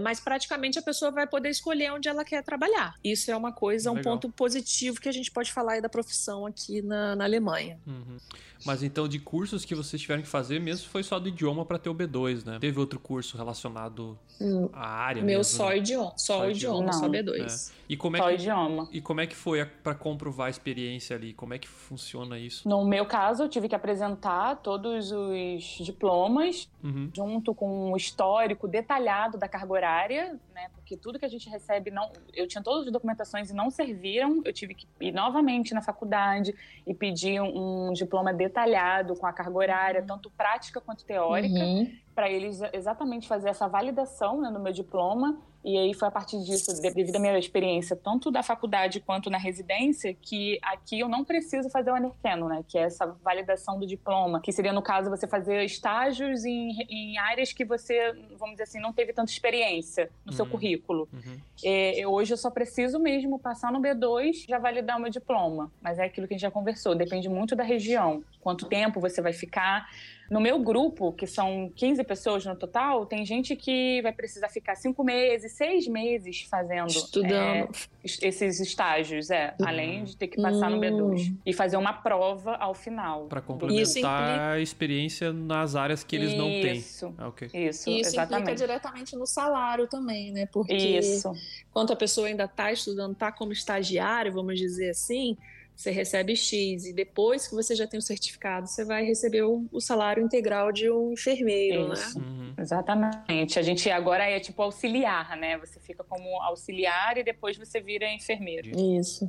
Mas 0.00 0.20
praticamente 0.20 0.78
a 0.78 0.82
pessoa 0.82 1.10
vai 1.10 1.26
poder 1.26 1.48
escolher 1.48 1.92
onde 1.92 2.08
ela 2.08 2.24
quer 2.24 2.42
trabalhar. 2.42 2.94
Isso 3.02 3.30
é 3.30 3.36
uma 3.36 3.52
coisa, 3.52 3.90
um 3.90 3.94
Legal. 3.94 4.14
ponto 4.14 4.30
positivo 4.30 5.00
que 5.00 5.08
a 5.08 5.12
gente 5.12 5.30
pode 5.30 5.52
falar 5.52 5.80
da 5.80 5.88
profissão 5.88 6.46
aqui 6.46 6.82
na, 6.82 7.16
na 7.16 7.24
Alemanha. 7.24 7.80
Uhum. 7.86 8.18
Mas 8.66 8.82
então, 8.82 9.06
de 9.06 9.18
cursos 9.18 9.64
que 9.64 9.74
vocês 9.74 10.02
tiveram 10.02 10.22
que 10.22 10.28
fazer 10.28 10.58
mesmo, 10.60 10.88
foi 10.88 11.02
só 11.02 11.18
do 11.18 11.28
idioma 11.28 11.64
pra 11.64 11.78
ter 11.78 11.88
o 11.88 11.94
B2, 11.94 12.44
né? 12.44 12.58
Teve 12.60 12.78
outro 12.80 12.98
curso 12.98 13.36
relacionado 13.36 14.18
Hum, 14.40 14.68
à 14.72 14.86
área 14.86 15.22
meu 15.22 15.38
mesmo, 15.38 15.44
só 15.56 15.68
né? 15.70 15.78
idioma, 15.78 16.10
só, 16.16 16.38
Só 16.40 16.46
o 16.46 16.50
idioma, 16.50 16.76
idioma. 16.78 16.92
só 16.92 17.02
Não. 17.02 17.10
B2. 17.10 17.72
E 17.88 17.96
como 17.96 18.16
é 18.16 18.20
Só 18.20 18.28
que 18.28 18.34
idioma. 18.34 18.88
E 18.92 19.00
como 19.00 19.20
é 19.20 19.26
que 19.26 19.36
foi 19.36 19.64
para 19.64 19.94
comprovar 19.94 20.48
a 20.48 20.50
experiência 20.50 21.14
ali? 21.16 21.32
Como 21.32 21.54
é 21.54 21.58
que 21.58 21.68
funciona 21.68 22.38
isso? 22.38 22.68
No 22.68 22.84
meu 22.84 23.06
caso, 23.06 23.44
eu 23.44 23.48
tive 23.48 23.68
que 23.68 23.74
apresentar 23.74 24.56
todos 24.56 25.12
os 25.12 25.62
diplomas 25.84 26.68
Uhum. 26.82 27.10
junto 27.14 27.54
com 27.54 27.92
um 27.92 27.96
histórico 27.96 28.68
detalhado 28.68 29.38
da 29.38 29.48
carga 29.48 29.72
horária, 29.72 30.40
né? 30.56 30.70
Porque 30.74 30.96
tudo 30.96 31.18
que 31.18 31.24
a 31.24 31.28
gente 31.28 31.48
recebe 31.50 31.90
não, 31.90 32.10
eu 32.32 32.48
tinha 32.48 32.62
todas 32.64 32.86
as 32.86 32.92
documentações 32.92 33.50
e 33.50 33.54
não 33.54 33.70
serviram. 33.70 34.40
Eu 34.44 34.52
tive 34.52 34.74
que 34.74 34.88
ir 35.00 35.12
novamente 35.12 35.74
na 35.74 35.82
faculdade 35.82 36.54
e 36.86 36.94
pedir 36.94 37.40
um, 37.42 37.88
um 37.88 37.92
diploma 37.92 38.32
detalhado 38.32 39.14
com 39.14 39.26
a 39.26 39.32
carga 39.32 39.56
horária, 39.56 40.02
tanto 40.02 40.30
prática 40.30 40.80
quanto 40.80 41.04
teórica, 41.04 41.54
Uhum. 41.54 41.92
Para 42.16 42.28
eles 42.30 42.60
exatamente 42.72 43.28
fazer 43.28 43.50
essa 43.50 43.68
validação 43.68 44.40
né, 44.40 44.48
no 44.50 44.58
meu 44.58 44.72
diploma. 44.72 45.38
E 45.62 45.76
aí 45.76 45.92
foi 45.94 46.06
a 46.06 46.10
partir 46.12 46.38
disso, 46.44 46.72
de- 46.80 46.80
devido 46.94 47.16
à 47.16 47.18
minha 47.18 47.36
experiência, 47.36 47.96
tanto 47.96 48.30
da 48.30 48.40
faculdade 48.40 49.00
quanto 49.00 49.28
na 49.28 49.36
residência, 49.36 50.14
que 50.14 50.58
aqui 50.62 51.00
eu 51.00 51.08
não 51.08 51.24
preciso 51.24 51.68
fazer 51.68 51.90
o 51.90 51.94
anerqueno, 51.96 52.48
né? 52.48 52.64
Que 52.68 52.78
é 52.78 52.82
essa 52.82 53.04
validação 53.22 53.76
do 53.78 53.84
diploma, 53.84 54.40
que 54.40 54.52
seria, 54.52 54.72
no 54.72 54.80
caso, 54.80 55.10
você 55.10 55.26
fazer 55.26 55.64
estágios 55.64 56.44
em, 56.44 56.70
em 56.88 57.18
áreas 57.18 57.52
que 57.52 57.64
você, 57.64 58.12
vamos 58.38 58.52
dizer 58.52 58.62
assim, 58.62 58.80
não 58.80 58.92
teve 58.92 59.12
tanta 59.12 59.30
experiência 59.32 60.08
no 60.24 60.32
seu 60.32 60.44
Uhum. 60.44 60.50
currículo. 60.52 61.08
Uhum. 61.12 61.36
É, 61.64 62.06
hoje 62.06 62.32
eu 62.32 62.36
só 62.38 62.48
preciso 62.50 63.00
mesmo 63.00 63.36
passar 63.36 63.72
no 63.72 63.80
B2 63.80 64.44
e 64.44 64.46
já 64.48 64.60
validar 64.60 64.96
o 64.96 65.00
meu 65.00 65.10
diploma. 65.10 65.70
Mas 65.82 65.98
é 65.98 66.04
aquilo 66.04 66.28
que 66.28 66.34
a 66.34 66.36
gente 66.36 66.42
já 66.42 66.50
conversou, 66.50 66.94
depende 66.94 67.28
muito 67.28 67.56
da 67.56 67.64
região. 67.64 68.22
Quanto 68.40 68.66
tempo 68.68 69.00
você 69.00 69.20
vai 69.20 69.32
ficar. 69.32 69.88
No 70.30 70.40
meu 70.40 70.58
grupo, 70.58 71.12
que 71.12 71.26
são 71.26 71.70
15 71.76 72.02
pessoas 72.02 72.44
no 72.44 72.56
total, 72.56 73.06
tem 73.06 73.24
gente 73.24 73.54
que 73.54 74.00
vai 74.02 74.12
precisar 74.12 74.48
ficar 74.48 74.74
cinco 74.74 75.04
meses, 75.04 75.52
seis 75.52 75.86
meses 75.86 76.42
fazendo 76.50 76.88
Estudando. 76.88 77.32
é, 77.32 77.68
esses 78.02 78.58
estágios, 78.58 79.30
é, 79.30 79.54
além 79.62 80.04
de 80.04 80.16
ter 80.16 80.26
que 80.28 80.40
passar 80.42 80.68
no 80.70 80.78
B2 80.80 81.30
Hum. 81.30 81.36
e 81.46 81.52
fazer 81.52 81.76
uma 81.76 81.92
prova 81.92 82.56
ao 82.56 82.74
final. 82.74 83.28
Isso 83.30 83.42
complementar 83.42 83.84
implica- 83.84 84.50
a 84.52 84.60
experiência 84.60 85.32
nas 85.32 85.76
áreas 85.76 86.02
que 86.02 86.16
eles 86.16 86.34
não 86.34 86.46
têm. 86.50 86.76
Isso, 86.76 87.14
Ah, 87.16 87.28
ok. 87.28 87.46
isso, 87.46 87.56
E 87.56 87.68
isso 87.68 87.88
implica 87.88 88.08
exatamente. 88.08 88.56
diretamente 88.58 89.16
no 89.16 89.26
salário 89.26 89.86
também, 89.86 90.32
né? 90.32 90.46
Porque 90.46 90.74
Isso, 90.74 91.32
enquanto 91.70 91.92
a 91.92 91.96
pessoa 91.96 92.26
ainda 92.26 92.44
está 92.44 92.72
estudando, 92.72 93.12
está 93.12 93.30
como 93.30 93.52
estagiário, 93.52 94.32
vamos 94.32 94.58
dizer 94.58 94.90
assim, 94.90 95.36
você 95.76 95.90
recebe 95.90 96.34
X. 96.34 96.86
E 96.86 96.92
depois 96.92 97.46
que 97.46 97.54
você 97.54 97.76
já 97.76 97.86
tem 97.86 97.98
o 97.98 98.02
certificado, 98.02 98.66
você 98.66 98.84
vai 98.84 99.04
receber 99.04 99.42
o, 99.42 99.66
o 99.70 99.80
salário 99.80 100.24
integral 100.24 100.72
de 100.72 100.90
um 100.90 101.12
enfermeiro, 101.12 101.92
Isso. 101.92 102.18
né? 102.18 102.26
Uhum. 102.26 102.54
exatamente. 102.58 103.58
A 103.58 103.62
gente 103.62 103.90
agora 103.90 104.24
é 104.24 104.40
tipo 104.40 104.62
auxiliar, 104.62 105.36
né? 105.36 105.58
Você 105.58 105.78
fica 105.78 106.02
como 106.02 106.40
auxiliar 106.42 107.18
e 107.18 107.22
depois 107.22 107.58
você 107.58 107.80
vira 107.80 108.10
enfermeiro. 108.10 108.70
Isso. 108.98 109.28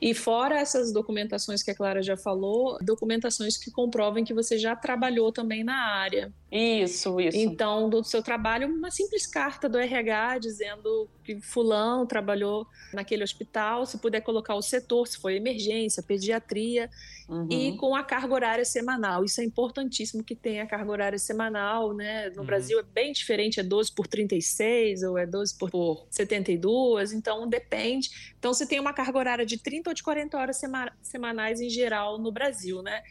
E 0.00 0.14
fora 0.14 0.58
essas 0.58 0.92
documentações 0.92 1.62
que 1.62 1.70
a 1.70 1.74
Clara 1.74 2.02
já 2.02 2.16
falou, 2.16 2.78
documentações 2.80 3.58
que 3.58 3.70
comprovem 3.70 4.24
que 4.24 4.32
você 4.32 4.56
já 4.56 4.74
trabalhou 4.74 5.30
também 5.30 5.62
na 5.62 5.76
área. 5.76 6.32
Isso, 6.56 7.18
isso. 7.20 7.36
Então, 7.36 7.90
do 7.90 8.04
seu 8.04 8.22
trabalho, 8.22 8.68
uma 8.68 8.88
simples 8.88 9.26
carta 9.26 9.68
do 9.68 9.76
RH 9.76 10.38
dizendo 10.38 11.08
que 11.24 11.40
fulano 11.40 12.06
trabalhou 12.06 12.64
naquele 12.92 13.24
hospital, 13.24 13.84
se 13.84 13.98
puder 13.98 14.20
colocar 14.20 14.54
o 14.54 14.62
setor, 14.62 15.08
se 15.08 15.18
foi 15.18 15.34
emergência, 15.34 16.00
pediatria, 16.00 16.88
Uhum. 17.28 17.48
e 17.50 17.76
com 17.78 17.96
a 17.96 18.04
carga 18.04 18.32
horária 18.34 18.64
semanal. 18.66 19.24
Isso 19.24 19.40
é 19.40 19.44
importantíssimo 19.44 20.22
que 20.22 20.36
tenha 20.36 20.62
a 20.62 20.66
carga 20.66 20.90
horária 20.92 21.18
semanal, 21.18 21.92
né? 21.94 22.28
No 22.30 22.40
Uhum. 22.42 22.46
Brasil 22.46 22.78
é 22.78 22.82
bem 22.82 23.12
diferente, 23.12 23.58
é 23.58 23.62
12 23.62 23.90
por 23.92 24.06
36 24.06 25.02
ou 25.02 25.16
é 25.18 25.26
12 25.26 25.56
por, 25.58 25.70
por 25.70 26.06
72, 26.10 27.12
então 27.14 27.48
depende. 27.48 28.10
Então 28.38 28.52
você 28.54 28.64
tem 28.66 28.78
uma 28.78 28.92
carga 28.92 29.18
horária 29.18 29.46
de 29.46 29.56
30 29.58 29.90
ou 29.90 29.94
de 29.94 30.02
40 30.02 30.36
horas 30.38 30.58
sema- 30.58 30.92
semanais 31.02 31.60
em 31.62 31.70
geral 31.70 32.18
no 32.18 32.30
Brasil, 32.30 32.82
né? 32.82 33.02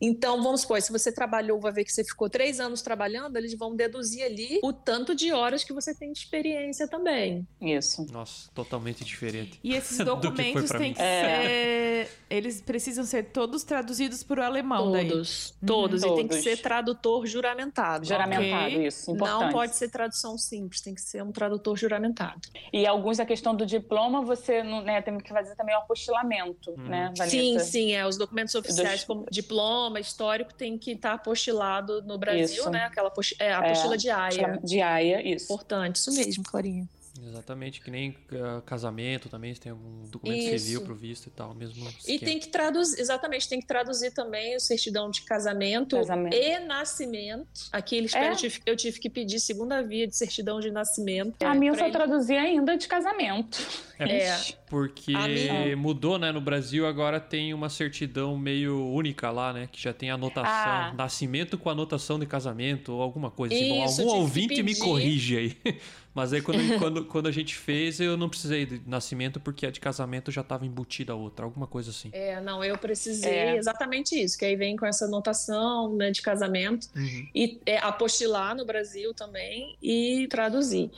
Então, 0.00 0.42
vamos 0.42 0.62
supor, 0.62 0.80
se 0.80 0.90
você 0.90 1.12
trabalhou, 1.12 1.60
vai 1.60 1.72
ver 1.72 1.84
que 1.84 1.92
você 1.92 2.02
ficou 2.02 2.28
três 2.30 2.58
anos 2.60 2.80
trabalhando, 2.82 3.36
eles 3.36 3.54
vão 3.54 3.74
deduzir 3.76 4.24
ali 4.24 4.58
o 4.62 4.72
tanto 4.72 5.14
de 5.14 5.32
horas 5.32 5.62
que 5.64 5.72
você 5.72 5.94
tem 5.94 6.12
de 6.12 6.18
experiência 6.20 6.88
também. 6.88 7.46
Isso. 7.60 8.06
Nossa, 8.10 8.50
totalmente 8.54 9.04
diferente. 9.04 9.58
E 9.62 9.74
esses 9.74 9.98
Do 10.04 10.04
que 10.04 10.10
foi 10.10 10.20
documentos 10.30 10.70
têm 10.70 10.94
que 10.94 11.00
É. 11.02 12.06
ser. 12.06 12.20
Eles 12.30 12.60
precisam 12.60 13.04
ser 13.04 13.24
todos 13.24 13.64
traduzidos 13.64 14.22
para 14.22 14.40
o 14.40 14.44
alemão 14.44 14.92
daí. 14.92 15.08
Todos, 15.08 15.54
todos. 15.66 16.02
E 16.02 16.06
tem 16.14 16.28
que 16.28 16.36
Todos. 16.36 16.44
ser 16.44 16.56
tradutor 16.62 17.26
juramentado. 17.26 18.06
Juramentado, 18.06 18.66
Ok. 18.74 18.86
isso. 18.86 19.10
Importante. 19.10 19.42
Não 19.44 19.52
pode 19.52 19.74
ser 19.76 19.88
tradução 19.90 20.38
simples, 20.38 20.80
tem 20.80 20.94
que 20.94 21.00
ser 21.00 21.22
um 21.22 21.32
tradutor 21.32 21.76
juramentado. 21.76 22.40
E 22.72 22.86
alguns, 22.86 23.18
a 23.20 23.26
questão 23.26 23.54
do 23.54 23.66
diploma, 23.66 24.22
você 24.22 24.62
não, 24.62 24.80
né, 24.82 25.02
tem 25.02 25.18
que 25.18 25.28
fazer 25.30 25.54
também 25.56 25.74
o 25.74 25.78
apostilamento, 25.78 26.70
Uhum. 26.70 26.84
né, 26.88 27.12
Vanessa? 27.16 27.26
Sim, 27.30 27.58
sim, 27.58 27.92
é. 27.92 28.06
Os 28.06 28.16
documentos 28.16 28.54
oficiais, 28.54 29.00
Dos- 29.00 29.04
como 29.04 29.26
diploma, 29.30 29.89
histórico, 29.98 30.52
tem 30.54 30.78
que 30.78 30.92
estar 30.92 31.14
apostilado 31.14 32.02
no 32.02 32.18
Brasil, 32.18 32.44
Isso. 32.44 32.70
né? 32.70 32.84
Aquela 32.84 33.10
é, 33.38 33.52
a 33.52 33.58
apostila 33.58 33.96
diária. 33.96 34.26
Apostilamento 34.26 34.66
De 34.66 34.80
AIA, 34.80 35.34
isso. 35.34 35.46
Importante, 35.46 35.96
isso 35.96 36.12
mesmo, 36.14 36.44
Clarinha. 36.44 36.86
Exatamente, 37.22 37.80
que 37.80 37.90
nem 37.90 38.14
ah, 38.32 38.62
casamento 38.64 39.28
também, 39.28 39.54
se 39.54 39.60
tem 39.60 39.72
algum 39.72 40.08
documento 40.08 40.38
Isso. 40.54 40.64
civil 40.66 40.82
pro 40.82 40.94
visto 40.94 41.26
e 41.26 41.30
tal, 41.30 41.54
mesmo 41.54 41.84
E 41.84 41.88
esquema. 42.14 42.18
tem 42.20 42.38
que 42.38 42.48
traduzir, 42.48 43.00
exatamente, 43.00 43.48
tem 43.48 43.60
que 43.60 43.66
traduzir 43.66 44.12
também 44.12 44.56
o 44.56 44.60
certidão 44.60 45.10
de 45.10 45.22
casamento, 45.22 45.96
Casamento. 45.96 46.34
e 46.36 46.58
nascimento. 46.60 47.48
Aqui 47.72 47.96
eles 47.96 48.14
É? 48.14 48.30
eu, 48.30 48.36
tive, 48.36 48.60
eu 48.66 48.76
tive 48.76 48.98
que 48.98 49.10
pedir 49.10 49.38
segunda 49.40 49.82
via 49.82 50.06
de 50.06 50.16
certidão 50.16 50.60
de 50.60 50.70
nascimento. 50.70 51.42
A 51.42 51.54
É, 51.54 51.58
minha 51.58 51.74
só 51.74 51.84
ele- 51.84 51.92
traduzir 51.92 52.36
ainda 52.36 52.76
de 52.76 52.86
casamento. 52.88 53.58
É, 53.98 54.18
É. 54.28 54.38
Porque 54.68 55.12
minha- 55.12 55.76
mudou, 55.76 56.16
né? 56.18 56.30
No 56.32 56.40
Brasil 56.40 56.86
agora 56.86 57.18
tem 57.20 57.52
uma 57.52 57.68
certidão 57.68 58.38
meio 58.38 58.86
única 58.92 59.30
lá, 59.30 59.52
né? 59.52 59.68
Que 59.70 59.82
já 59.82 59.92
tem 59.92 60.10
anotação, 60.10 60.50
Ah. 60.52 60.94
nascimento 60.96 61.58
com 61.58 61.68
anotação 61.68 62.18
de 62.18 62.24
casamento 62.24 62.92
ou 62.92 63.02
alguma 63.02 63.30
coisa 63.30 63.54
assim. 63.54 63.68
Bom, 63.68 63.84
Isso, 63.84 64.00
algum 64.02 64.14
ouvinte 64.20 64.62
me 64.62 64.74
corrige 64.76 65.36
aí. 65.36 65.56
Mas 66.20 66.34
aí 66.34 66.42
quando, 66.42 66.58
quando, 66.78 67.04
quando 67.06 67.28
a 67.28 67.32
gente 67.32 67.56
fez, 67.56 67.98
eu 67.98 68.14
não 68.14 68.28
precisei 68.28 68.66
de 68.66 68.82
nascimento 68.86 69.40
porque 69.40 69.64
a 69.64 69.70
de 69.70 69.80
casamento 69.80 70.30
já 70.30 70.42
estava 70.42 70.66
embutida 70.66 71.14
a 71.14 71.16
outra, 71.16 71.46
alguma 71.46 71.66
coisa 71.66 71.88
assim. 71.88 72.10
É, 72.12 72.38
não, 72.42 72.62
eu 72.62 72.76
precisei 72.76 73.32
É. 73.32 73.56
exatamente 73.56 74.14
isso, 74.14 74.36
que 74.36 74.44
aí 74.44 74.54
vem 74.54 74.76
com 74.76 74.84
essa 74.84 75.06
anotação 75.06 75.96
né, 75.96 76.10
de 76.10 76.20
casamento. 76.20 76.88
Uhum. 76.94 77.26
e 77.34 77.58
é, 77.64 77.78
apostilar 77.78 78.54
no 78.54 78.66
Brasil 78.66 79.14
também 79.14 79.78
e 79.82 80.26
traduzir. 80.28 80.90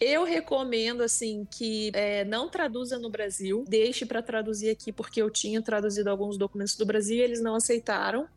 Eu 0.00 0.22
recomendo 0.22 1.02
assim 1.02 1.44
que 1.50 1.90
é, 1.92 2.24
não 2.24 2.48
traduza 2.48 2.96
no 2.96 3.10
Brasil, 3.10 3.64
deixe 3.68 4.06
para 4.06 4.22
traduzir 4.22 4.70
aqui, 4.70 4.92
porque 4.92 5.20
eu 5.20 5.28
tinha 5.30 5.60
traduzido 5.60 6.08
alguns 6.08 6.38
documentos 6.38 6.76
do 6.76 6.86
Brasil 6.86 7.16
e 7.16 7.22
eles 7.22 7.42
não 7.42 7.56
aceitaram. 7.56 8.28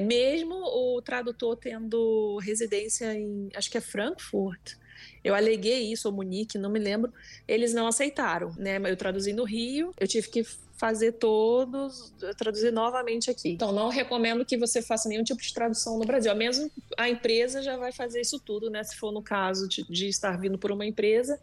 Mesmo 0.00 0.54
o 0.54 1.02
tradutor 1.02 1.56
tendo 1.56 2.38
residência 2.38 3.12
em, 3.14 3.50
acho 3.54 3.70
que 3.70 3.76
é 3.76 3.80
Frankfurt, 3.80 4.74
eu 5.22 5.34
aleguei 5.34 5.92
isso, 5.92 6.08
ou 6.08 6.14
Munique, 6.14 6.58
não 6.58 6.70
me 6.70 6.78
lembro, 6.78 7.12
eles 7.46 7.74
não 7.74 7.86
aceitaram, 7.86 8.52
né? 8.56 8.78
Eu 8.84 8.96
traduzi 8.96 9.32
no 9.32 9.44
Rio, 9.44 9.92
eu 9.98 10.06
tive 10.06 10.28
que 10.28 10.44
fazer 10.78 11.12
todos, 11.12 12.14
traduzir 12.36 12.72
novamente 12.72 13.28
aqui. 13.30 13.50
Então, 13.50 13.72
não 13.72 13.88
recomendo 13.88 14.44
que 14.44 14.56
você 14.56 14.80
faça 14.80 15.08
nenhum 15.08 15.24
tipo 15.24 15.42
de 15.42 15.52
tradução 15.52 15.98
no 15.98 16.04
Brasil. 16.04 16.34
Mesmo 16.36 16.70
a 16.96 17.08
empresa 17.08 17.60
já 17.60 17.76
vai 17.76 17.90
fazer 17.90 18.20
isso 18.20 18.38
tudo, 18.38 18.70
né? 18.70 18.84
Se 18.84 18.96
for 18.96 19.10
no 19.12 19.20
caso 19.20 19.68
de, 19.68 19.84
de 19.90 20.06
estar 20.06 20.38
vindo 20.38 20.56
por 20.56 20.70
uma 20.70 20.86
empresa. 20.86 21.38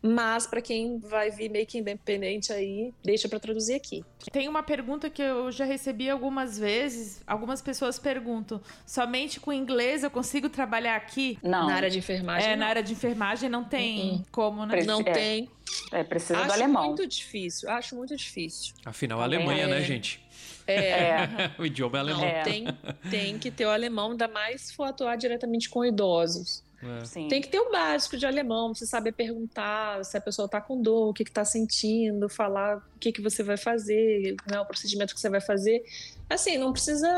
Mas 0.00 0.46
para 0.46 0.62
quem 0.62 0.98
vai 1.00 1.30
vir 1.30 1.50
meio 1.50 1.66
que 1.66 1.76
independente 1.78 2.52
aí, 2.52 2.94
deixa 3.04 3.28
para 3.28 3.40
traduzir 3.40 3.74
aqui. 3.74 4.04
Tem 4.30 4.48
uma 4.48 4.62
pergunta 4.62 5.10
que 5.10 5.20
eu 5.20 5.50
já 5.50 5.64
recebi 5.64 6.08
algumas 6.08 6.56
vezes. 6.58 7.20
Algumas 7.26 7.60
pessoas 7.60 7.98
perguntam: 7.98 8.60
somente 8.86 9.40
com 9.40 9.52
inglês 9.52 10.04
eu 10.04 10.10
consigo 10.10 10.48
trabalhar 10.48 10.94
aqui? 10.96 11.36
Não, 11.42 11.66
Na 11.66 11.74
área 11.74 11.90
de 11.90 11.98
enfermagem, 11.98 12.48
É, 12.48 12.52
não. 12.52 12.60
na 12.60 12.66
área 12.68 12.82
de 12.82 12.92
enfermagem 12.92 13.48
não 13.50 13.64
tem 13.64 14.10
Uhum. 14.12 14.24
como, 14.30 14.64
né? 14.64 14.70
Preci- 14.72 14.86
não 14.86 15.00
é. 15.00 15.04
tem. 15.12 15.50
é, 15.92 16.04
precisa 16.04 16.34
do 16.36 16.42
Acho 16.44 16.52
alemão. 16.52 16.86
muito 16.86 17.06
difícil. 17.06 17.68
Acho 17.68 17.96
muito 17.96 18.16
difícil. 18.16 18.74
Afinal, 18.84 19.20
a 19.20 19.24
Também 19.24 19.38
Alemanha, 19.38 19.66
né, 19.66 19.78
é. 19.80 19.82
gente? 19.82 20.20
É, 20.66 20.68
É, 21.48 21.50
o 21.58 21.66
idioma 21.66 21.96
é 21.98 22.00
alemão. 22.00 22.24
É. 22.24 22.42
tem, 22.42 22.66
tem 23.10 23.38
que 23.38 23.50
ter 23.50 23.66
o 23.66 23.70
alemão, 23.70 24.12
ainda 24.12 24.28
mais 24.28 24.60
se 24.62 24.74
for 24.74 24.84
atuar 24.84 25.16
diretamente 25.16 25.68
com 25.68 25.84
idosos. 25.84 26.62
É. 26.82 27.04
sim. 27.04 27.28
Tem 27.28 27.40
que 27.40 27.48
ter 27.48 27.58
o 27.58 27.70
básico 27.70 28.16
de 28.16 28.26
alemão, 28.26 28.74
você 28.74 28.86
saber 28.86 29.12
perguntar 29.12 30.04
se 30.04 30.16
a 30.16 30.20
pessoa 30.20 30.46
está 30.46 30.60
com 30.60 30.80
dor, 30.80 31.10
o 31.10 31.12
que 31.12 31.22
está 31.22 31.44
sentindo, 31.44 32.28
falar 32.28 32.78
o 32.78 32.98
que, 32.98 33.12
que 33.12 33.20
você 33.20 33.42
vai 33.42 33.56
fazer, 33.56 34.36
né, 34.50 34.60
o 34.60 34.66
procedimento 34.66 35.14
que 35.14 35.20
você 35.20 35.28
vai 35.28 35.40
fazer. 35.40 35.82
Assim, 36.30 36.56
não 36.58 36.72
precisa, 36.72 37.08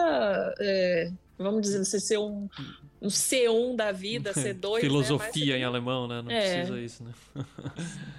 é, 0.60 1.10
vamos 1.36 1.62
dizer, 1.62 1.84
você 1.84 2.00
ser 2.00 2.18
um, 2.18 2.48
um 3.02 3.08
C1 3.08 3.76
da 3.76 3.92
vida, 3.92 4.32
C2. 4.34 4.80
Filosofia 4.80 5.54
né, 5.54 5.60
em 5.60 5.64
alemão, 5.64 6.06
né? 6.06 6.22
Não 6.22 6.30
É. 6.30 6.40
precisa 6.56 6.80
isso, 6.80 7.04
né? 7.04 7.12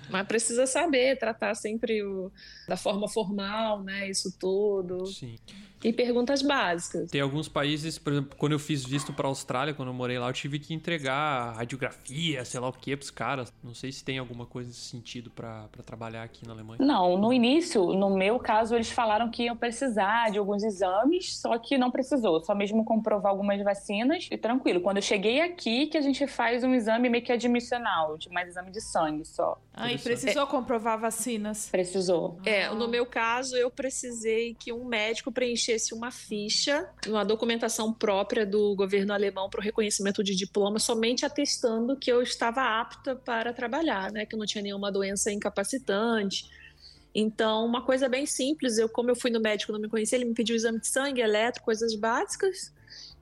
mas, 0.10 0.28
precisa 0.28 0.66
saber 0.66 1.18
tratar 1.18 1.56
sempre 1.56 2.04
o- 2.04 2.32
da 2.68 2.76
forma 2.78 3.08
formal, 3.08 3.84
né? 3.84 4.10
Isso 4.10 4.36
tudo. 4.40 5.06
Sim. 5.06 5.38
E 5.84 5.92
perguntas 5.92 6.44
básicas. 6.44 7.10
Tem 7.10 7.20
alguns 7.22 7.48
países, 7.48 7.98
por 7.98 8.14
exemplo, 8.14 8.38
quando 8.38 8.52
eu 8.52 8.60
fiz 8.60 8.86
visto 8.86 9.12
pra 9.14 9.28
Austrália, 9.28 9.74
quando 9.74 9.88
eu 9.90 9.94
morei 9.96 10.20
lá, 10.20 10.30
eu 10.30 10.34
tive 10.34 10.60
que 10.60 10.76
entregar 10.76 11.56
radiografia, 11.56 12.46
sei 12.46 12.60
lá 12.60 12.70
o 12.70 12.72
que, 12.74 12.96
pros 12.96 13.10
caras. 13.10 13.52
Não 13.64 13.74
sei 13.74 13.92
se 13.92 14.04
tem 14.04 14.20
alguma 14.20 14.46
coisa 14.46 14.68
nesse 14.70 14.82
sentido 14.82 15.32
pra 15.32 15.68
trabalhar 15.84 16.22
aqui 16.22 16.46
na 16.46 16.54
Alemanha. 16.54 16.78
Não, 16.86 17.18
no 17.18 17.34
início, 17.34 17.84
no 17.96 18.16
meu 18.16 18.38
caso, 18.38 18.76
eles 18.76 18.92
falaram 18.92 19.32
que 19.32 19.46
iam 19.46 19.58
precisar 19.58 20.30
de 20.30 20.38
alguns 20.38 20.62
exames, 20.64 21.36
só 21.38 21.58
que 21.58 21.80
não 21.80 21.90
precisou, 21.90 22.40
só 22.44 22.54
mesmo 22.54 22.86
comprovar 22.86 23.32
algumas 23.32 23.60
vacinas 23.64 24.28
e 24.30 24.38
tranquilo. 24.38 24.71
Quando 24.80 24.98
eu 24.98 25.02
cheguei 25.02 25.42
aqui, 25.42 25.88
que 25.88 25.98
a 25.98 26.02
gente 26.02 26.26
faz 26.28 26.64
um 26.64 26.74
exame 26.74 27.10
meio 27.10 27.24
que 27.24 27.32
admissional, 27.32 28.18
de 28.18 28.30
mais 28.30 28.50
exame 28.50 28.72
de 28.72 28.80
sangue 28.80 29.26
só. 29.26 29.60
Aí 29.74 29.96
Interessante. 29.96 30.22
precisou 30.22 30.48
comprovar 30.48 31.00
vacinas. 31.00 31.68
Precisou. 31.70 32.40
É, 32.46 32.70
no 32.70 32.88
meu 32.88 33.06
caso, 33.06 33.58
eu 33.58 33.70
precisei 33.70 34.54
que 34.54 34.72
um 34.72 34.86
médico 34.86 35.32
preenchesse 35.32 35.94
uma 35.94 36.12
ficha, 36.12 36.90
uma 37.08 37.26
documentação 37.26 37.92
própria 37.92 38.46
do 38.46 38.76
governo 38.76 39.14
alemão 39.14 39.50
para 39.50 39.60
o 39.60 39.64
reconhecimento 39.64 40.24
de 40.24 40.36
diploma, 40.36 40.80
somente 40.80 41.26
atestando 41.26 41.98
que 41.98 42.12
eu 42.12 42.22
estava 42.22 42.62
apta 42.80 43.16
para 43.16 43.54
trabalhar, 43.54 44.12
né? 44.12 44.26
Que 44.26 44.36
eu 44.36 44.40
não 44.40 44.46
tinha 44.46 44.62
nenhuma 44.62 44.92
doença 44.92 45.32
incapacitante. 45.32 46.50
Então, 47.14 47.66
uma 47.66 47.86
coisa 47.86 48.08
bem 48.08 48.26
simples, 48.26 48.78
eu, 48.78 48.88
como 48.88 49.10
eu 49.10 49.16
fui 49.16 49.30
no 49.30 49.40
médico, 49.40 49.72
não 49.72 49.80
me 49.80 49.90
conhecia, 49.90 50.18
ele 50.18 50.26
me 50.26 50.34
pediu 50.34 50.56
exame 50.56 50.80
de 50.80 50.88
sangue, 50.88 51.22
eletro, 51.22 51.62
coisas 51.62 51.94
básicas. 51.96 52.74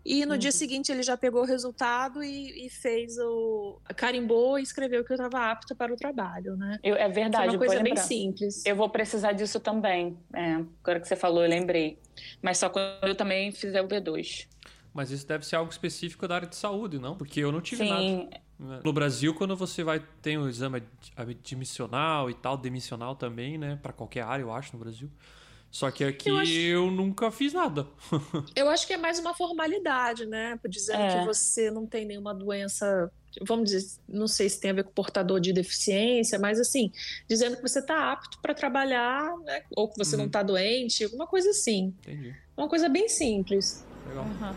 E 0.06 0.26
no 0.26 0.38
dia 0.38 0.52
seguinte 0.52 0.92
ele 0.92 1.04
já 1.04 1.16
pegou 1.18 1.42
o 1.42 1.46
resultado 1.46 2.24
e, 2.24 2.66
e 2.66 2.70
fez 2.70 3.18
o. 3.20 3.80
carimbou 3.96 4.58
e 4.58 4.64
escreveu 4.64 5.04
que 5.04 5.12
eu 5.12 5.16
estava 5.16 5.52
apta 5.52 5.76
para 5.76 5.94
o 5.94 5.98
trabalho, 5.98 6.56
né? 6.56 6.80
Eu- 6.84 6.96
é 6.96 7.04
Foi 7.06 7.14
verdade, 7.14 7.50
uma 7.56 7.58
vou 7.58 7.68
coisa 7.68 7.84
bem 7.84 7.96
simples. 7.98 8.66
Eu 8.66 8.76
vou 8.76 8.90
precisar 8.90 9.34
disso 9.34 9.60
também. 9.60 10.18
É, 10.34 10.54
agora 10.82 11.00
que 11.00 11.08
você 11.08 11.16
falou, 11.16 11.44
eu 11.44 11.50
lembrei. 11.50 12.00
Mas 12.42 12.58
só 12.58 12.70
quando 12.70 13.08
eu 13.08 13.16
também 13.16 13.52
fizer 13.52 13.82
o 13.82 13.88
B2. 13.88 14.48
Mas 14.94 15.12
isso 15.12 15.28
deve 15.28 15.46
ser 15.46 15.56
algo 15.58 15.72
específico 15.72 16.28
da 16.28 16.36
área 16.36 16.48
de 16.48 16.56
saúde, 16.56 16.98
não? 16.98 17.16
Porque 17.16 17.40
eu 17.40 17.52
não 17.52 17.62
tive 17.62 17.84
Sim. 17.84 17.90
nada. 17.90 18.82
No 18.84 18.92
Brasil, 18.92 19.34
quando 19.34 19.56
você 19.56 19.84
vai 19.84 20.04
tem 20.22 20.38
o 20.38 20.50
exame 20.50 20.84
admissional 21.16 22.30
e 22.30 22.34
tal, 22.34 22.58
demissional 22.58 23.16
também, 23.16 23.58
né, 23.58 23.80
Pra 23.82 23.94
qualquer 23.94 24.24
área, 24.24 24.44
eu 24.44 24.52
acho, 24.52 24.74
no 24.74 24.80
Brasil. 24.80 25.10
Só 25.72 25.92
que 25.92 26.04
aqui 26.04 26.30
eu, 26.30 26.38
acho- 26.40 26.92
nunca 26.92 27.30
fiz 27.32 27.54
nada. 27.54 27.86
Eu 28.56 28.70
acho 28.70 28.88
que 28.88 28.94
é 28.94 28.98
mais 28.98 29.20
uma 29.20 29.34
formalidade, 29.36 30.26
né? 30.26 30.60
Dizendo 30.68 31.02
É. 31.02 31.20
que 31.20 31.26
você 31.26 31.70
não 31.70 31.86
tem 31.86 32.06
nenhuma 32.06 32.34
doença, 32.34 33.12
vamos 33.46 33.70
dizer, 33.70 33.88
não 34.08 34.28
sei 34.28 34.50
se 34.50 34.60
tem 34.60 34.72
a 34.72 34.74
ver 34.74 34.84
com 34.84 34.92
portador 34.92 35.40
de 35.40 35.54
deficiência, 35.54 36.40
mas 36.40 36.60
assim, 36.60 36.92
dizendo 37.28 37.56
que 37.56 37.62
você 37.62 37.80
está 37.80 38.12
apto 38.12 38.40
para 38.42 38.54
trabalhar, 38.56 39.32
né? 39.46 39.62
Ou 39.76 39.88
que 39.88 39.98
você 39.98 40.16
não 40.18 40.24
Uhum. 40.24 40.28
está 40.28 40.42
doente, 40.42 41.04
alguma 41.04 41.28
coisa 41.28 41.52
assim. 41.52 41.94
Entendi. 42.02 42.36
Uma 42.58 42.68
coisa 42.68 42.90
bem 42.90 43.08
simples. 43.08 43.86
Legal. 44.08 44.26
Aham. 44.26 44.56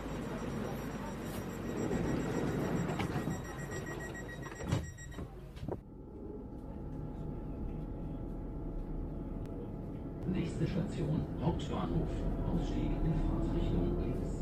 Nächste 10.33 10.65
Station, 10.65 11.19
Hauptbahnhof. 11.41 12.09
Ausstieg 12.47 12.77
in 12.85 13.13
Fahrtrichtung 13.29 14.01
links. 14.03 14.33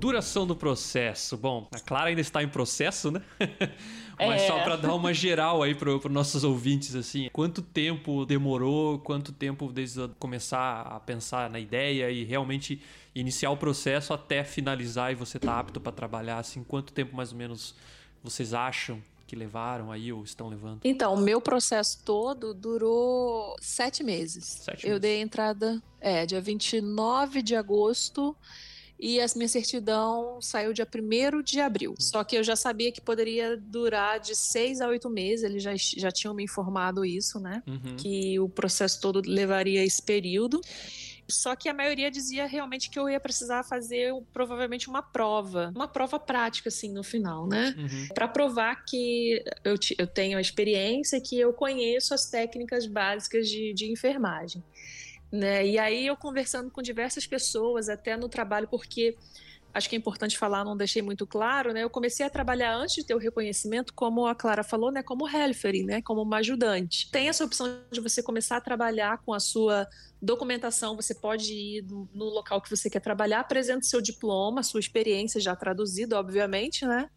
Duração 0.00 0.46
do 0.46 0.56
processo. 0.56 1.36
Bom, 1.36 1.68
a 1.72 1.78
Clara 1.78 2.08
ainda 2.08 2.20
está 2.20 2.42
em 2.42 2.48
processo, 2.48 3.10
né? 3.10 3.20
Mas 4.18 4.42
É. 4.42 4.46
só 4.46 4.62
para 4.62 4.76
dar 4.76 4.94
uma 4.94 5.12
geral 5.14 5.62
aí 5.62 5.74
para 5.74 5.94
os 5.94 6.04
nossos 6.10 6.44
ouvintes, 6.44 6.94
assim, 6.94 7.28
quanto 7.32 7.62
tempo 7.62 8.24
demorou, 8.26 8.98
quanto 8.98 9.32
tempo 9.32 9.70
desde 9.72 10.08
começar 10.18 10.82
a 10.82 11.00
pensar 11.00 11.48
na 11.50 11.58
ideia 11.58 12.10
e 12.10 12.24
realmente 12.24 12.80
iniciar 13.14 13.50
o 13.50 13.56
processo 13.56 14.12
até 14.12 14.44
finalizar 14.44 15.10
e 15.12 15.14
você 15.14 15.38
tá 15.38 15.58
apto 15.58 15.80
para 15.80 15.92
trabalhar, 15.92 16.38
assim, 16.38 16.62
quanto 16.62 16.92
tempo 16.92 17.16
mais 17.16 17.32
ou 17.32 17.38
menos 17.38 17.74
vocês 18.22 18.52
acham 18.52 19.02
que 19.30 19.36
levaram 19.36 19.92
aí 19.92 20.12
ou 20.12 20.24
estão 20.24 20.48
levando? 20.48 20.80
Então, 20.82 21.14
o 21.14 21.16
meu 21.16 21.40
processo 21.40 22.02
todo 22.04 22.52
durou 22.52 23.54
sete 23.60 24.02
meses. 24.02 24.44
Sete 24.64 24.84
eu 24.84 24.88
meses. 24.88 25.00
dei 25.02 25.20
entrada, 25.20 25.80
é, 26.00 26.26
dia 26.26 26.40
29 26.40 27.40
de 27.40 27.54
agosto 27.54 28.36
e 28.98 29.20
a 29.20 29.26
minha 29.36 29.48
certidão 29.48 30.42
saiu 30.42 30.72
dia 30.72 30.84
1 30.84 31.42
de 31.42 31.60
abril. 31.60 31.94
Só 31.96 32.24
que 32.24 32.34
eu 32.34 32.42
já 32.42 32.56
sabia 32.56 32.90
que 32.90 33.00
poderia 33.00 33.56
durar 33.56 34.18
de 34.18 34.34
seis 34.34 34.80
a 34.80 34.88
oito 34.88 35.08
meses, 35.08 35.44
eles 35.44 35.62
já, 35.62 35.76
já 35.76 36.10
tinham 36.10 36.34
me 36.34 36.42
informado 36.42 37.04
isso, 37.04 37.38
né? 37.38 37.62
Uhum. 37.68 37.94
Que 37.96 38.36
o 38.40 38.48
processo 38.48 39.00
todo 39.00 39.22
levaria 39.24 39.84
esse 39.84 40.02
período. 40.02 40.60
Só 41.30 41.54
que 41.54 41.68
a 41.68 41.74
maioria 41.74 42.10
dizia 42.10 42.46
realmente 42.46 42.90
que 42.90 42.98
eu 42.98 43.08
ia 43.08 43.20
precisar 43.20 43.62
fazer 43.62 44.12
provavelmente 44.32 44.88
uma 44.88 45.02
prova, 45.02 45.72
uma 45.74 45.88
prova 45.88 46.18
prática, 46.18 46.68
assim, 46.68 46.92
no 46.92 47.02
final, 47.02 47.46
né? 47.46 47.74
Uhum. 47.76 48.08
para 48.14 48.28
provar 48.28 48.84
que 48.84 49.42
eu, 49.64 49.76
eu 49.98 50.06
tenho 50.06 50.38
a 50.38 50.40
experiência, 50.40 51.20
que 51.20 51.38
eu 51.38 51.52
conheço 51.52 52.12
as 52.14 52.26
técnicas 52.26 52.86
básicas 52.86 53.48
de, 53.48 53.72
de 53.72 53.90
enfermagem. 53.90 54.62
Né? 55.32 55.66
E 55.66 55.78
aí 55.78 56.06
eu 56.06 56.16
conversando 56.16 56.70
com 56.70 56.82
diversas 56.82 57.26
pessoas, 57.26 57.88
até 57.88 58.16
no 58.16 58.28
trabalho, 58.28 58.66
porque 58.68 59.16
acho 59.72 59.88
que 59.88 59.96
é 59.96 59.98
importante 59.98 60.38
falar, 60.38 60.64
não 60.64 60.76
deixei 60.76 61.02
muito 61.02 61.26
claro, 61.26 61.72
né? 61.72 61.82
Eu 61.82 61.90
comecei 61.90 62.24
a 62.24 62.30
trabalhar 62.30 62.74
antes 62.74 62.96
de 62.96 63.04
ter 63.04 63.14
o 63.14 63.18
reconhecimento, 63.18 63.92
como 63.94 64.26
a 64.26 64.34
Clara 64.34 64.62
falou, 64.62 64.90
né? 64.90 65.02
Como 65.02 65.28
helfering, 65.28 65.84
né? 65.84 66.02
Como 66.02 66.22
uma 66.22 66.38
ajudante. 66.38 67.10
Tem 67.10 67.28
essa 67.28 67.44
opção 67.44 67.80
de 67.90 68.00
você 68.00 68.22
começar 68.22 68.56
a 68.56 68.60
trabalhar 68.60 69.18
com 69.18 69.32
a 69.32 69.40
sua 69.40 69.86
documentação, 70.20 70.96
você 70.96 71.14
pode 71.14 71.52
ir 71.52 71.84
no, 72.12 72.24
local 72.24 72.60
que 72.60 72.68
você 72.68 72.90
quer 72.90 73.00
trabalhar, 73.00 73.40
apresenta 73.40 73.82
seu 73.82 74.02
diploma, 74.02 74.62
sua 74.62 74.80
experiência 74.80 75.40
já 75.40 75.56
traduzida, 75.56 76.18
obviamente, 76.18 76.84
né? 76.84 77.08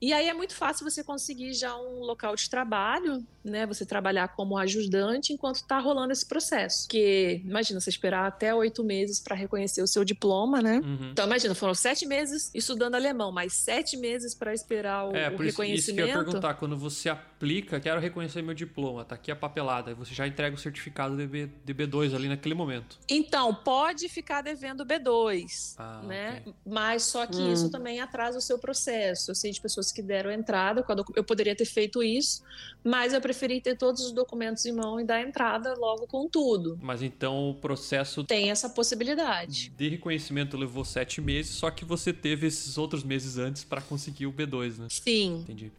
E 0.00 0.12
aí 0.12 0.28
é 0.28 0.34
muito 0.34 0.54
fácil 0.54 0.88
você 0.88 1.02
conseguir 1.02 1.54
já 1.54 1.74
um 1.76 2.00
local 2.00 2.36
de 2.36 2.50
trabalho, 2.50 3.24
né? 3.42 3.64
Você 3.66 3.86
trabalhar 3.86 4.28
como 4.28 4.58
ajudante 4.58 5.32
enquanto 5.32 5.56
está 5.56 5.78
rolando 5.78 6.12
esse 6.12 6.26
processo. 6.26 6.82
Porque, 6.86 7.40
imagina, 7.44 7.80
você 7.80 7.88
esperar 7.90 8.26
até 8.26 8.54
oito 8.54 8.84
meses 8.84 9.20
para 9.20 9.34
reconhecer 9.34 9.80
o 9.82 9.86
seu 9.86 10.04
diploma, 10.04 10.60
né? 10.60 10.80
Uhum. 10.84 11.10
Então, 11.12 11.24
imagina, 11.26 11.54
foram 11.54 11.74
sete 11.74 12.04
meses 12.04 12.50
estudando 12.54 12.94
alemão, 12.94 13.32
mais 13.32 13.54
sete 13.54 13.96
meses 13.96 14.34
para 14.34 14.52
esperar 14.52 15.08
o, 15.08 15.16
É, 15.16 15.28
o 15.28 15.36
por 15.36 15.46
isso, 15.46 15.62
isso 15.62 15.86
que 15.94 16.00
eu 16.00 16.06
ia 16.06 16.12
reconhecimento. 16.12 16.24
perguntar. 16.24 16.54
Quando 16.54 16.76
você 16.76 17.08
aplica, 17.08 17.80
quero 17.80 18.00
reconhecer 18.00 18.42
meu 18.42 18.54
diploma, 18.54 19.04
tá 19.04 19.14
aqui 19.14 19.30
a 19.30 19.36
papelada, 19.36 19.90
aí 19.90 19.94
você 19.94 20.12
já 20.14 20.26
entrega 20.26 20.54
o 20.54 20.58
certificado 20.58 21.16
de, 21.16 21.26
B, 21.26 21.50
de 21.64 21.74
B2 21.74 22.14
ali 22.14 22.28
naquele 22.28 22.54
momento. 22.54 22.98
Então, 23.08 23.54
pode 23.54 24.08
ficar 24.08 24.42
devendo 24.42 24.84
B2, 24.84 25.74
Ah, 25.78 26.02
né? 26.02 26.42
ok. 26.42 26.54
Mas 26.66 27.04
só 27.04 27.26
que 27.26 27.36
Hum. 27.40 27.52
isso 27.52 27.70
também 27.70 28.00
atrasa 28.00 28.36
o 28.38 28.42
seu 28.42 28.58
processo. 28.58 29.30
Eu 29.30 29.34
sei 29.34 29.50
de 29.52 29.60
pessoas 29.60 29.85
que 29.92 30.02
deram 30.02 30.30
entrada, 30.30 30.82
quando 30.82 31.04
eu 31.14 31.24
poderia 31.24 31.54
ter 31.54 31.64
feito 31.64 32.02
isso, 32.02 32.42
mas 32.84 33.12
eu 33.12 33.20
preferi 33.20 33.60
ter 33.60 33.76
todos 33.76 34.02
os 34.02 34.12
documentos 34.12 34.64
em 34.66 34.72
mão 34.72 35.00
e 35.00 35.04
dar 35.04 35.20
entrada 35.20 35.74
logo 35.78 36.06
com 36.06 36.28
tudo. 36.28 36.78
Mas 36.80 37.02
então 37.02 37.50
o 37.50 37.54
processo 37.54 38.24
Tem 38.24 38.50
essa 38.50 38.68
possibilidade. 38.68 39.70
de 39.76 39.88
reconhecimento 39.88 40.56
levou 40.56 40.84
sete 40.84 41.20
meses, 41.20 41.52
só 41.56 41.70
que 41.70 41.84
você 41.84 42.12
teve 42.12 42.46
esses 42.46 42.78
outros 42.78 43.02
meses 43.02 43.38
antes 43.38 43.64
pra 43.64 43.80
conseguir 43.80 44.26
o 44.26 44.32
B2, 44.32 44.78
né? 44.78 44.86
Sim. 44.90 45.40
Entendi. 45.40 45.72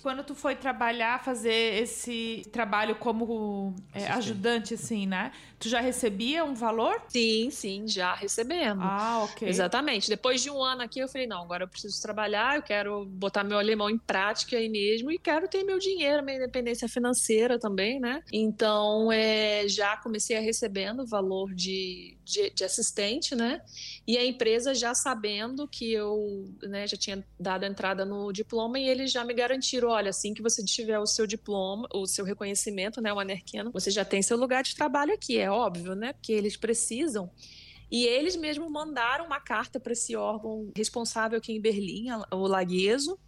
Quando 0.00 0.22
tu 0.22 0.34
foi 0.34 0.54
trabalhar, 0.54 1.24
fazer 1.24 1.82
esse 1.82 2.46
trabalho 2.52 2.94
como 2.96 3.74
é, 3.92 4.06
ajudante, 4.12 4.74
assim, 4.74 5.06
né? 5.06 5.32
Tu 5.62 5.68
já 5.68 5.80
recebia 5.80 6.44
um 6.44 6.54
valor? 6.54 7.00
Sim, 7.06 7.48
sim, 7.48 7.86
já 7.86 8.16
recebemos. 8.16 8.84
Ah, 8.84 9.22
ok. 9.22 9.48
Exatamente. 9.48 10.08
Depois 10.08 10.42
de 10.42 10.50
um 10.50 10.60
ano 10.60 10.82
aqui, 10.82 10.98
eu 10.98 11.06
falei: 11.06 11.24
não, 11.24 11.40
agora 11.40 11.62
eu 11.62 11.68
preciso 11.68 12.02
trabalhar, 12.02 12.56
eu 12.56 12.62
quero 12.62 13.04
botar 13.04 13.44
meu 13.44 13.56
alemão 13.56 13.88
em 13.88 13.96
prática 13.96 14.56
aí 14.56 14.68
mesmo 14.68 15.12
e 15.12 15.20
quero 15.20 15.46
ter 15.46 15.62
meu 15.62 15.78
dinheiro, 15.78 16.24
minha 16.24 16.36
independência 16.36 16.88
financeira 16.88 17.60
também, 17.60 18.00
né? 18.00 18.24
Então, 18.32 19.12
é, 19.12 19.68
já 19.68 19.96
comecei 19.96 20.36
a 20.36 20.40
recebendo 20.40 21.04
o 21.04 21.06
valor 21.06 21.54
de, 21.54 22.18
de, 22.24 22.50
de 22.50 22.64
assistente, 22.64 23.36
né? 23.36 23.62
E 24.04 24.18
a 24.18 24.26
empresa 24.26 24.74
já 24.74 24.92
sabendo 24.96 25.68
que 25.68 25.92
eu 25.92 26.44
né, 26.64 26.88
já 26.88 26.96
tinha 26.96 27.24
dado 27.38 27.62
a 27.62 27.68
entrada 27.68 28.04
no 28.04 28.32
diploma 28.32 28.80
e 28.80 28.88
eles 28.88 29.12
já 29.12 29.22
me 29.22 29.32
garantiram: 29.32 29.90
olha, 29.90 30.10
assim 30.10 30.34
que 30.34 30.42
você 30.42 30.64
tiver 30.64 30.98
o 30.98 31.06
seu 31.06 31.24
diploma, 31.24 31.86
o 31.94 32.04
seu 32.04 32.24
reconhecimento, 32.24 33.00
né, 33.00 33.12
o 33.12 33.20
Anerqueno, 33.20 33.70
você 33.70 33.92
já 33.92 34.04
tem 34.04 34.22
seu 34.22 34.36
lugar 34.36 34.64
de 34.64 34.74
trabalho 34.74 35.14
aqui, 35.14 35.38
é 35.38 35.51
óbvio, 35.52 35.94
né? 35.94 36.12
Porque 36.12 36.32
eles 36.32 36.56
precisam. 36.56 37.30
E 37.90 38.06
eles 38.06 38.34
mesmo 38.36 38.70
mandaram 38.70 39.26
uma 39.26 39.38
carta 39.38 39.78
para 39.78 39.92
esse 39.92 40.16
órgão 40.16 40.72
responsável 40.74 41.36
aqui 41.38 41.52
em 41.52 41.60
Berlim, 41.60 42.06
o 42.32 42.46
Lagueso, 42.46 43.18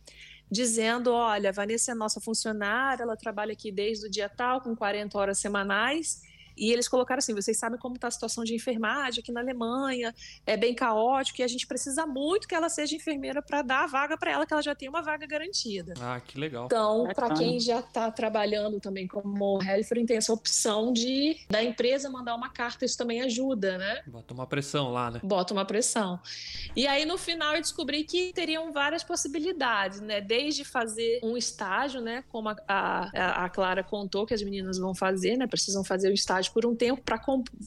dizendo: 0.51 1.13
olha, 1.13 1.53
Vanessa 1.53 1.93
é 1.93 1.95
nossa 1.95 2.21
funcionária, 2.21 3.03
ela 3.03 3.17
trabalha 3.17 3.53
aqui 3.53 3.71
desde 3.71 4.07
o 4.07 4.11
dia 4.11 4.29
tal, 4.29 4.63
com 4.63 4.75
40 4.75 5.19
horas 5.19 5.39
semanais. 5.39 6.23
E 6.57 6.73
eles 6.73 6.89
colocaram 6.89 7.19
assim: 7.19 7.35
vocês 7.35 7.59
sabem 7.59 7.79
como 7.79 7.97
está 7.97 8.09
a 8.09 8.11
situação 8.11 8.45
de 8.45 8.55
enfermagem 8.55 9.21
aqui 9.21 9.33
na 9.33 9.41
Alemanha, 9.41 10.15
é 10.47 10.57
bem 10.57 10.75
caótico, 10.75 11.41
e 11.41 11.45
a 11.45 11.49
gente 11.49 11.67
precisa 11.67 12.07
muito 12.07 12.47
que 12.47 12.55
ela 12.55 12.69
seja 12.69 12.95
enfermeira 12.97 13.43
para 13.43 13.63
dar 13.63 13.85
a 13.85 13.87
vaga 13.87 14.17
para 14.17 14.31
ela, 14.31 14.47
que 14.47 14.53
ela 14.53 14.63
já 14.63 14.75
tem 14.75 14.89
uma 14.89 15.03
vaga 15.03 15.27
garantida. 15.27 15.95
Ah, 16.01 16.21
que 16.21 16.39
legal. 16.39 16.67
Então, 16.67 17.05
para 17.15 17.29
Bacana. 17.29 17.39
quem 17.39 17.61
já 17.61 17.81
está 17.81 18.11
trabalhando 18.11 18.81
também 18.81 19.07
como 19.07 19.59
helfer, 19.63 20.05
tem 20.07 20.17
essa 20.17 20.33
opção 20.33 20.93
de 20.93 21.37
da 21.49 21.63
empresa 21.63 22.11
mandar 22.11 22.35
uma 22.35 22.49
carta, 22.49 22.85
isso 22.85 22.99
também 22.99 23.23
ajuda, 23.23 23.79
né? 23.79 24.03
Bota 24.07 24.35
uma 24.35 24.47
pressão 24.47 24.91
lá, 24.91 25.11
né? 25.11 25.21
bota 25.23 25.53
uma 25.53 25.65
pressão. 25.65 26.21
E 26.77 26.87
aí 26.87 27.05
no 27.05 27.17
final 27.17 27.55
eu 27.55 27.61
descobri 27.61 28.05
que 28.05 28.33
teriam 28.33 28.73
várias 28.73 29.03
possibilidades, 29.03 30.01
né? 30.01 30.21
Desde 30.21 30.65
fazer 30.65 31.21
um 31.23 31.37
estágio, 31.37 32.01
né? 32.01 32.25
Como 32.29 32.49
a, 32.49 32.57
a, 32.67 33.45
a 33.45 33.49
Clara 33.49 33.83
contou 33.83 34.27
que 34.27 34.35
as 34.35 34.43
meninas 34.43 34.79
vão 34.79 34.95
fazer, 34.95 35.37
né? 35.37 35.47
Precisam 35.47 35.85
fazer 35.85 36.11
o 36.11 36.13
estágio 36.13 36.44
por 36.49 36.67
um 36.67 36.75
tempo 36.75 37.03
para 37.03 37.21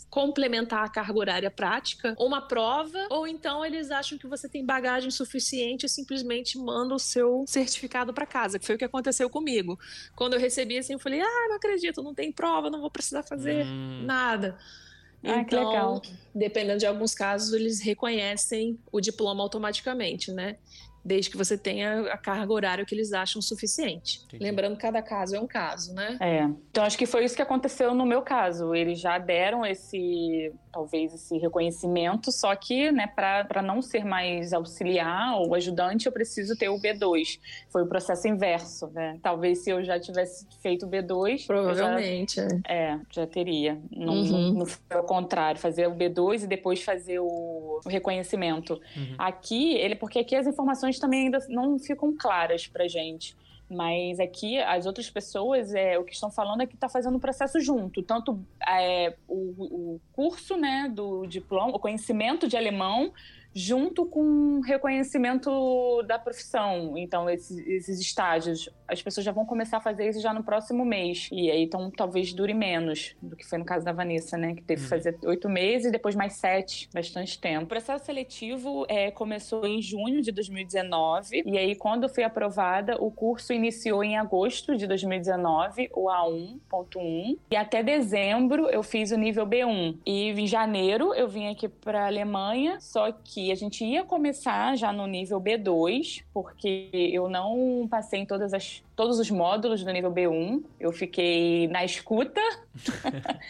complementar 0.10 0.84
a 0.86 0.90
carga 0.90 1.18
horária 1.18 1.52
prática, 1.52 2.14
ou 2.18 2.28
uma 2.28 2.48
prova, 2.48 3.08
ou 3.10 3.28
então 3.28 3.66
eles 3.66 3.92
acham 3.92 4.18
que 4.18 4.28
você 4.28 4.48
tem 4.50 4.66
bagagem 4.66 5.12
suficiente 5.12 5.86
e 5.86 5.90
simplesmente 5.90 6.58
manda 6.58 6.94
o 6.94 7.00
seu 7.00 7.44
certificado 7.48 8.14
para 8.14 8.26
casa, 8.26 8.60
que 8.60 8.66
foi 8.66 8.76
o 8.76 8.78
que 8.78 8.86
aconteceu 8.86 9.30
comigo. 9.30 9.78
Quando 10.16 10.34
eu 10.34 10.40
recebi 10.40 10.78
assim, 10.78 10.94
eu 10.94 11.00
falei: 11.00 11.22
"Ah, 11.22 11.46
não 11.50 11.56
acredito, 11.56 12.02
não 12.04 12.14
tem 12.14 12.32
prova, 12.32 12.70
não 12.70 12.82
vou 12.82 12.92
precisar 12.92 13.24
fazer 13.24 13.66
Hum, 13.66 14.06
nada". 14.06 14.58
Ah, 15.26 15.44
que 15.44 15.56
legal. 15.56 16.02
dependendo 16.34 16.80
de 16.80 16.86
alguns 16.86 17.14
casos, 17.14 17.52
eles 17.54 17.82
reconhecem 17.82 18.80
o 18.92 19.02
diploma 19.02 19.44
automaticamente, 19.44 20.32
né? 20.32 20.58
Desde 21.08 21.32
que 21.32 21.38
você 21.38 21.58
tenha 21.58 22.02
a 22.12 22.18
carga 22.18 22.52
horária 22.52 22.86
que 22.86 22.94
eles 22.94 23.14
acham 23.14 23.42
suficiente. 23.42 24.22
Entendi. 24.26 24.44
Lembrando 24.44 24.76
que 24.76 24.82
cada 24.82 25.02
caso 25.02 25.36
é 25.36 25.40
um 25.40 25.48
caso, 25.48 25.94
né? 25.94 26.18
É. 26.20 26.44
Então 26.70 26.84
acho 26.84 26.98
que 26.98 27.06
foi 27.06 27.24
isso 27.24 27.36
que 27.36 27.42
aconteceu 27.42 27.94
no 27.96 28.06
meu 28.06 28.22
caso. 28.22 28.76
Eles 28.76 29.00
já 29.00 29.18
deram 29.18 29.66
esse 29.66 30.52
talvez 30.78 31.12
esse 31.12 31.36
reconhecimento, 31.40 32.32
só 32.32 32.56
que, 32.56 32.92
né, 32.92 33.08
para 33.08 33.64
não 33.64 33.82
ser 33.82 34.06
mais 34.06 34.54
auxiliar 34.54 35.40
ou 35.40 35.56
ajudante, 35.56 36.06
eu 36.06 36.12
preciso 36.12 36.56
ter 36.56 36.70
o 36.70 36.80
B2. 36.80 37.40
Foi 37.72 37.82
o 37.82 37.88
processo 37.88 38.28
inverso, 38.28 38.86
né? 38.94 39.18
Talvez 39.24 39.64
se 39.64 39.72
eu 39.72 39.84
já 39.84 40.00
tivesse 40.00 40.46
feito 40.62 40.86
o 40.86 40.90
B2, 40.90 41.48
provavelmente, 41.48 42.36
já, 42.36 42.48
é, 42.72 43.00
já 43.12 43.26
teria. 43.26 43.82
Não, 43.92 44.14
uhum. 44.14 44.24
não, 44.26 44.54
não 44.54 44.66
foi 44.68 45.00
o 45.00 45.04
contrário, 45.04 45.60
fazer 45.60 45.88
o 45.88 45.96
B2 45.96 46.44
e 46.44 46.48
depois 46.48 46.84
fazer 46.84 47.18
o, 47.20 47.82
o 47.84 47.90
reconhecimento. 47.90 48.80
Uhum. 48.96 49.16
Aqui, 49.18 49.74
ele 49.78 49.96
porque 49.96 50.20
aqui 50.20 50.36
as 50.36 50.46
informações 50.46 51.00
também 51.00 51.26
ainda 51.26 51.40
não 51.50 51.80
ficam 51.80 52.16
claras 52.16 52.68
pra 52.68 52.88
gente. 52.88 53.36
Mas 53.70 54.20
aqui 54.20 54.58
as 54.60 54.86
outras 54.86 55.10
pessoas, 55.10 55.74
é, 55.74 56.00
o 56.00 56.04
que 56.04 56.14
estão 56.14 56.32
falando 56.32 56.62
é 56.62 56.66
que 56.66 56.76
está 56.76 56.88
fazendo 56.88 57.18
o 57.18 57.20
processo 57.20 57.60
junto, 57.60 58.02
tanto 58.02 58.40
é, 58.66 59.16
o, 59.28 59.96
o 59.96 60.02
curso 60.14 60.56
né, 60.56 60.90
do 60.94 61.26
diploma, 61.26 61.76
o 61.76 61.80
conhecimento 61.80 62.48
de 62.48 62.56
alemão, 62.56 63.12
junto 63.54 64.06
com 64.06 64.62
reconhecimento 64.62 66.02
da 66.04 66.18
profissão. 66.18 66.98
Então, 66.98 67.30
esses, 67.30 67.58
esses, 67.58 68.00
estágios, 68.00 68.70
as 68.88 69.02
pessoas 69.02 69.26
já 69.26 69.32
vão 69.32 69.46
começar 69.46 69.78
a 69.78 69.82
fazer 69.82 70.10
isso 70.10 70.22
já 70.22 70.34
no 70.34 70.44
próximo 70.44 70.86
mês. 70.86 71.30
E 71.32 71.52
aí, 71.52 71.64
então, 71.64 71.92
talvez 71.92 72.34
dure 72.34 72.54
menos 72.54 73.16
do 73.22 73.36
que 73.36 73.46
foi 73.46 73.58
no 73.58 73.66
caso 73.66 73.84
da 73.84 73.92
Vanessa, 73.92 74.38
né? 74.38 74.56
Que 74.56 74.62
teve 74.62 74.82
que 74.82 74.86
uhum. 74.86 74.90
fazer 74.90 75.18
oito 75.26 75.50
meses 75.50 75.88
e 75.88 75.92
depois 75.92 76.16
mais 76.16 76.34
sete, 76.34 76.90
bastante 76.94 77.40
tempo. 77.40 77.66
O 77.66 77.68
processo 77.68 78.06
seletivo 78.06 78.86
é, 78.88 79.12
começou 79.12 79.66
em 79.66 79.82
junho 79.82 80.22
de 80.22 80.32
2019. 80.32 81.44
E 81.46 81.58
aí, 81.58 81.76
quando 81.76 82.04
eu 82.04 82.10
fui 82.10 82.24
aprovada, 82.24 83.02
o 83.02 83.12
curso 83.12 83.54
iniciou 83.54 84.04
em 84.04 84.18
agosto 84.18 84.76
de 84.76 84.88
2019, 84.88 85.90
o 85.94 86.08
A1.1. 86.08 87.38
E 87.52 87.56
até 87.56 87.84
dezembro 87.84 88.70
eu 88.70 88.84
fiz 88.84 89.12
o 89.12 89.18
nível 89.18 89.46
B1. 89.46 89.98
E 90.06 90.30
em 90.30 90.48
janeiro 90.48 91.14
eu 91.14 91.28
vim 91.28 91.48
aqui 91.48 91.68
para 91.68 92.08
Alemanha, 92.08 92.80
só 92.80 93.12
que 93.12 93.52
a 93.52 93.56
gente 93.56 93.84
ia 93.84 94.04
começar 94.04 94.76
já 94.78 94.94
no 94.94 95.08
nível 95.08 95.40
B2, 95.40 96.24
porque 96.34 96.90
eu 96.94 97.30
não 97.30 97.88
passei 97.90 98.22
em 98.22 98.26
todas 98.26 98.54
as, 98.54 98.77
todos 98.96 99.20
os 99.20 99.30
módulos 99.30 99.84
do 99.84 99.92
nível 99.92 100.12
B1. 100.12 100.64
Eu 100.80 100.92
fiquei 100.92 101.68
na 101.68 101.84
escuta. 101.84 102.42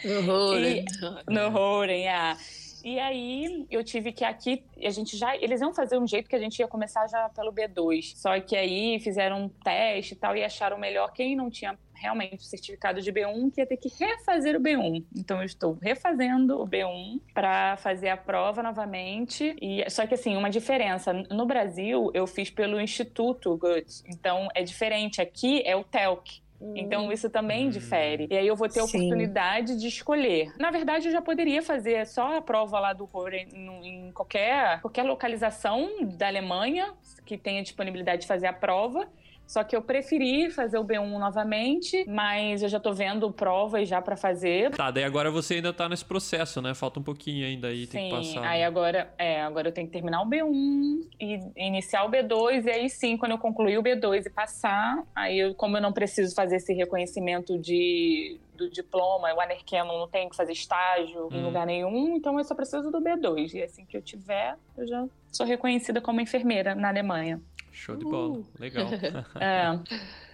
no 0.04 0.20
Roren. 0.22 0.84
no 1.28 1.48
Roren, 1.48 2.08
ah. 2.08 2.36
E 2.84 2.98
aí 2.98 3.66
eu 3.70 3.82
tive 3.82 4.12
que 4.12 4.24
aqui 4.24 4.64
a 4.82 4.90
gente 4.90 5.16
já 5.16 5.36
eles 5.36 5.60
iam 5.60 5.74
fazer 5.74 5.98
um 5.98 6.06
jeito 6.06 6.28
que 6.28 6.36
a 6.36 6.38
gente 6.38 6.58
ia 6.60 6.68
começar 6.68 7.06
já 7.08 7.28
pelo 7.28 7.52
B2. 7.52 8.14
Só 8.16 8.38
que 8.40 8.56
aí 8.56 9.00
fizeram 9.00 9.44
um 9.44 9.48
teste 9.48 10.14
e 10.14 10.16
tal 10.16 10.36
e 10.36 10.44
acharam 10.44 10.78
melhor 10.78 11.12
quem 11.12 11.34
não 11.34 11.50
tinha 11.50 11.76
realmente 11.98 12.36
o 12.38 12.46
certificado 12.46 13.00
de 13.00 13.12
B1 13.12 13.52
que 13.52 13.60
ia 13.60 13.66
ter 13.66 13.76
que 13.76 13.88
refazer 13.88 14.56
o 14.56 14.60
B1. 14.60 15.04
Então 15.16 15.38
eu 15.38 15.44
estou 15.44 15.78
refazendo 15.80 16.60
o 16.60 16.66
B1 16.66 17.20
para 17.34 17.76
fazer 17.76 18.08
a 18.08 18.16
prova 18.16 18.62
novamente. 18.62 19.56
E 19.60 19.88
só 19.90 20.06
que 20.06 20.14
assim, 20.14 20.36
uma 20.36 20.50
diferença, 20.50 21.12
no 21.12 21.46
Brasil 21.46 22.10
eu 22.14 22.26
fiz 22.26 22.50
pelo 22.50 22.80
Instituto 22.80 23.56
Goethe. 23.56 24.02
Então 24.06 24.48
é 24.54 24.62
diferente, 24.62 25.20
aqui 25.20 25.62
é 25.64 25.76
o 25.76 25.84
TELC. 25.84 26.40
Então 26.74 27.06
hum. 27.06 27.12
isso 27.12 27.30
também 27.30 27.68
difere. 27.70 28.26
E 28.30 28.36
aí 28.36 28.46
eu 28.46 28.56
vou 28.56 28.68
ter 28.68 28.80
a 28.80 28.84
oportunidade 28.84 29.78
de 29.78 29.86
escolher. 29.86 30.52
Na 30.58 30.70
verdade, 30.70 31.06
eu 31.06 31.12
já 31.12 31.22
poderia 31.22 31.62
fazer 31.62 32.06
só 32.06 32.36
a 32.36 32.42
prova 32.42 32.80
lá 32.80 32.92
do 32.92 33.04
Roren 33.04 33.46
em 33.82 34.10
qualquer, 34.12 34.80
qualquer 34.80 35.04
localização 35.04 35.88
da 36.16 36.26
Alemanha 36.26 36.92
que 37.24 37.38
tenha 37.38 37.62
disponibilidade 37.62 38.22
de 38.22 38.26
fazer 38.26 38.46
a 38.46 38.52
prova. 38.52 39.08
Só 39.48 39.64
que 39.64 39.74
eu 39.74 39.80
preferi 39.80 40.50
fazer 40.50 40.76
o 40.76 40.84
B1 40.84 41.18
novamente, 41.18 42.04
mas 42.06 42.62
eu 42.62 42.68
já 42.68 42.78
tô 42.78 42.92
vendo 42.92 43.32
provas 43.32 43.88
já 43.88 44.02
para 44.02 44.14
fazer. 44.14 44.72
Tá, 44.72 44.90
daí 44.90 45.04
agora 45.04 45.30
você 45.30 45.54
ainda 45.54 45.72
tá 45.72 45.88
nesse 45.88 46.04
processo, 46.04 46.60
né? 46.60 46.74
Falta 46.74 47.00
um 47.00 47.02
pouquinho 47.02 47.46
ainda 47.46 47.68
aí, 47.68 47.86
Sim, 47.86 47.92
tem 47.92 48.10
que 48.10 48.16
passar. 48.16 48.46
aí 48.46 48.62
agora, 48.62 49.10
é, 49.16 49.40
agora 49.40 49.68
eu 49.68 49.72
tenho 49.72 49.86
que 49.86 49.92
terminar 49.94 50.20
o 50.20 50.26
B1 50.26 51.08
e 51.18 51.40
iniciar 51.56 52.04
o 52.04 52.10
B2 52.10 52.66
e 52.66 52.70
aí 52.70 52.90
sim, 52.90 53.16
quando 53.16 53.32
eu 53.32 53.38
concluir 53.38 53.78
o 53.78 53.82
B2 53.82 54.26
e 54.26 54.30
passar, 54.30 55.02
aí 55.16 55.38
eu, 55.38 55.54
como 55.54 55.78
eu 55.78 55.80
não 55.80 55.94
preciso 55.94 56.34
fazer 56.34 56.56
esse 56.56 56.74
reconhecimento 56.74 57.58
de 57.58 58.38
do 58.58 58.68
diploma, 58.68 59.32
o 59.32 59.40
Anerkeno 59.40 59.96
não 59.96 60.08
tem 60.08 60.28
que 60.28 60.36
fazer 60.36 60.52
estágio 60.52 61.26
hum. 61.26 61.36
em 61.36 61.44
lugar 61.44 61.64
nenhum, 61.64 62.16
então 62.16 62.36
eu 62.36 62.44
só 62.44 62.54
preciso 62.54 62.90
do 62.90 63.00
B2. 63.00 63.54
E 63.54 63.62
assim 63.62 63.86
que 63.86 63.96
eu 63.96 64.02
tiver, 64.02 64.56
eu 64.76 64.86
já 64.86 65.06
sou 65.30 65.46
reconhecida 65.46 66.00
como 66.00 66.20
enfermeira 66.20 66.74
na 66.74 66.88
Alemanha. 66.88 67.40
Show 67.72 67.96
de 67.96 68.04
bola, 68.04 68.42
legal. 68.58 68.86
é. 69.40 69.78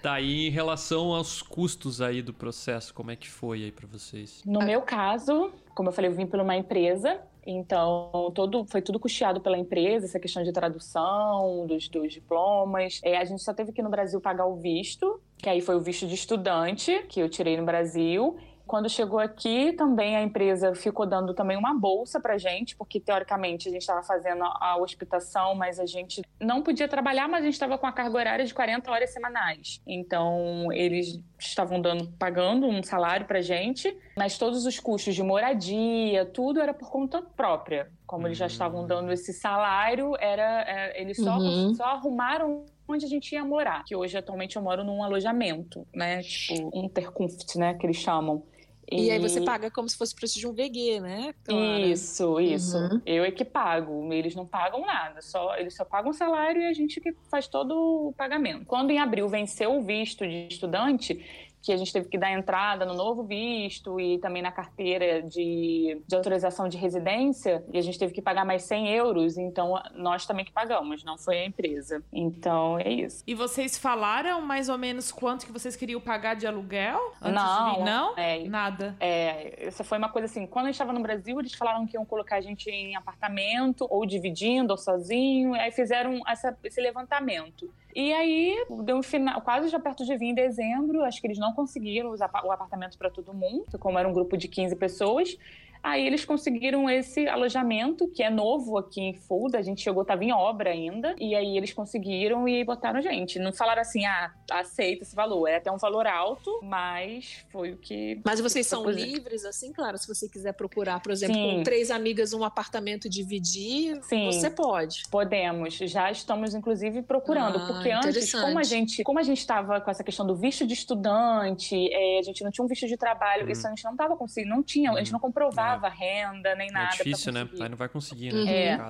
Tá, 0.02 0.20
e 0.20 0.48
em 0.48 0.50
relação 0.50 1.12
aos 1.12 1.42
custos 1.42 2.00
aí 2.00 2.22
do 2.22 2.32
processo, 2.32 2.92
como 2.92 3.10
é 3.10 3.16
que 3.16 3.28
foi 3.28 3.64
aí 3.64 3.72
para 3.72 3.86
vocês? 3.86 4.42
No 4.44 4.60
meu 4.60 4.82
caso, 4.82 5.50
como 5.74 5.88
eu 5.88 5.92
falei, 5.92 6.10
eu 6.10 6.14
vim 6.14 6.26
por 6.26 6.40
uma 6.40 6.56
empresa, 6.56 7.20
então, 7.46 8.32
todo, 8.34 8.64
foi 8.64 8.80
tudo 8.80 8.98
custeado 8.98 9.40
pela 9.40 9.58
empresa, 9.58 10.06
essa 10.06 10.18
questão 10.18 10.42
de 10.42 10.52
tradução, 10.52 11.66
dos, 11.66 11.88
dos 11.88 12.12
diplomas. 12.12 13.00
É, 13.04 13.18
a 13.18 13.24
gente 13.24 13.42
só 13.42 13.52
teve 13.52 13.72
que 13.72 13.82
no 13.82 13.90
Brasil 13.90 14.20
pagar 14.20 14.46
o 14.46 14.56
visto, 14.56 15.20
que 15.36 15.48
aí 15.48 15.60
foi 15.60 15.76
o 15.76 15.80
visto 15.80 16.06
de 16.06 16.14
estudante, 16.14 17.04
que 17.08 17.20
eu 17.20 17.28
tirei 17.28 17.56
no 17.56 17.64
Brasil. 17.64 18.36
Quando 18.66 18.88
chegou 18.88 19.18
aqui, 19.18 19.72
também 19.72 20.16
a 20.16 20.22
empresa 20.22 20.74
ficou 20.74 21.06
dando 21.06 21.34
também 21.34 21.56
uma 21.56 21.74
bolsa 21.74 22.18
pra 22.20 22.38
gente, 22.38 22.74
porque 22.76 22.98
teoricamente 22.98 23.68
a 23.68 23.72
gente 23.72 23.82
estava 23.82 24.02
fazendo 24.02 24.42
a 24.44 24.76
hospitação, 24.78 25.54
mas 25.54 25.78
a 25.78 25.86
gente 25.86 26.22
não 26.40 26.62
podia 26.62 26.88
trabalhar, 26.88 27.28
mas 27.28 27.42
a 27.42 27.44
gente 27.44 27.54
estava 27.54 27.76
com 27.76 27.86
a 27.86 27.92
carga 27.92 28.16
horária 28.16 28.44
de 28.44 28.54
40 28.54 28.90
horas 28.90 29.10
semanais. 29.12 29.80
Então, 29.86 30.72
eles 30.72 31.20
estavam 31.38 31.80
dando, 31.80 32.08
pagando 32.18 32.66
um 32.66 32.82
salário 32.82 33.26
pra 33.26 33.40
gente, 33.40 33.96
mas 34.16 34.38
todos 34.38 34.64
os 34.64 34.80
custos 34.80 35.14
de 35.14 35.22
moradia, 35.22 36.24
tudo 36.24 36.60
era 36.60 36.72
por 36.72 36.90
conta 36.90 37.22
própria. 37.22 37.90
Como 38.06 38.26
eles 38.26 38.38
já 38.38 38.46
estavam 38.46 38.84
hum. 38.84 38.86
dando 38.86 39.12
esse 39.12 39.32
salário, 39.32 40.14
era, 40.18 40.62
é, 40.62 41.00
eles 41.00 41.16
só, 41.16 41.36
uhum. 41.36 41.74
só 41.74 41.84
arrumaram 41.84 42.64
onde 42.86 43.04
a 43.04 43.08
gente 43.08 43.32
ia 43.32 43.44
morar. 43.44 43.84
Que 43.84 43.96
hoje, 43.96 44.16
atualmente, 44.16 44.56
eu 44.56 44.62
moro 44.62 44.84
num 44.84 45.02
alojamento, 45.02 45.86
né? 45.94 46.22
Tipo, 46.22 46.70
um 46.74 46.84
Unterkunft, 46.84 47.56
né? 47.56 47.74
Que 47.74 47.86
eles 47.86 47.96
chamam. 47.96 48.42
E... 48.90 49.06
e, 49.06 49.10
aí 49.10 49.18
você 49.18 49.40
paga 49.40 49.70
como 49.70 49.88
se 49.88 49.96
fosse 49.96 50.14
preço 50.14 50.38
de 50.38 50.46
um 50.46 50.52
VG, 50.52 51.00
né? 51.00 51.34
Clara? 51.44 51.80
Isso, 51.80 52.40
isso. 52.40 52.76
Uhum. 52.76 53.00
Eu 53.06 53.24
é 53.24 53.30
que 53.30 53.44
pago. 53.44 54.12
Eles 54.12 54.34
não 54.34 54.46
pagam 54.46 54.84
nada. 54.84 55.20
Só, 55.22 55.56
eles 55.56 55.74
só 55.74 55.84
pagam 55.84 56.10
o 56.10 56.14
salário 56.14 56.60
e 56.62 56.66
a 56.66 56.72
gente 56.72 57.00
que 57.00 57.14
faz 57.30 57.46
todo 57.46 58.08
o 58.08 58.12
pagamento. 58.12 58.64
Quando 58.66 58.90
em 58.90 58.98
abril 58.98 59.28
venceu 59.28 59.76
o 59.76 59.82
visto 59.82 60.26
de 60.26 60.48
estudante, 60.48 61.24
que 61.64 61.72
a 61.72 61.76
gente 61.76 61.92
teve 61.92 62.08
que 62.08 62.18
dar 62.18 62.30
entrada 62.30 62.84
no 62.84 62.92
novo 62.92 63.24
visto 63.24 63.98
e 63.98 64.18
também 64.18 64.42
na 64.42 64.52
carteira 64.52 65.22
de, 65.22 66.02
de 66.06 66.14
autorização 66.14 66.68
de 66.68 66.76
residência, 66.76 67.64
e 67.72 67.78
a 67.78 67.82
gente 67.82 67.98
teve 67.98 68.12
que 68.12 68.20
pagar 68.20 68.44
mais 68.44 68.64
100 68.64 68.90
euros, 68.90 69.38
então 69.38 69.80
nós 69.94 70.26
também 70.26 70.44
que 70.44 70.52
pagamos, 70.52 71.02
não 71.02 71.16
foi 71.16 71.38
a 71.38 71.46
empresa. 71.46 72.02
Então 72.12 72.78
é 72.78 72.90
isso. 72.90 73.22
E 73.26 73.34
vocês 73.34 73.78
falaram 73.78 74.42
mais 74.42 74.68
ou 74.68 74.76
menos 74.76 75.10
quanto 75.10 75.46
que 75.46 75.52
vocês 75.52 75.74
queriam 75.74 76.00
pagar 76.00 76.34
de 76.34 76.46
aluguel? 76.46 77.00
não, 77.22 77.84
não? 77.84 78.18
É, 78.18 78.44
Nada. 78.44 78.94
É, 79.00 79.66
essa 79.66 79.82
foi 79.82 79.96
uma 79.96 80.10
coisa 80.10 80.26
assim, 80.26 80.46
quando 80.46 80.66
a 80.66 80.68
gente 80.68 80.74
estava 80.74 80.92
no 80.92 81.00
Brasil, 81.00 81.40
eles 81.40 81.54
falaram 81.54 81.86
que 81.86 81.96
iam 81.96 82.04
colocar 82.04 82.36
a 82.36 82.40
gente 82.42 82.68
em 82.68 82.94
apartamento, 82.94 83.86
ou 83.88 84.04
dividindo, 84.04 84.72
ou 84.72 84.78
sozinho, 84.78 85.56
e 85.56 85.60
aí 85.60 85.70
fizeram 85.70 86.20
essa, 86.28 86.56
esse 86.62 86.80
levantamento. 86.80 87.72
E 87.94 88.12
aí, 88.12 88.66
deu 88.82 88.96
um 88.96 89.02
final, 89.02 89.40
quase 89.42 89.68
já 89.68 89.78
perto 89.78 90.04
de 90.04 90.16
vir 90.16 90.26
em 90.26 90.34
dezembro, 90.34 91.04
acho 91.04 91.20
que 91.20 91.26
eles 91.28 91.38
não 91.38 91.52
conseguiram 91.52 92.10
usar 92.10 92.28
o 92.44 92.50
apartamento 92.50 92.98
para 92.98 93.08
todo 93.08 93.32
mundo, 93.32 93.66
como 93.78 93.98
era 93.98 94.08
um 94.08 94.12
grupo 94.12 94.36
de 94.36 94.48
15 94.48 94.74
pessoas. 94.74 95.38
Aí 95.84 96.06
eles 96.06 96.24
conseguiram 96.24 96.88
esse 96.88 97.28
alojamento, 97.28 98.08
que 98.08 98.22
é 98.22 98.30
novo 98.30 98.78
aqui 98.78 99.02
em 99.02 99.12
Fulda. 99.12 99.58
A 99.58 99.62
gente 99.62 99.82
chegou, 99.82 100.00
estava 100.00 100.24
em 100.24 100.32
obra 100.32 100.70
ainda. 100.70 101.14
E 101.18 101.34
aí 101.34 101.58
eles 101.58 101.74
conseguiram 101.74 102.48
e 102.48 102.64
botaram 102.64 103.00
a 103.00 103.02
gente. 103.02 103.38
Não 103.38 103.52
falaram 103.52 103.82
assim, 103.82 104.06
ah, 104.06 104.32
aceita 104.50 105.02
esse 105.02 105.14
valor. 105.14 105.46
É 105.46 105.56
até 105.56 105.70
um 105.70 105.76
valor 105.76 106.06
alto, 106.06 106.58
mas 106.62 107.44
foi 107.52 107.72
o 107.72 107.76
que. 107.76 108.18
Mas 108.24 108.40
vocês 108.40 108.66
são 108.66 108.88
livres, 108.88 109.44
assim, 109.44 109.74
claro, 109.74 109.98
se 109.98 110.08
você 110.08 110.26
quiser 110.26 110.54
procurar, 110.54 111.00
por 111.00 111.12
exemplo, 111.12 111.34
Sim. 111.34 111.56
com 111.58 111.62
três 111.62 111.90
amigas 111.90 112.32
um 112.32 112.42
apartamento 112.42 113.06
dividir, 113.06 114.02
Sim. 114.04 114.24
você 114.24 114.48
pode. 114.48 115.02
Podemos. 115.10 115.74
Já 115.74 116.10
estamos, 116.10 116.54
inclusive, 116.54 117.02
procurando. 117.02 117.58
Ah, 117.58 117.66
porque 117.66 117.90
antes, 117.90 118.32
como 118.32 118.58
a 118.58 118.62
gente 118.62 119.04
como 119.04 119.18
a 119.18 119.22
gente 119.22 119.40
estava 119.40 119.82
com 119.82 119.90
essa 119.90 120.02
questão 120.02 120.26
do 120.26 120.34
visto 120.34 120.66
de 120.66 120.72
estudante, 120.72 121.76
é, 121.92 122.20
a 122.20 122.22
gente 122.22 122.42
não 122.42 122.50
tinha 122.50 122.64
um 122.64 122.68
visto 122.68 122.86
de 122.86 122.96
trabalho, 122.96 123.44
uhum. 123.44 123.50
isso 123.50 123.66
a 123.66 123.70
gente 123.70 123.84
não 123.84 123.92
estava 123.92 124.16
conseguindo, 124.16 124.54
não 124.54 124.62
tinha, 124.62 124.90
a 124.90 124.98
gente 124.98 125.12
não 125.12 125.20
comprovava. 125.20 125.73
É 125.74 125.78
pagava 125.80 125.88
renda 125.94 126.54
nem 126.54 126.68
é 126.68 126.72
nada. 126.72 126.94
É 126.94 126.96
difícil, 126.96 127.32
né? 127.32 127.48
Aí 127.60 127.68
não 127.68 127.76
vai 127.76 127.88
conseguir, 127.88 128.32
né? 128.32 128.40
Uhum. 128.40 128.48
É. 128.48 128.88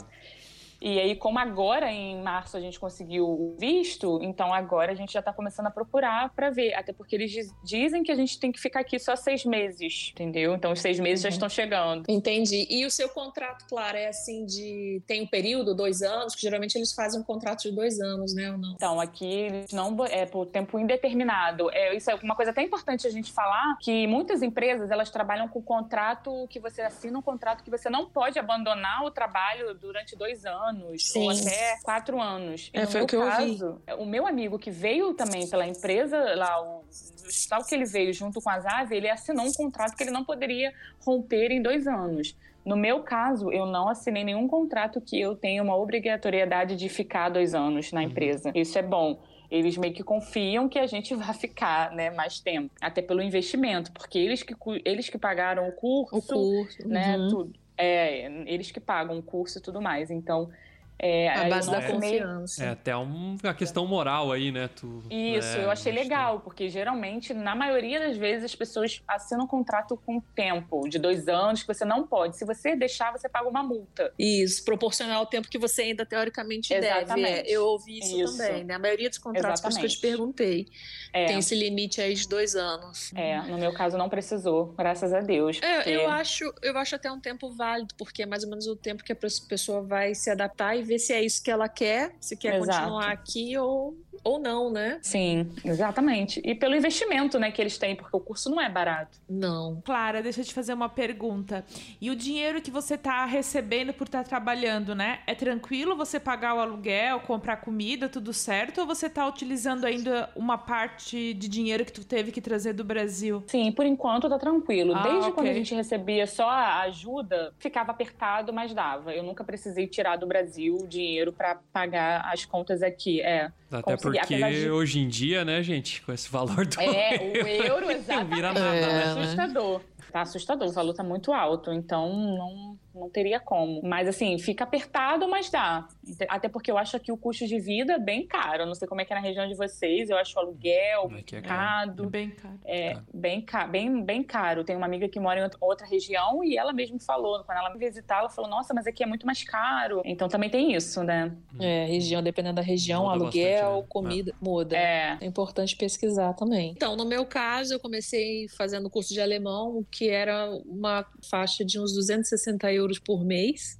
E 0.86 1.00
aí, 1.00 1.16
como 1.16 1.38
agora 1.38 1.90
em 1.90 2.20
março 2.22 2.58
a 2.58 2.60
gente 2.60 2.78
conseguiu 2.78 3.24
o 3.26 3.56
visto, 3.58 4.18
então 4.22 4.52
agora 4.52 4.92
a 4.92 4.94
gente 4.94 5.14
já 5.14 5.20
está 5.20 5.32
começando 5.32 5.66
a 5.68 5.70
procurar 5.70 6.28
para 6.34 6.50
ver. 6.50 6.74
Até 6.74 6.92
porque 6.92 7.16
eles 7.16 7.30
diz- 7.30 7.54
dizem 7.64 8.02
que 8.02 8.12
a 8.12 8.14
gente 8.14 8.38
tem 8.38 8.52
que 8.52 8.60
ficar 8.60 8.80
aqui 8.80 8.98
só 8.98 9.16
seis 9.16 9.46
meses, 9.46 10.10
entendeu? 10.12 10.54
Então 10.54 10.72
os 10.72 10.80
seis 10.82 11.00
meses 11.00 11.22
já 11.22 11.30
Uhum. 11.30 11.32
estão 11.32 11.48
chegando. 11.48 12.04
Entendi. 12.06 12.66
E 12.68 12.84
o 12.84 12.90
seu 12.90 13.08
contrato, 13.08 13.64
claro, 13.66 13.96
é 13.96 14.08
assim 14.08 14.44
de. 14.44 15.02
Tem 15.06 15.22
um 15.22 15.26
período, 15.26 15.74
dois 15.74 16.02
anos, 16.02 16.34
que 16.34 16.42
geralmente 16.42 16.74
eles 16.76 16.92
fazem 16.92 17.18
um 17.18 17.24
contrato 17.24 17.62
de 17.62 17.72
dois 17.72 17.98
anos, 17.98 18.34
né? 18.34 18.52
Ou 18.52 18.58
não? 18.58 18.72
Então, 18.74 19.00
aqui 19.00 19.64
não 19.72 20.04
é 20.04 20.26
por 20.26 20.44
tempo 20.44 20.78
indeterminado. 20.78 21.70
É, 21.70 21.94
isso 21.96 22.10
é 22.10 22.14
uma 22.16 22.36
coisa 22.36 22.50
até 22.50 22.60
importante 22.62 23.06
a 23.06 23.10
gente 23.10 23.32
falar, 23.32 23.78
que 23.80 24.06
muitas 24.06 24.42
empresas 24.42 24.90
elas 24.90 25.08
trabalham 25.08 25.48
com 25.48 25.62
contrato 25.62 26.46
que 26.50 26.60
você 26.60 26.82
assina 26.82 27.18
um 27.18 27.22
contrato 27.22 27.64
que 27.64 27.70
você 27.70 27.88
não 27.88 28.04
pode 28.04 28.38
abandonar 28.38 29.02
o 29.02 29.10
trabalho 29.10 29.72
durante 29.72 30.14
dois 30.14 30.44
anos 30.44 30.73
Sim. 30.98 31.22
ou 31.24 31.30
até 31.30 31.76
quatro 31.82 32.20
anos. 32.20 32.70
E 32.72 32.78
É, 32.78 32.82
no 32.82 32.86
foi 32.88 33.00
meu 33.00 33.04
o 33.04 33.08
que 33.08 33.16
eu 33.16 33.20
ouvi. 33.22 33.58
caso, 33.58 33.80
o 33.98 34.04
meu 34.04 34.26
amigo 34.26 34.58
que 34.58 34.70
veio 34.70 35.14
também 35.14 35.48
pela 35.48 35.66
empresa 35.66 36.18
lá, 36.34 36.60
o 36.62 36.84
hospital 37.26 37.64
que 37.64 37.74
ele 37.74 37.84
veio 37.84 38.12
junto 38.12 38.40
com 38.40 38.50
a 38.50 38.60
Zave, 38.60 38.96
ele 38.96 39.08
assinou 39.08 39.46
um 39.46 39.52
contrato 39.52 39.96
que 39.96 40.02
ele 40.02 40.10
não 40.10 40.24
poderia 40.24 40.72
romper 41.04 41.50
em 41.50 41.62
dois 41.62 41.86
anos. 41.86 42.36
No 42.64 42.76
meu 42.76 43.00
caso, 43.02 43.52
eu 43.52 43.66
não 43.66 43.88
assinei 43.88 44.24
nenhum 44.24 44.48
contrato 44.48 45.00
que 45.00 45.20
eu 45.20 45.36
tenha 45.36 45.62
uma 45.62 45.76
obrigatoriedade 45.76 46.76
de 46.76 46.88
ficar 46.88 47.28
dois 47.28 47.54
anos 47.54 47.92
na 47.92 48.02
empresa. 48.02 48.50
Isso 48.54 48.78
é 48.78 48.82
bom. 48.82 49.18
Eles 49.50 49.76
meio 49.76 49.92
que 49.92 50.02
confiam 50.02 50.68
que 50.68 50.78
a 50.78 50.86
gente 50.86 51.14
vai 51.14 51.34
ficar 51.34 51.92
né, 51.92 52.10
mais 52.10 52.40
tempo, 52.40 52.70
até 52.80 53.02
pelo 53.02 53.20
investimento, 53.22 53.92
porque 53.92 54.18
eles 54.18 54.42
que, 54.42 54.54
eles 54.84 55.10
que 55.10 55.18
pagaram 55.18 55.68
o 55.68 55.72
curso, 55.72 56.16
O 56.16 56.22
curso. 56.22 56.88
né, 56.88 57.18
uhum. 57.18 57.28
tudo. 57.28 57.52
É, 57.76 58.26
eles 58.46 58.70
que 58.70 58.80
pagam 58.80 59.18
o 59.18 59.22
curso 59.22 59.58
e 59.58 59.62
tudo 59.62 59.80
mais. 59.82 60.10
Então, 60.10 60.50
é, 60.98 61.28
A 61.30 61.48
base 61.48 61.70
da 61.70 61.82
confiança. 61.82 62.64
É 62.64 62.68
até 62.70 62.96
um- 62.96 63.36
uma 63.42 63.54
questão 63.54 63.86
moral 63.86 64.30
aí, 64.32 64.50
né? 64.52 64.68
Tu, 64.68 65.02
isso, 65.10 65.58
é, 65.58 65.64
eu 65.64 65.70
achei 65.70 65.92
legal, 65.92 66.40
porque 66.40 66.68
geralmente, 66.68 67.34
na 67.34 67.54
maioria 67.54 67.98
das 68.00 68.16
vezes, 68.16 68.44
as 68.44 68.54
pessoas 68.54 69.02
assinam 69.06 69.44
um 69.44 69.48
contrato 69.48 69.96
com 70.06 70.20
tempo, 70.34 70.88
de 70.88 70.98
dois 70.98 71.26
anos, 71.28 71.62
que 71.62 71.66
você 71.68 71.84
não 71.84 72.06
pode. 72.06 72.36
Se 72.38 72.44
você 72.44 72.76
deixar, 72.76 73.10
você 73.12 73.28
paga 73.28 73.48
uma 73.48 73.62
multa. 73.62 74.12
Isso, 74.18 74.64
proporcional 74.64 75.18
ao 75.20 75.26
tempo 75.26 75.48
que 75.48 75.58
você 75.58 75.82
ainda 75.82 76.06
teoricamente 76.06 76.68
deve. 76.68 76.86
Exatamente. 76.86 77.28
É, 77.28 77.50
eu 77.50 77.66
ouvi 77.66 77.98
isso, 77.98 78.20
Isso. 78.22 78.38
também, 78.38 78.64
né? 78.64 78.74
A 78.74 78.78
maioria 78.78 79.08
dos 79.08 79.18
contratos, 79.18 79.60
por 79.60 79.70
isso 79.70 79.80
que 79.80 79.86
eu 79.86 79.90
te 79.90 80.00
perguntei, 80.00 80.66
É, 81.12 81.26
tem 81.26 81.38
esse 81.38 81.54
limite 81.54 82.00
aí 82.00 82.14
de 82.14 82.28
dois 82.28 82.54
anos. 82.54 83.12
é, 83.14 83.40
no 83.42 83.58
meu 83.58 83.72
caso 83.74 83.98
não 83.98 84.08
precisou, 84.08 84.66
graças 84.76 85.12
a 85.12 85.20
Deus. 85.20 85.58
É, 85.62 85.76
porque- 85.76 85.90
eu 85.90 86.08
acho, 86.08 86.54
eu 86.62 86.78
acho 86.78 86.94
até 86.94 87.10
um 87.10 87.20
tempo 87.20 87.50
válido, 87.50 87.94
porque 87.98 88.22
é 88.22 88.26
mais 88.26 88.44
ou 88.44 88.50
menos 88.50 88.66
o 88.66 88.76
tempo 88.76 89.02
que 89.02 89.12
a 89.12 89.16
pessoa 89.16 89.82
vai 89.82 90.14
se 90.14 90.30
adaptar 90.30 90.76
e 90.76 90.82
ver 90.84 90.98
se 90.98 91.12
é 91.12 91.24
isso 91.24 91.42
que 91.42 91.50
ela 91.50 91.68
quer, 91.68 92.14
se 92.20 92.36
quer 92.36 92.56
Exato. 92.56 92.78
continuar 92.78 93.10
aqui 93.10 93.56
ou, 93.58 93.96
ou 94.22 94.38
não, 94.38 94.70
né? 94.70 94.98
Sim, 95.02 95.50
exatamente. 95.64 96.40
E 96.44 96.54
pelo 96.54 96.74
investimento 96.74 97.38
né, 97.38 97.50
que 97.50 97.60
eles 97.60 97.78
têm, 97.78 97.96
porque 97.96 98.16
o 98.16 98.20
curso 98.20 98.50
não 98.50 98.60
é 98.60 98.68
barato. 98.68 99.18
Não. 99.28 99.80
Clara, 99.84 100.22
deixa 100.22 100.40
eu 100.40 100.44
te 100.44 100.54
fazer 100.54 100.72
uma 100.72 100.88
pergunta. 100.88 101.64
E 102.00 102.10
o 102.10 102.16
dinheiro 102.16 102.60
que 102.60 102.70
você 102.70 102.96
tá 102.96 103.24
recebendo 103.24 103.92
por 103.92 104.06
estar 104.06 104.24
trabalhando, 104.24 104.94
né? 104.94 105.20
É 105.26 105.34
tranquilo 105.34 105.96
você 105.96 106.20
pagar 106.20 106.54
o 106.54 106.60
aluguel, 106.60 107.20
comprar 107.20 107.58
comida, 107.58 108.08
tudo 108.08 108.32
certo? 108.32 108.82
Ou 108.82 108.86
você 108.86 109.08
tá 109.08 109.26
utilizando 109.26 109.84
ainda 109.84 110.30
uma 110.36 110.58
parte 110.58 111.34
de 111.34 111.48
dinheiro 111.48 111.84
que 111.84 111.92
tu 111.92 112.04
teve 112.04 112.30
que 112.32 112.40
trazer 112.40 112.72
do 112.72 112.84
Brasil? 112.84 113.42
Sim, 113.46 113.72
por 113.72 113.86
enquanto 113.86 114.28
tá 114.28 114.38
tranquilo. 114.38 114.94
Ah, 114.94 115.02
Desde 115.02 115.20
ok. 115.20 115.32
quando 115.32 115.48
a 115.48 115.54
gente 115.54 115.74
recebia 115.74 116.26
só 116.26 116.48
a 116.48 116.80
ajuda, 116.82 117.52
ficava 117.58 117.90
apertado, 117.90 118.52
mas 118.52 118.72
dava. 118.74 119.14
Eu 119.14 119.22
nunca 119.22 119.44
precisei 119.44 119.86
tirar 119.86 120.16
do 120.16 120.26
Brasil 120.26 120.76
o 120.76 120.86
dinheiro 120.86 121.32
pra 121.32 121.58
pagar 121.72 122.22
as 122.32 122.44
contas 122.44 122.82
aqui. 122.82 123.20
É. 123.20 123.50
Até 123.70 123.96
Consegui, 124.04 124.18
porque 124.26 124.34
apesar 124.34 124.50
de- 124.52 124.70
hoje 124.70 124.98
em 125.00 125.08
dia, 125.08 125.44
né, 125.44 125.62
gente, 125.62 126.02
com 126.02 126.12
esse 126.12 126.30
valor 126.30 126.66
do 126.66 126.80
É, 126.80 127.18
o 127.18 127.46
euro, 127.66 127.86
não 127.86 127.90
exatamente. 127.92 128.34
vira 128.34 128.52
nada, 128.52 128.76
É, 128.76 128.80
né? 129.14 129.22
Assustador. 129.22 129.80
Tá 130.12 130.22
assustador. 130.22 130.68
O 130.68 130.72
valor 130.72 130.94
tá 130.94 131.02
muito 131.02 131.32
alto, 131.32 131.72
então 131.72 132.12
não, 132.16 132.78
não 132.94 133.10
teria 133.10 133.40
como. 133.40 133.80
Mas 133.82 134.06
assim, 134.08 134.38
fica 134.38 134.64
apertado, 134.64 135.28
mas 135.28 135.50
dá. 135.50 135.86
Até 136.28 136.48
porque 136.48 136.70
eu 136.70 136.78
acho 136.78 136.96
aqui 136.96 137.10
o 137.10 137.16
custo 137.16 137.46
de 137.46 137.58
vida 137.58 137.98
bem 137.98 138.26
caro. 138.26 138.62
Eu 138.62 138.66
não 138.66 138.74
sei 138.74 138.86
como 138.88 139.00
é 139.00 139.04
que 139.04 139.12
é 139.12 139.16
na 139.16 139.22
região 139.22 139.46
de 139.48 139.54
vocês. 139.54 140.08
Eu 140.10 140.16
acho 140.16 140.36
o 140.36 140.40
aluguel 140.40 141.02
é 141.04 141.08
complicado. 141.08 142.08
Bem 142.10 142.30
caro. 142.30 142.58
É 142.64 142.94
Tá. 142.94 143.02
bem, 143.12 143.40
ca- 143.40 143.66
bem, 143.66 144.02
bem 144.02 144.22
caro. 144.22 144.64
Tem 144.64 144.76
uma 144.76 144.86
amiga 144.86 145.08
que 145.08 145.18
mora 145.20 145.40
em 145.40 145.50
outra- 145.60 145.86
região 145.86 146.42
e 146.44 146.56
ela 146.56 146.72
mesmo 146.72 146.98
falou, 147.00 147.42
quando 147.44 147.58
ela 147.58 147.70
me 147.70 147.78
visitar, 147.78 148.18
ela 148.20 148.28
falou: 148.30 148.48
Nossa, 148.50 148.72
mas 148.72 148.86
aqui 148.86 149.02
é 149.02 149.06
muito 149.06 149.26
mais 149.26 149.42
caro. 149.44 150.00
Então 150.04 150.28
também 150.28 150.48
tem 150.48 150.72
isso, 150.74 151.02
né? 151.02 151.34
É, 151.60 151.84
região, 151.86 152.22
dependendo 152.22 152.56
da 152.56 152.62
região, 152.62 153.02
Muda 153.02 153.14
aluguel, 153.14 153.60
bastante, 153.62 153.80
né? 153.82 153.86
comida, 153.88 154.34
muda. 154.40 154.76
É. 154.76 155.18
É 155.20 155.26
importante 155.26 155.76
pesquisar 155.76 156.32
também. 156.34 156.70
Então, 156.70 156.96
no 156.96 157.04
meu 157.04 157.26
caso, 157.26 157.74
eu 157.74 157.80
comecei 157.80 158.48
fazendo 158.48 158.88
curso 158.88 159.12
de 159.12 159.20
alemão, 159.20 159.84
que 159.94 160.08
era 160.08 160.50
uma 160.66 161.06
faixa 161.30 161.64
de 161.64 161.78
uns 161.78 161.92
260 161.94 162.72
euros 162.72 162.98
por 162.98 163.24
mês. 163.24 163.78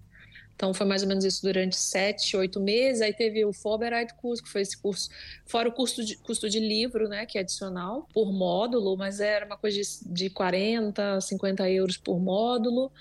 Então, 0.55 0.73
foi 0.73 0.87
mais 0.87 1.03
ou 1.03 1.09
menos 1.09 1.25
isso 1.25 1.43
durante 1.43 1.75
sete, 1.75 2.37
oito 2.37 2.61
meses. 2.61 3.03
Aí 3.03 3.12
teve 3.12 3.45
o 3.45 3.51
Vorbereitkurs, 3.51 4.21
curso, 4.21 4.43
que 4.45 4.49
foi 4.49 4.62
esse 4.62 4.81
curso, 4.81 5.09
fora 5.45 5.69
o 5.69 5.73
custo 5.73 6.05
de, 6.05 6.17
custo 6.19 6.49
de 6.49 6.61
livro, 6.61 7.09
né, 7.09 7.27
que 7.27 7.37
é 7.37 7.41
adicional, 7.41 8.09
por 8.15 8.33
módulo, 8.33 8.97
mas 8.97 9.19
era 9.19 9.45
uma 9.45 9.57
coisa 9.57 9.77
de, 9.77 10.15
de 10.15 10.31
40, 10.31 11.21
50 11.21 11.69
euros 11.69 11.97
por 11.97 12.21
módulo. 12.21 12.93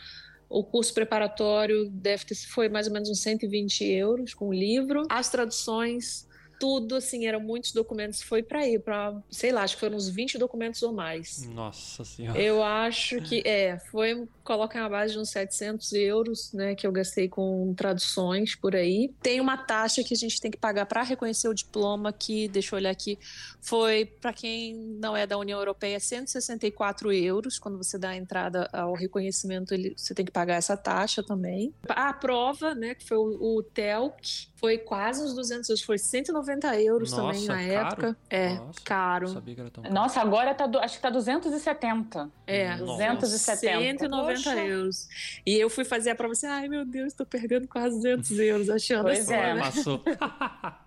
O 0.49 0.63
curso 0.63 0.91
preparatório 0.91 1.87
deve 1.91 2.25
ter, 2.25 2.33
foi 2.33 2.67
mais 2.67 2.87
ou 2.87 2.93
menos 2.93 3.11
uns 3.11 3.21
120 3.21 3.83
euros 3.83 4.33
com 4.33 4.47
o 4.47 4.53
livro. 4.53 5.05
As 5.07 5.29
traduções, 5.29 6.27
tudo, 6.63 6.95
assim, 6.95 7.27
eram 7.27 7.41
muitos 7.41 7.73
documentos. 7.73 8.21
Foi 8.21 8.41
para 8.41 8.65
ir, 8.65 8.79
para, 8.79 9.21
sei 9.29 9.51
lá, 9.51 9.63
acho 9.63 9.75
que 9.75 9.81
foram 9.81 9.97
uns 9.97 10.07
20 10.07 10.37
documentos 10.37 10.81
ou 10.81 10.93
mais. 10.93 11.45
Nossa 11.49 12.05
senhora. 12.05 12.41
Eu 12.41 12.63
acho 12.63 13.21
que, 13.21 13.43
é, 13.45 13.77
foi, 13.91 14.25
coloca 14.43 14.77
uma 14.79 14.89
base 14.89 15.13
de 15.13 15.19
uns 15.19 15.29
700 15.29 15.93
euros, 15.93 16.51
né, 16.53 16.75
que 16.75 16.85
eu 16.85 16.91
gastei 16.91 17.29
com 17.29 17.73
traduções 17.75 18.55
por 18.55 18.75
aí. 18.75 19.13
Tem 19.21 19.39
uma 19.39 19.57
taxa 19.57 20.03
que 20.03 20.13
a 20.13 20.17
gente 20.17 20.39
tem 20.41 20.51
que 20.51 20.57
pagar 20.57 20.85
para 20.85 21.01
reconhecer 21.03 21.47
o 21.47 21.53
diploma, 21.53 22.11
que, 22.11 22.47
deixa 22.49 22.75
eu 22.75 22.77
olhar 22.77 22.89
aqui, 22.91 23.17
foi, 23.61 24.05
para 24.05 24.33
quem 24.33 24.75
não 24.75 25.15
é 25.15 25.25
da 25.25 25.37
União 25.37 25.57
Europeia, 25.59 25.99
164 25.99 27.11
euros. 27.13 27.57
Quando 27.57 27.77
você 27.77 27.97
dá 27.97 28.09
a 28.09 28.17
entrada 28.17 28.69
ao 28.73 28.93
reconhecimento, 28.93 29.73
ele, 29.73 29.93
você 29.95 30.13
tem 30.13 30.25
que 30.25 30.31
pagar 30.31 30.55
essa 30.55 30.75
taxa 30.75 31.23
também. 31.23 31.73
A 31.87 32.11
prova, 32.13 32.75
né, 32.75 32.93
que 32.95 33.05
foi 33.07 33.17
o, 33.17 33.57
o 33.57 33.63
TELC, 33.63 34.47
foi 34.55 34.77
quase 34.77 35.21
uns 35.23 35.33
200 35.33 35.69
euros, 35.69 35.83
foi 35.83 35.97
190 35.97 36.79
euros 36.81 37.11
também 37.11 37.45
Nossa, 37.45 37.47
na 37.47 37.57
caro? 37.67 37.87
época. 37.87 38.17
É, 38.29 38.55
Nossa, 38.55 38.79
caro. 38.83 39.27
Não 39.27 39.33
sabia 39.33 39.55
que 39.55 39.61
era 39.61 39.69
tão 39.69 39.83
caro. 39.83 39.95
Nossa, 39.95 40.21
agora 40.21 40.53
tá, 40.53 40.67
do- 40.67 40.79
acho 40.79 40.95
que 40.95 41.01
tá 41.01 41.09
270. 41.09 42.29
É, 42.47 42.69
Nossa. 42.77 42.85
270. 42.93 43.99
190 43.99 44.32
Poxa. 44.37 44.55
euros. 44.59 45.07
E 45.45 45.55
eu 45.55 45.69
fui 45.69 45.83
fazer 45.83 46.11
a 46.11 46.15
prova 46.15 46.31
assim, 46.33 46.47
ai 46.47 46.67
meu 46.67 46.85
Deus, 46.85 47.13
tô 47.13 47.25
perdendo 47.25 47.67
quase 47.67 47.95
200 47.95 48.31
euros, 48.39 48.69
achando 48.69 49.03
Pois 49.03 49.19
assim, 49.19 49.33
é. 49.33 49.53
né? 49.53 49.61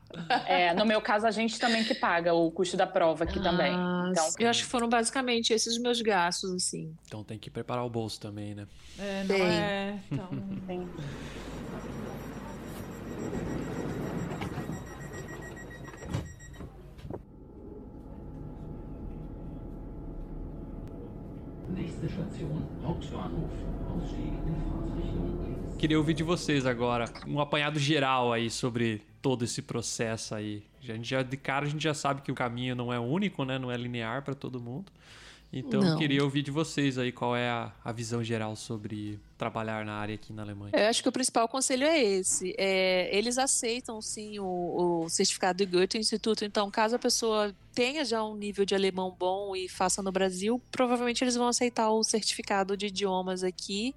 É, 0.46 0.72
no 0.72 0.86
meu 0.86 1.00
caso, 1.02 1.26
a 1.26 1.30
gente 1.30 1.58
também 1.58 1.84
que 1.84 1.94
paga 1.94 2.32
o 2.32 2.50
custo 2.50 2.76
da 2.76 2.86
prova 2.86 3.24
aqui 3.24 3.42
também. 3.42 3.72
Ah, 3.74 4.08
Então, 4.10 4.26
eu 4.38 4.48
acho 4.48 4.62
que 4.62 4.68
foram 4.68 4.88
basicamente 4.88 5.52
esses 5.52 5.76
meus 5.78 6.00
gastos, 6.00 6.52
assim. 6.54 6.94
Então 7.06 7.22
tem 7.22 7.38
que 7.38 7.50
preparar 7.50 7.84
o 7.84 7.90
bolso 7.90 8.18
também, 8.20 8.54
né? 8.54 8.66
É, 8.98 9.20
não 9.24 9.26
Tem. 9.28 9.42
é 9.42 9.98
tão... 10.16 10.28
tem- 10.66 10.88
Queria 25.78 25.98
ouvir 25.98 26.14
de 26.14 26.22
vocês 26.22 26.64
agora 26.64 27.04
um 27.26 27.40
apanhado 27.40 27.78
geral 27.78 28.32
aí 28.32 28.50
sobre 28.50 29.02
todo 29.20 29.44
esse 29.44 29.60
processo 29.60 30.34
aí. 30.34 30.62
A 30.82 30.92
gente 30.92 31.08
já 31.08 31.22
de 31.22 31.36
cara 31.36 31.66
a 31.66 31.68
gente 31.68 31.82
já 31.82 31.92
sabe 31.92 32.22
que 32.22 32.30
o 32.30 32.34
caminho 32.34 32.74
não 32.74 32.92
é 32.92 32.98
único, 32.98 33.44
né? 33.44 33.58
Não 33.58 33.70
é 33.70 33.76
linear 33.76 34.22
para 34.22 34.34
todo 34.34 34.60
mundo. 34.60 34.90
Então 35.52 35.80
eu 35.80 35.90
Não. 35.90 35.98
queria 35.98 36.22
ouvir 36.22 36.42
de 36.42 36.50
vocês 36.50 36.98
aí 36.98 37.12
qual 37.12 37.36
é 37.36 37.48
a, 37.48 37.72
a 37.84 37.92
visão 37.92 38.22
geral 38.22 38.54
sobre 38.56 39.18
trabalhar 39.38 39.84
na 39.84 39.94
área 39.94 40.14
aqui 40.14 40.32
na 40.32 40.42
Alemanha. 40.42 40.72
Eu 40.74 40.86
acho 40.88 41.02
que 41.02 41.08
o 41.08 41.12
principal 41.12 41.48
conselho 41.48 41.86
é 41.86 42.02
esse. 42.02 42.54
É, 42.58 43.16
eles 43.16 43.38
aceitam, 43.38 44.00
sim, 44.02 44.38
o, 44.38 45.04
o 45.04 45.08
certificado 45.08 45.64
do 45.64 45.70
Goethe-Instituto. 45.70 46.44
Então, 46.44 46.70
caso 46.70 46.96
a 46.96 46.98
pessoa 46.98 47.54
tenha 47.74 48.04
já 48.04 48.24
um 48.24 48.36
nível 48.36 48.64
de 48.64 48.74
alemão 48.74 49.14
bom 49.16 49.54
e 49.54 49.68
faça 49.68 50.02
no 50.02 50.10
Brasil, 50.10 50.60
provavelmente 50.70 51.22
eles 51.22 51.36
vão 51.36 51.48
aceitar 51.48 51.90
o 51.90 52.02
certificado 52.02 52.76
de 52.76 52.86
idiomas 52.86 53.44
aqui. 53.44 53.94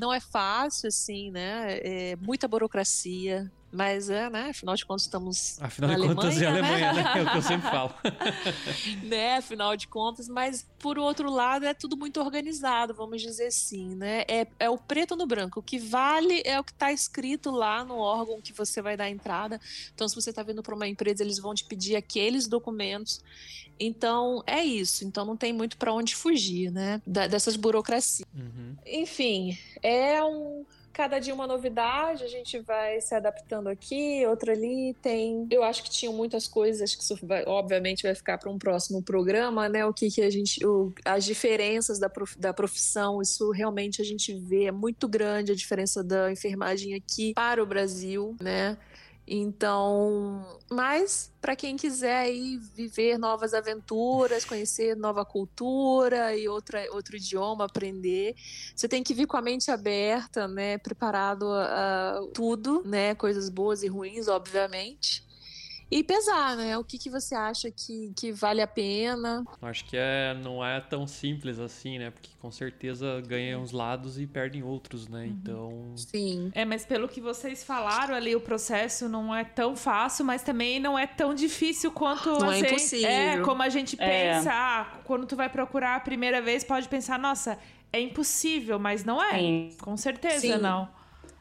Não 0.00 0.12
é 0.12 0.20
fácil, 0.20 0.88
assim, 0.88 1.30
né? 1.30 1.78
É 1.82 2.16
muita 2.16 2.48
burocracia. 2.48 3.50
Mas 3.74 4.08
é, 4.08 4.30
né? 4.30 4.50
Afinal 4.50 4.76
de 4.76 4.86
contas, 4.86 5.02
estamos 5.02 5.60
Afinal 5.60 5.90
na 5.90 5.96
de 5.96 6.14
contas, 6.14 6.40
é 6.40 6.46
Alemanha, 6.46 6.90
Alemanha, 6.90 7.14
né? 7.14 7.20
É 7.20 7.22
o 7.24 7.30
que 7.32 7.36
eu 7.38 7.42
sempre 7.42 7.68
falo. 7.68 7.92
né? 9.02 9.36
Afinal 9.38 9.76
de 9.76 9.88
contas, 9.88 10.28
mas 10.28 10.64
por 10.78 10.96
outro 10.96 11.28
lado 11.28 11.64
é 11.66 11.74
tudo 11.74 11.96
muito 11.96 12.20
organizado, 12.20 12.94
vamos 12.94 13.20
dizer 13.20 13.46
assim, 13.46 13.96
né? 13.96 14.22
É, 14.28 14.46
é 14.60 14.70
o 14.70 14.78
preto 14.78 15.16
no 15.16 15.26
branco. 15.26 15.58
O 15.58 15.62
que 15.62 15.76
vale 15.78 16.40
é 16.44 16.58
o 16.60 16.62
que 16.62 16.70
está 16.70 16.92
escrito 16.92 17.50
lá 17.50 17.84
no 17.84 17.96
órgão 17.96 18.40
que 18.40 18.52
você 18.52 18.80
vai 18.80 18.96
dar 18.96 19.10
entrada. 19.10 19.60
Então, 19.92 20.06
se 20.08 20.14
você 20.14 20.30
está 20.30 20.44
vindo 20.44 20.62
para 20.62 20.74
uma 20.74 20.86
empresa, 20.86 21.24
eles 21.24 21.40
vão 21.40 21.52
te 21.52 21.64
pedir 21.64 21.96
aqueles 21.96 22.46
documentos. 22.46 23.20
Então, 23.80 24.40
é 24.46 24.62
isso. 24.62 25.04
Então, 25.04 25.24
não 25.24 25.36
tem 25.36 25.52
muito 25.52 25.76
para 25.76 25.92
onde 25.92 26.14
fugir, 26.14 26.70
né? 26.70 27.02
Da- 27.04 27.26
dessas 27.26 27.56
burocracias. 27.56 28.24
Uhum. 28.32 28.76
Enfim, 28.86 29.58
é 29.82 30.22
um. 30.22 30.64
Cada 30.94 31.18
dia 31.18 31.34
uma 31.34 31.46
novidade, 31.46 32.22
a 32.22 32.28
gente 32.28 32.60
vai 32.60 33.00
se 33.00 33.14
adaptando 33.16 33.68
aqui, 33.68 34.24
outra 34.26 34.52
ali. 34.52 34.94
Tem. 35.02 35.44
Eu 35.50 35.64
acho 35.64 35.82
que 35.82 35.90
tinham 35.90 36.12
muitas 36.14 36.46
coisas, 36.46 36.94
que 36.94 37.02
isso 37.02 37.18
vai- 37.20 37.44
obviamente 37.46 38.04
vai 38.04 38.14
ficar 38.14 38.38
para 38.38 38.48
um 38.48 38.56
próximo 38.58 39.02
programa, 39.02 39.68
né? 39.68 39.84
O 39.84 39.92
que, 39.92 40.08
que 40.08 40.22
a 40.22 40.30
gente. 40.30 40.64
o- 40.64 40.92
as 41.04 41.24
diferenças 41.24 41.98
da, 41.98 42.08
prof- 42.08 42.38
da 42.38 42.54
profissão, 42.54 43.20
isso 43.20 43.50
realmente 43.50 44.00
a 44.00 44.04
gente 44.04 44.32
vê, 44.32 44.66
é 44.66 44.72
muito 44.72 45.08
grande 45.08 45.50
a 45.50 45.54
diferença 45.56 46.02
da 46.04 46.30
enfermagem 46.30 46.94
aqui 46.94 47.34
para 47.34 47.60
o 47.60 47.66
Brasil, 47.66 48.36
né? 48.40 48.78
Então, 49.26 50.60
mas 50.70 51.32
para 51.40 51.56
quem 51.56 51.76
quiser 51.76 52.18
aí 52.18 52.58
viver 52.58 53.18
novas 53.18 53.54
aventuras, 53.54 54.44
conhecer 54.44 54.94
nova 54.96 55.24
cultura 55.24 56.36
e 56.36 56.46
outra, 56.46 56.86
outro 56.92 57.16
idioma, 57.16 57.64
aprender, 57.64 58.34
você 58.76 58.86
tem 58.86 59.02
que 59.02 59.14
vir 59.14 59.26
com 59.26 59.36
a 59.36 59.42
mente 59.42 59.70
aberta, 59.70 60.46
né, 60.46 60.76
preparado 60.76 61.46
a, 61.46 62.18
a 62.18 62.26
tudo, 62.34 62.82
né, 62.84 63.14
coisas 63.14 63.48
boas 63.48 63.82
e 63.82 63.88
ruins, 63.88 64.28
obviamente. 64.28 65.23
E 65.96 66.02
pesar, 66.02 66.56
né? 66.56 66.76
O 66.76 66.82
que, 66.82 66.98
que 66.98 67.08
você 67.08 67.36
acha 67.36 67.70
que, 67.70 68.12
que 68.16 68.32
vale 68.32 68.60
a 68.60 68.66
pena? 68.66 69.44
Acho 69.62 69.84
que 69.84 69.96
é, 69.96 70.34
não 70.42 70.64
é 70.64 70.80
tão 70.80 71.06
simples 71.06 71.60
assim, 71.60 72.00
né? 72.00 72.10
Porque 72.10 72.30
com 72.40 72.50
certeza 72.50 73.22
ganham 73.24 73.62
uns 73.62 73.70
lados 73.70 74.18
e 74.18 74.26
perdem 74.26 74.60
outros, 74.64 75.06
né? 75.06 75.24
Então. 75.24 75.92
Sim. 75.94 76.50
É, 76.52 76.64
mas 76.64 76.84
pelo 76.84 77.06
que 77.08 77.20
vocês 77.20 77.62
falaram 77.62 78.12
ali, 78.12 78.34
o 78.34 78.40
processo 78.40 79.08
não 79.08 79.32
é 79.32 79.44
tão 79.44 79.76
fácil, 79.76 80.24
mas 80.24 80.42
também 80.42 80.80
não 80.80 80.98
é 80.98 81.06
tão 81.06 81.32
difícil 81.32 81.92
quanto 81.92 82.28
Não 82.40 82.50
a 82.50 82.56
é 82.56 82.58
gente- 82.58 82.70
impossível. 82.70 83.08
É, 83.08 83.40
como 83.42 83.62
a 83.62 83.68
gente 83.68 83.94
É. 84.00 84.32
pensa, 84.34 84.50
ah, 84.52 84.98
quando 85.04 85.26
tu 85.26 85.36
vai 85.36 85.48
procurar 85.48 85.94
a 85.94 86.00
primeira 86.00 86.42
vez, 86.42 86.64
pode 86.64 86.88
pensar, 86.88 87.20
nossa, 87.20 87.56
é 87.92 88.00
impossível, 88.00 88.80
mas 88.80 89.04
não 89.04 89.22
é. 89.22 89.38
Sim. 89.38 89.70
Com 89.80 89.96
certeza 89.96 90.40
Sim. 90.40 90.58
não. 90.58 90.88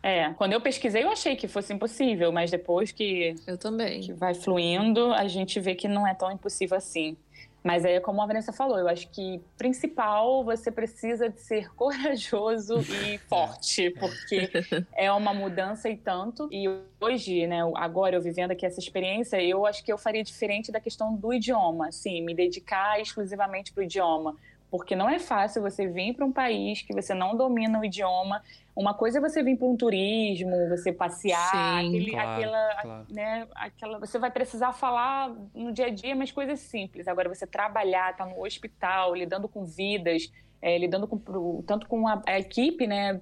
É, 0.04 0.34
quando 0.34 0.52
eu 0.52 0.60
pesquisei 0.60 1.04
eu 1.04 1.10
achei 1.10 1.34
que 1.34 1.48
fosse 1.48 1.74
impossível, 1.74 2.30
mas 2.30 2.52
depois 2.52 2.92
que, 2.92 3.36
Eu 3.48 3.58
também. 3.58 4.02
que 4.02 4.12
vai 4.12 4.34
fluindo, 4.34 5.14
a 5.14 5.30
gente 5.30 5.62
vê 5.62 5.74
que 5.76 5.88
não 5.88 6.06
é 6.06 6.14
tão 6.14 6.30
impossível 6.30 6.78
assim. 6.78 7.16
Mas 7.64 7.86
é 7.86 8.02
como 8.02 8.22
a 8.22 8.26
Vanessa 8.26 8.52
falou, 8.52 8.78
eu 8.78 8.90
acho 8.90 9.08
que 9.10 9.40
principal 9.58 10.44
você 10.44 10.70
precisa 10.70 11.30
de 11.30 11.40
ser 11.40 11.72
corajoso 11.74 12.82
e 12.82 13.18
forte, 13.20 13.90
porque 13.92 14.50
é 14.94 15.10
uma 15.10 15.34
mudança 15.34 15.90
e 15.90 15.96
tanto. 15.96 16.50
E 16.52 16.66
hoje, 17.00 17.48
né, 17.48 17.60
agora 17.76 18.18
eu 18.18 18.22
vivendo 18.22 18.52
aqui 18.52 18.66
essa 18.66 18.82
experiência, 18.82 19.42
eu 19.42 19.66
acho 19.66 19.82
que 19.82 19.94
eu 19.94 19.98
faria 19.98 20.24
diferente 20.24 20.70
da 20.70 20.82
questão 20.82 21.16
do 21.16 21.34
idioma, 21.34 21.88
assim, 21.88 22.22
me 22.22 22.36
dedicar 22.36 23.00
exclusivamente 23.00 23.72
para 23.72 23.80
o 23.80 23.84
idioma. 23.86 24.36
Porque 24.74 24.96
não 24.96 25.08
é 25.08 25.20
fácil 25.20 25.62
você 25.62 25.86
vir 25.86 26.16
para 26.16 26.26
um 26.26 26.32
país 26.32 26.82
que 26.82 26.96
você 26.96 27.14
não 27.14 27.38
domina 27.38 27.80
o 27.80 27.86
idioma. 27.86 28.42
Uma 28.76 28.92
coisa 28.92 29.20
é 29.20 29.22
você 29.22 29.44
vir 29.44 29.56
para 29.56 29.68
um 29.68 29.78
turismo, 29.78 30.50
você 30.68 30.92
passear, 30.92 31.52
Sim, 31.52 31.90
aquele, 31.90 32.10
claro, 32.10 32.32
aquela, 32.32 32.82
claro. 32.82 33.06
né, 33.08 33.48
aquela, 33.54 34.00
você 34.00 34.18
vai 34.18 34.32
precisar 34.32 34.74
falar 34.74 35.32
no 35.54 35.72
dia 35.72 35.86
a 35.86 35.90
dia, 35.92 36.16
mas 36.16 36.32
coisas 36.32 36.60
simples. 36.60 37.08
Agora 37.08 37.30
você 37.30 37.46
trabalhar, 37.46 38.14
estar 38.14 38.26
no 38.26 38.44
hospital, 38.44 39.14
lidando 39.14 39.48
com 39.48 39.64
vidas, 39.64 40.32
é, 40.64 40.78
lidando 40.78 41.06
com, 41.10 41.62
tanto 41.68 41.88
com 41.90 42.08
a, 42.08 42.22
a 42.26 42.40
equipe, 42.40 42.88
né, 42.88 43.20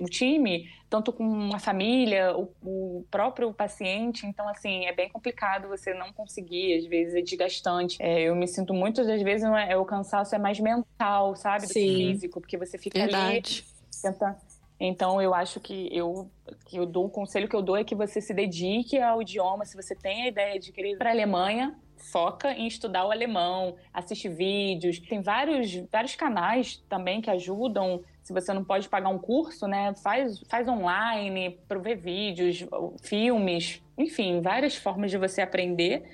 o 0.00 0.06
time, 0.06 0.66
tanto 0.88 1.12
com 1.12 1.54
a 1.54 1.58
família, 1.58 2.34
o, 2.34 2.50
o 2.62 3.04
próprio 3.10 3.52
paciente. 3.52 4.26
Então, 4.26 4.48
assim, 4.48 4.86
é 4.86 4.92
bem 4.94 5.10
complicado 5.10 5.68
você 5.68 5.92
não 5.92 6.10
conseguir, 6.14 6.78
às 6.78 6.86
vezes 6.86 7.14
é 7.14 7.20
desgastante. 7.20 7.98
É, 8.00 8.22
eu 8.22 8.34
me 8.34 8.48
sinto 8.48 8.72
muitas 8.72 9.06
das 9.06 9.20
vezes 9.20 9.46
é, 9.46 9.72
é 9.72 9.76
o 9.76 9.84
cansaço 9.84 10.34
é 10.34 10.38
mais 10.38 10.58
mental, 10.58 11.36
sabe, 11.36 11.66
do 11.66 11.74
que 11.74 11.74
Sim. 11.74 12.12
físico, 12.12 12.40
porque 12.40 12.56
você 12.56 12.78
fica 12.78 12.98
ali 13.02 13.10
Verdade. 13.10 13.64
tenta- 14.02 14.38
Então, 14.80 15.20
eu 15.20 15.34
acho 15.34 15.60
que 15.60 15.94
eu, 15.94 16.30
que 16.64 16.78
eu 16.78 16.86
dou 16.86 17.04
um 17.04 17.10
conselho 17.10 17.48
que 17.48 17.54
eu 17.56 17.60
dou 17.62 17.76
é 17.76 17.84
que 17.84 17.94
você 17.94 18.18
se 18.22 18.32
dedique 18.32 18.98
ao 18.98 19.20
idioma. 19.20 19.66
Se 19.66 19.76
você 19.76 19.94
tem 19.94 20.22
a 20.22 20.28
ideia 20.28 20.58
de 20.58 20.72
querer 20.72 20.92
ir 20.92 20.96
para 20.96 21.10
a 21.10 21.12
Alemanha, 21.12 21.76
foca 21.98 22.52
em 22.52 22.66
estudar 22.66 23.04
o 23.06 23.10
alemão, 23.10 23.76
assiste 23.92 24.28
vídeos. 24.28 24.98
Tem 24.98 25.20
vários, 25.20 25.74
vários 25.90 26.14
canais 26.14 26.82
também 26.88 27.20
que 27.20 27.30
ajudam. 27.30 28.02
Se 28.22 28.32
você 28.32 28.52
não 28.52 28.64
pode 28.64 28.88
pagar 28.88 29.08
um 29.08 29.18
curso, 29.18 29.66
né, 29.66 29.94
faz, 30.02 30.40
faz 30.48 30.68
online 30.68 31.58
para 31.66 31.78
ver 31.78 31.96
vídeos, 31.96 32.64
filmes, 33.02 33.82
enfim, 33.96 34.40
várias 34.40 34.76
formas 34.76 35.10
de 35.10 35.18
você 35.18 35.40
aprender. 35.40 36.04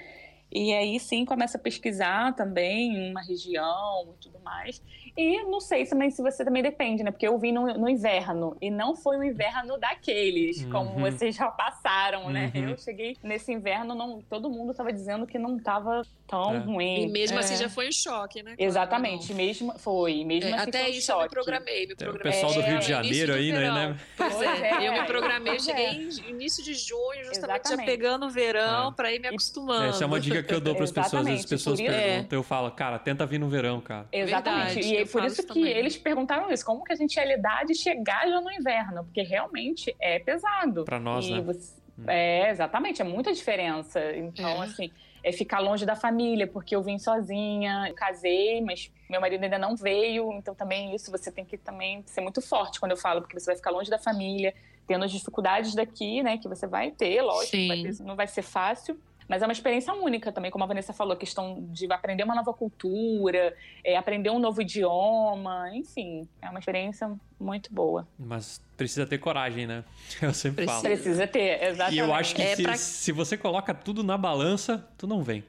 E 0.53 0.73
aí 0.73 1.01
sim 1.01 1.25
começa 1.25 1.59
a 1.59 1.61
pesquisar 1.61 2.35
também 2.37 3.11
uma 3.11 3.23
região 3.23 4.15
e 4.15 4.23
tudo 4.23 4.39
mais. 4.39 4.81
E 5.17 5.43
não 5.45 5.61
sei 5.61 5.87
também 5.87 6.11
se 6.11 6.21
você 6.21 6.45
também 6.45 6.63
depende, 6.63 7.05
né? 7.05 7.11
Porque 7.11 7.27
eu 7.27 7.39
vim 7.39 7.53
no, 7.53 7.67
no 7.75 7.89
inverno 7.89 8.57
e 8.61 8.69
não 8.71 8.97
foi 8.97 9.17
um 9.17 9.23
inverno 9.23 9.79
daqueles, 9.79 10.63
Uhum. 10.65 10.71
como 10.71 10.91
vocês 11.01 11.37
já 11.37 11.49
passaram, 11.49 12.31
né? 12.31 12.51
Uhum. 12.55 12.71
Eu 12.71 12.79
cheguei 12.79 13.17
nesse 13.23 13.53
inverno, 13.53 13.95
não, 13.95 14.21
todo 14.29 14.51
mundo 14.51 14.73
estava 14.73 14.93
dizendo 14.93 15.25
que 15.27 15.39
não 15.39 15.57
estava 15.57 16.03
tão 16.27 16.55
É. 16.57 16.59
ruim. 16.59 17.03
E 17.03 17.07
mesmo 17.07 17.37
É. 17.37 17.41
assim 17.41 17.57
já 17.57 17.69
foi 17.69 17.89
um 17.89 17.93
choque, 17.93 18.43
né? 18.43 18.55
Exatamente, 18.59 19.33
mesmo 19.33 19.73
foi, 19.79 20.25
mesmo 20.25 20.51
É, 20.51 20.55
assim 20.55 20.69
até 20.69 20.81
foi 20.83 20.91
um 20.91 20.95
isso 20.95 21.13
eu 21.13 21.17
me 21.17 21.23
choque. 21.23 21.35
programei. 21.35 21.87
Me 21.87 21.93
É, 21.93 21.95
o 21.95 21.97
programei. 21.97 22.33
pessoal 22.33 22.53
do 22.55 22.61
É, 22.61 22.71
Rio 22.71 22.79
de 22.81 22.89
Janeiro 22.89 23.35
aí, 23.35 23.53
né? 23.53 23.71
né? 23.71 23.97
Pois 24.17 24.43
é, 24.43 24.71
é, 24.71 24.89
eu 24.89 24.93
me 24.95 25.05
programei, 25.07 25.53
pois 25.53 25.65
cheguei 25.65 25.87
é. 25.87 25.93
em 25.95 26.31
início 26.31 26.63
de 26.65 26.75
junho, 26.75 27.25
justamente 27.27 27.45
já 27.69 27.75
Exatamente. 27.75 27.87
pegando 27.87 28.27
o 28.27 28.31
verão 28.31 28.89
É. 28.89 28.93
pra 28.93 29.13
ir 29.13 29.21
me 29.21 29.29
acostumando. 29.29 29.85
Essa 29.91 30.03
é 30.03 30.07
uma 30.07 30.19
dica 30.19 30.43
que 30.43 30.53
eu 30.55 30.61
dou 30.61 30.75
para 30.75 30.85
as 30.85 30.91
pessoas. 30.93 31.27
As 31.27 31.45
pessoas 31.47 31.81
perguntam, 31.81 32.37
eu 32.39 32.43
falo, 32.43 32.71
cara, 32.73 32.99
tenta 32.99 33.25
vir 33.27 33.39
no 33.39 33.49
verão, 33.49 33.81
cara. 33.81 34.07
Exatamente. 34.11 34.75
Verdade, 34.75 34.95
e 35.03 35.04
é 35.05 35.09
eu 35.09 35.13
por 35.13 35.25
isso 35.25 35.41
isso 35.41 35.43
que 35.49 35.55
também. 35.61 35.73
eles 35.73 35.97
perguntaram 35.97 36.51
isso, 36.51 36.65
como 36.65 36.83
que 36.85 36.93
a 36.93 36.97
gente 36.97 37.15
ia 37.17 37.25
lidar 37.25 37.65
de 37.65 37.75
chegar 37.75 38.29
já 38.29 38.41
no 38.41 38.51
inverno, 38.51 39.05
porque 39.05 39.23
realmente 39.23 39.95
é 40.01 40.19
pesado. 40.19 40.85
Pra 40.85 40.99
nós, 41.01 41.27
E 41.27 41.33
né? 41.33 41.41
você- 41.41 41.83
Hum. 41.97 42.05
É, 42.09 42.51
exatamente, 42.51 43.01
é 43.01 43.05
muita 43.05 43.33
diferença. 43.33 44.01
Então, 44.17 44.61
É. 44.63 44.67
assim, 44.67 44.91
é 45.23 45.31
ficar 45.31 45.61
longe 45.61 45.87
da 45.87 45.95
família, 45.95 46.45
porque 46.45 46.75
eu 46.75 46.83
vim 46.83 46.99
sozinha, 46.99 47.87
eu 47.89 47.95
casei, 47.95 48.61
mas 48.63 48.91
meu 49.09 49.21
marido 49.21 49.45
ainda 49.45 49.59
não 49.59 49.77
veio, 49.77 50.33
então 50.33 50.57
também 50.57 50.93
isso 50.93 51.09
você 51.11 51.31
tem 51.31 51.45
que 51.45 51.57
também 51.57 52.03
ser 52.07 52.21
muito 52.21 52.43
forte 52.43 52.81
quando 52.81 52.91
eu 52.91 52.97
falo, 52.97 53.21
porque 53.21 53.39
você 53.39 53.47
vai 53.47 53.55
ficar 53.55 53.71
longe 53.71 53.89
da 53.89 53.99
família, 53.99 54.53
tendo 54.89 55.05
as 55.05 55.13
dificuldades 55.13 55.73
daqui, 55.75 56.21
né, 56.21 56.37
que 56.37 56.49
você 56.49 56.67
vai 56.67 56.91
ter, 56.91 57.23
lógico, 57.23 57.57
Sim. 57.57 57.69
vai 57.69 57.83
ter- 57.83 58.03
não 58.03 58.17
vai 58.17 58.27
ser 58.27 58.43
fácil. 58.43 58.99
Mas 59.29 59.43
é 59.43 59.47
uma 59.47 59.53
experiência 59.53 59.93
única 59.95 60.31
também, 60.31 60.51
como 60.51 60.65
a 60.65 60.67
Vanessa 60.67 60.93
falou, 60.93 61.17
questão 61.17 61.67
de 61.71 61.91
aprender 61.93 62.25
uma 62.25 62.35
nova 62.35 62.53
cultura, 62.53 63.57
é, 63.83 63.97
aprender 63.97 64.31
um 64.31 64.39
novo 64.39 64.61
idioma, 64.61 65.71
enfim, 65.75 66.29
é 66.43 66.51
uma 66.51 66.59
experiência 66.59 67.11
muito 67.45 67.73
boa. 67.73 68.09
Mas 68.19 68.61
precisa 68.77 69.07
ter 69.07 69.19
coragem, 69.19 69.67
né? 69.69 69.85
Eu 70.21 70.35
sempre 70.35 70.67
falo. 70.67 70.83
Precisa 70.83 71.27
ter, 71.29 71.63
exatamente. 71.63 71.95
E 71.95 71.99
eu 71.99 72.13
acho 72.13 72.35
que 72.35 72.43
É 72.43 72.57
se, 72.57 72.63
pra- 72.65 72.77
se 72.77 73.13
você 73.13 73.37
coloca 73.37 73.73
tudo 73.73 74.03
na 74.03 74.19
balança, 74.19 74.85
tu 74.99 75.07
não 75.07 75.23
vem. 75.23 75.45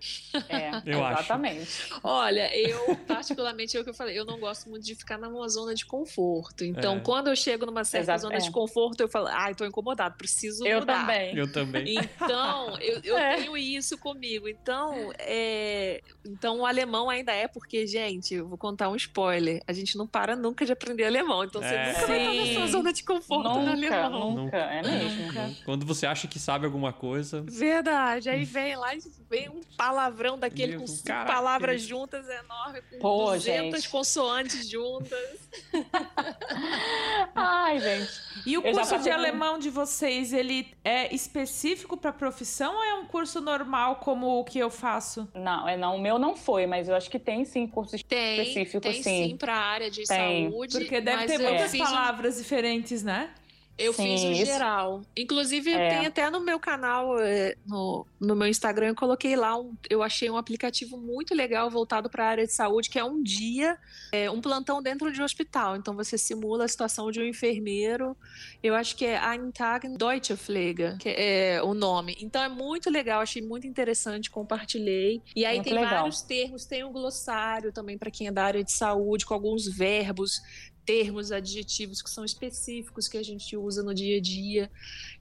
É, 0.48 0.70
Eu 0.86 1.04
acho. 1.04 1.20
exatamente. 1.22 1.90
Olha, 2.04 2.56
eu, 2.56 2.96
particularmente, 3.08 3.76
é 3.76 3.80
o 3.80 3.84
que 3.84 3.90
eu 3.90 3.94
falei, 3.96 4.18
eu 4.18 4.26
não 4.26 4.40
gosto 4.40 4.70
muito 4.70 4.86
de 4.86 4.94
ficar 4.94 5.18
numa 5.18 5.48
zona 5.50 5.74
de 5.74 5.86
conforto. 5.86 6.64
Então, 6.64 6.98
É. 6.98 7.00
quando 7.00 7.28
eu 7.30 7.36
chego 7.36 7.66
numa 7.66 7.84
certa 7.84 8.12
Exato, 8.14 8.22
zona 8.22 8.36
é. 8.36 8.40
de 8.40 8.52
conforto, 8.52 9.02
eu 9.02 9.08
falo, 9.10 9.28
ai, 9.28 9.56
tô 9.56 9.66
incomodado, 9.66 10.16
preciso 10.18 10.66
Eu 10.68 10.82
mudar. 10.82 11.02
também. 11.02 11.36
Eu 11.36 11.52
também. 11.52 11.96
Então, 11.98 12.78
eu, 12.80 13.00
eu 13.04 13.18
É. 13.26 13.38
tenho 13.38 13.58
isso 13.58 13.98
comigo. 13.98 14.48
Então, 14.48 15.12
é... 15.18 16.00
então, 16.24 16.60
o 16.60 16.66
alemão 16.66 17.10
ainda 17.10 17.32
é 17.34 17.48
porque, 17.48 17.88
gente, 17.88 18.36
eu 18.36 18.48
vou 18.48 18.58
contar 18.58 18.90
um 18.90 18.96
spoiler. 18.96 19.62
A 19.68 19.74
gente 19.74 19.98
não 19.98 20.06
para 20.06 20.36
nunca 20.36 20.64
de 20.66 20.72
aprender 20.72 21.06
alemão. 21.06 21.44
Então, 21.44 21.60
você 21.62 21.76
É. 21.86 21.94
nunca 21.94 22.08
vai 22.08 22.38
estar 22.38 22.54
sua 22.60 22.68
zona 22.68 22.94
de 22.94 23.04
conforto 23.04 23.50
no 23.50 23.60
Nunca, 23.66 23.72
alemão. 23.72 24.32
nunca, 24.32 24.58
é 24.58 24.82
mesmo. 24.82 25.56
Quando 25.66 25.86
você 25.86 26.06
acha 26.06 26.28
que 26.28 26.40
sabe 26.40 26.66
alguma 26.66 26.92
coisa, 26.94 27.42
Verdade. 27.48 28.30
Aí 28.30 28.44
vem 28.46 28.76
lá 28.76 28.96
e 28.96 29.00
vem 29.30 29.50
um 29.50 29.62
palavrão 29.78 30.38
daquele 30.38 30.74
Meu, 30.74 30.82
com 30.82 30.88
cinco 30.88 31.04
caraca, 31.08 31.32
palavras 31.34 31.82
juntas 31.82 32.26
enorme, 32.28 32.82
com 32.92 33.00
Pô, 33.00 33.32
200 33.32 33.82
gente. 33.82 33.90
consoantes 33.90 34.70
juntas. 34.70 35.50
Ai, 37.36 37.80
gente. 37.80 38.12
E 38.46 38.58
o 38.58 38.62
Eu 38.66 38.74
curso 38.74 39.00
de 39.00 39.10
alemão 39.10 39.58
de 39.58 39.70
vocês, 39.70 40.34
ele 40.34 40.68
é 40.84 41.14
específico 41.14 41.98
para 41.98 42.12
profissão 42.14 42.76
ou 42.76 42.84
é 42.84 42.94
um 42.96 43.06
curso 43.06 43.42
normal 43.42 43.98
como 43.98 44.40
o 44.40 44.44
que 44.44 44.60
eu 44.60 44.70
faço? 44.70 45.28
Não, 45.34 45.68
é, 45.68 45.78
não, 45.78 45.96
o 45.96 46.02
meu 46.02 46.18
não 46.20 46.36
foi, 46.36 46.66
mas 46.66 46.88
eu 46.88 46.96
acho 46.96 47.10
que 47.10 47.20
tem 47.20 47.46
sim 47.46 47.68
cursos 47.68 48.02
Tem, 48.04 48.42
específico, 48.42 48.82
tem 48.82 48.94
sim. 49.04 49.30
sim 49.30 49.38
para 49.38 49.54
a 49.56 49.60
área 49.66 49.90
de 49.92 50.04
Tem. 50.04 50.50
saúde. 50.52 50.78
Porque 50.78 51.02
deve 51.02 51.26
ter 51.26 51.40
eu 51.42 51.56
muitas 51.70 51.72
fiz 51.72 51.82
um- 51.82 51.84
palavras 51.96 52.38
diferentes, 52.38 53.04
né? 53.04 53.32
Eu 53.78 53.92
Sim, 53.92 54.04
fiz 54.04 54.24
o 54.24 54.32
isso- 54.32 54.46
geral. 54.46 55.02
Inclusive, 55.18 55.70
É. 55.74 55.90
tem 55.90 56.06
até 56.06 56.30
no 56.30 56.40
meu 56.40 56.58
canal, 56.58 57.20
é, 57.20 57.56
no, 57.68 58.08
no 58.22 58.34
meu 58.34 58.48
Instagram, 58.48 58.88
eu 58.88 58.96
coloquei 58.96 59.36
lá, 59.36 59.60
um, 59.60 59.76
eu 59.90 60.02
achei 60.02 60.30
um 60.30 60.38
aplicativo 60.38 60.96
muito 60.98 61.36
legal 61.36 61.70
voltado 61.70 62.10
para 62.10 62.24
a 62.24 62.30
área 62.30 62.46
de 62.48 62.54
saúde, 62.54 62.90
que 62.90 62.98
é 62.98 63.04
um 63.04 63.22
dia, 63.22 63.78
é, 64.14 64.32
um 64.32 64.40
plantão 64.40 64.82
dentro 64.82 65.12
de 65.12 65.20
um 65.22 65.26
hospital. 65.26 65.76
Então, 65.76 65.94
você 65.94 66.18
simula 66.18 66.64
a 66.64 66.68
situação 66.70 67.12
de 67.12 67.20
um 67.20 67.26
enfermeiro. 67.26 68.16
Eu 68.64 68.76
acho 68.76 68.96
que 68.96 69.06
é 69.06 69.18
Ein 69.18 69.52
Tag 69.52 69.86
in 69.86 69.98
Deutsche 69.98 70.36
Pflege, 70.38 70.96
que 70.98 71.10
é 71.10 71.62
o 71.62 71.74
nome. 71.74 72.16
Então, 72.22 72.42
é 72.42 72.48
muito 72.48 72.90
legal, 72.90 73.20
achei 73.20 73.42
muito 73.42 73.68
interessante, 73.68 74.32
compartilhei. 74.32 75.22
E 75.36 75.44
aí 75.46 75.56
Muito 75.58 75.66
tem 75.66 75.74
legal. 75.74 75.96
vários 75.98 76.22
termos, 76.22 76.66
tem 76.66 76.86
um 76.86 76.94
glossário 76.94 77.74
também 77.74 77.98
para 77.98 78.10
quem 78.10 78.28
é 78.28 78.32
da 78.32 78.46
área 78.46 78.64
de 78.64 78.72
saúde, 78.72 79.26
com 79.26 79.34
alguns 79.34 79.68
verbos 79.68 80.40
termos, 80.86 81.32
adjetivos 81.32 82.02
que 82.02 82.10
são 82.10 82.24
específicos 82.24 83.08
que 83.08 83.18
a 83.18 83.24
gente 83.24 83.58
usa 83.58 83.82
no 83.82 83.94
dia 83.94 84.18
a 84.18 84.22
dia. 84.22 84.72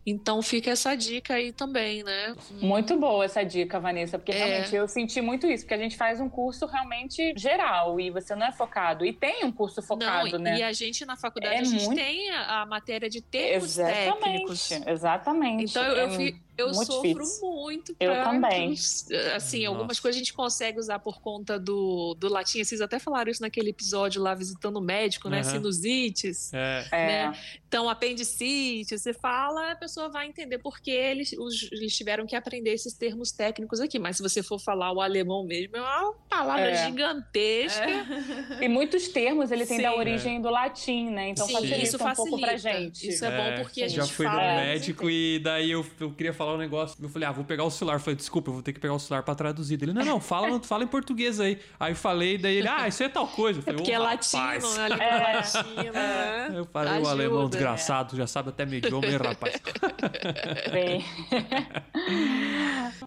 Então 0.07 0.43
fica 0.43 0.71
essa 0.71 0.95
dica 0.95 1.35
aí 1.35 1.53
também, 1.53 2.03
né? 2.03 2.35
Muito 2.61 2.99
boa 2.99 3.25
essa 3.25 3.43
dica, 3.43 3.81
Vanessa, 3.81 4.19
porque 4.19 4.33
É. 4.33 4.45
realmente 4.45 4.75
eu 4.77 4.87
senti 4.87 5.21
muito 5.21 5.47
isso, 5.47 5.65
porque 5.65 5.75
a 5.75 5.79
gente 5.79 5.97
faz 5.97 6.21
um 6.21 6.29
curso 6.29 6.67
realmente 6.67 7.33
geral 7.37 7.99
e 7.99 8.11
você 8.11 8.35
não 8.35 8.47
é 8.47 8.53
focado. 8.53 9.05
E 9.07 9.13
tem 9.13 9.45
um 9.45 9.53
curso 9.53 9.81
focado, 9.81 10.33
Não, 10.33 10.39
né? 10.41 10.59
e 10.59 10.63
a 10.63 10.73
gente 10.73 11.05
na 11.07 11.17
faculdade 11.17 11.55
É 11.55 11.61
a 11.61 11.65
gente 11.65 11.85
muito- 11.85 11.97
tem 11.99 12.31
a, 12.31 12.63
a 12.63 12.67
matéria 12.67 13.09
de 13.09 13.23
termos 13.23 13.79
Exatamente, 13.79 14.21
técnicos. 14.21 14.71
exatamente. 14.87 15.71
Então 15.71 15.83
eu, 15.85 15.97
eu, 15.97 16.07
É 16.07 16.11
fi- 16.17 16.37
eu 16.59 16.67
muito 16.67 16.93
sofro 16.93 17.13
difícil. 17.15 17.51
muito 17.53 17.97
Eu 17.99 18.13
pra 18.13 18.25
também. 18.25 18.69
que 18.69 18.75
os- 18.75 19.07
Assim, 19.35 19.65
algumas 19.65 19.89
Nossa. 19.89 20.03
coisas 20.03 20.17
a 20.17 20.19
gente 20.23 20.35
consegue 20.35 20.79
usar 20.79 20.99
por 20.99 21.21
conta 21.21 21.59
do, 21.59 22.15
do 22.19 22.29
latim. 22.29 22.63
Vocês 22.63 22.81
até 22.81 22.99
falaram 22.99 23.31
isso 23.31 23.41
naquele 23.43 23.71
episódio 23.71 24.21
lá 24.23 24.35
visitando 24.35 24.77
o 24.77 24.81
médico, 24.83 25.29
né? 25.31 25.41
Aham. 25.41 25.45
Sinusites. 25.51 26.53
É. 26.53 26.87
É, 26.93 27.07
né? 27.31 27.39
Então, 27.67 27.89
apendicite, 27.89 28.97
você 28.99 29.13
fala, 29.13 29.73
a 29.73 29.77
pessoa 29.77 29.94
vai 30.11 30.27
entender 30.27 30.59
porque 30.59 30.91
eles, 30.91 31.33
os- 31.39 31.69
eles 31.73 31.97
tiveram 31.97 32.27
que 32.27 32.37
aprender 32.37 32.71
esses 32.73 32.93
termos 32.95 33.33
técnicos 33.33 33.81
aqui. 33.81 33.99
Mas 33.99 34.17
se 34.17 34.23
você 34.23 34.43
for 34.43 34.59
falar 34.59 34.93
o 34.93 35.01
alemão 35.01 35.45
mesmo, 35.45 35.77
é 35.77 35.81
uma 35.81 36.13
palavra 36.29 36.71
É. 36.71 36.85
gigantesca. 36.87 37.85
E 38.61 38.69
muitos 38.69 39.09
termos 39.09 39.51
ele 39.51 39.67
tem 39.67 39.81
da 39.81 39.91
Sim. 39.93 39.99
origem 39.99 40.41
do 40.41 40.51
latim, 40.51 41.11
né? 41.11 41.29
Então 41.31 41.47
Sim, 41.47 41.53
facilita 41.55 41.83
isso 41.83 41.97
um 41.97 42.15
pouco 42.15 42.41
pra 42.41 42.53
facilita. 42.53 42.79
gente. 42.81 43.09
Isso 43.09 43.25
é, 43.25 43.31
bom 43.57 43.63
porque 43.63 43.83
a 43.83 43.89
gente 43.89 43.97
já 43.97 44.07
fui 44.07 44.27
fala. 44.27 44.39
no 44.43 44.49
É. 44.49 44.57
médico 44.67 45.11
e 45.11 45.39
daí 45.41 45.71
eu, 45.71 45.85
eu 46.01 46.11
queria 46.13 46.33
falar 46.33 46.55
um 46.55 46.59
negócio. 46.59 46.97
Eu 47.03 47.09
falei, 47.09 47.29
ah, 47.29 47.33
vou 47.33 47.45
pegar 47.45 47.65
o 47.65 47.71
celular. 47.71 47.97
Eu 47.97 48.01
falei, 48.01 48.17
desculpa, 48.17 48.49
eu 48.51 48.55
vou 48.55 48.63
ter 48.63 48.73
que 48.73 48.81
pegar 48.81 48.95
o 48.95 48.99
celular 48.99 49.23
pra 49.23 49.35
traduzir. 49.35 49.83
Ele, 49.83 49.93
não, 49.93 50.05
não, 50.05 50.21
fala, 50.21 50.61
fala 50.63 50.85
em 50.85 50.87
português 50.89 51.41
aí. 51.41 51.59
Aí 51.79 51.93
eu 51.93 51.97
falei, 51.97 52.39
daí 52.39 52.57
ele, 52.57 52.69
ah, 52.69 52.87
isso 52.89 53.03
é 53.03 53.09
tal 53.09 53.27
coisa. 53.29 53.59
Eu 53.59 53.63
É 53.63 53.65
falei, 53.65 53.79
porque 53.79 53.91
"Ô, 53.91 53.95
é 53.95 53.99
rapaz." 53.99 54.33
latino, 54.33 54.75
né? 54.75 54.85
A 54.85 54.89
língua 54.89 55.05
É. 55.05 55.33
latina, 55.35 55.93
né? 55.93 56.53
Eu 56.59 56.65
falei, 56.67 56.93
o 56.93 56.95
Ajuda, 56.97 57.11
alemão 57.11 57.43
né? 57.45 57.49
desgraçado, 57.51 58.17
já 58.17 58.27
sabe 58.27 58.49
até 58.51 58.65
meu 58.67 58.79
idioma, 58.79 59.07
hein, 59.07 59.17
rapaz? 59.17 59.55
Bem, 60.73 61.05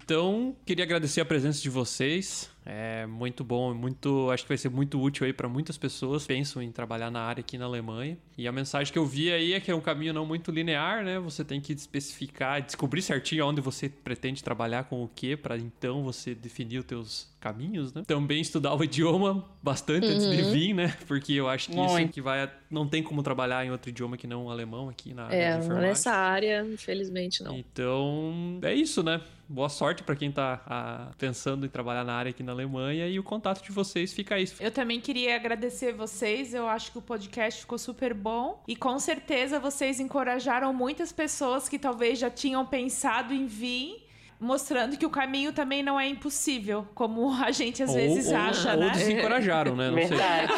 Então, 0.03 0.55
queria 0.65 0.85
agradecer 0.85 1.21
a 1.21 1.25
presença 1.25 1.61
de 1.61 1.69
vocês. 1.69 2.49
É 2.69 3.05
muito 3.05 3.45
bom, 3.45 3.73
muito, 3.73 4.29
acho 4.29 4.43
que 4.43 4.49
vai 4.49 4.57
ser 4.57 4.69
muito 4.69 5.01
útil 5.01 5.25
aí 5.25 5.31
para 5.31 5.47
muitas 5.47 5.77
pessoas 5.77 6.23
que 6.23 6.27
pensam 6.27 6.61
em 6.61 6.69
trabalhar 6.69 7.09
na 7.09 7.21
área 7.21 7.39
aqui 7.39 7.57
na 7.57 7.63
Alemanha. 7.63 8.17
E 8.37 8.45
a 8.45 8.51
mensagem 8.51 8.91
que 8.91 8.99
eu 8.99 9.05
vi 9.05 9.31
aí 9.31 9.53
é 9.53 9.59
que 9.61 9.71
é 9.71 9.75
um 9.75 9.79
caminho 9.79 10.13
não 10.13 10.25
muito 10.25 10.51
linear, 10.51 11.01
né? 11.01 11.17
Você 11.17 11.45
tem 11.45 11.61
que 11.61 11.71
especificar, 11.71 12.61
descobrir 12.61 13.01
certinho 13.01 13.47
onde 13.47 13.61
você 13.61 13.87
pretende 13.87 14.43
trabalhar 14.43 14.83
com 14.83 15.01
o 15.01 15.07
que, 15.07 15.37
para 15.37 15.57
então 15.57 16.03
você 16.03 16.35
definir 16.35 16.79
os 16.79 16.85
teus 16.85 17.29
caminhos, 17.39 17.93
né? 17.93 18.03
Também 18.05 18.41
estudar 18.41 18.75
o 18.75 18.83
idioma 18.83 19.45
bastante 19.63 20.07
antes 20.07 20.29
de 20.29 20.41
vir, 20.51 20.73
né? 20.73 20.93
Porque 21.07 21.31
eu 21.33 21.47
acho 21.47 21.69
que 21.69 21.79
isso 21.79 21.93
Muito. 21.93 22.11
que 22.11 22.21
vai 22.21 22.51
não 22.69 22.85
tem 22.85 23.01
como 23.01 23.23
trabalhar 23.23 23.65
em 23.65 23.71
outro 23.71 23.89
idioma 23.89 24.17
que 24.17 24.27
não 24.27 24.47
o 24.47 24.51
alemão 24.51 24.89
aqui 24.89 25.13
na 25.13 25.27
área 25.27 25.35
É, 25.35 25.57
nessa 25.57 26.11
área, 26.11 26.65
infelizmente, 26.65 27.41
não. 27.41 27.55
Então, 27.55 28.59
é 28.61 28.73
isso, 28.73 29.01
né? 29.01 29.21
Boa 29.49 29.69
sorte 29.69 30.03
pra 30.03 30.13
quem 30.13 30.29
tá 30.29 30.61
ah, 30.67 31.07
pensando 31.17 31.65
em 31.65 31.69
trabalhar 31.69 32.03
na 32.03 32.13
área 32.13 32.31
aqui 32.31 32.43
na 32.43 32.51
Alemanha 32.51 33.07
e 33.07 33.17
o 33.17 33.23
contato 33.23 33.63
de 33.63 33.71
vocês 33.71 34.11
fica 34.11 34.35
aí. 34.35 34.45
Eu 34.59 34.71
também 34.71 34.99
queria 34.99 35.35
agradecer 35.37 35.93
vocês. 35.93 36.53
Eu 36.53 36.67
acho 36.67 36.91
que 36.91 36.97
o 36.97 37.01
podcast 37.01 37.61
ficou 37.61 37.77
super 37.77 38.13
bom. 38.13 38.61
E 38.67 38.75
com 38.75 38.99
certeza 38.99 39.57
vocês 39.57 40.01
encorajaram 40.01 40.73
muitas 40.73 41.13
pessoas 41.13 41.69
que 41.69 41.79
talvez 41.79 42.19
já 42.19 42.29
tinham 42.29 42.65
pensado 42.65 43.33
em 43.33 43.45
vir. 43.45 44.05
Mostrando 44.39 44.95
que 44.97 45.05
o 45.05 45.09
caminho 45.09 45.51
também 45.51 45.81
não 45.81 45.99
é 45.99 46.07
impossível, 46.07 46.87
como 46.93 47.33
a 47.41 47.51
gente 47.51 47.81
às 47.81 47.91
vezes 47.91 48.31
acha, 48.31 48.73
ou 48.73 48.81
né? 48.81 48.91
desencorajaram, 48.91 49.75
né? 49.75 49.89
Não 49.89 49.97
sei. 49.97 50.07
verdade. 50.07 50.53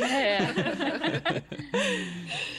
É. 0.16 0.38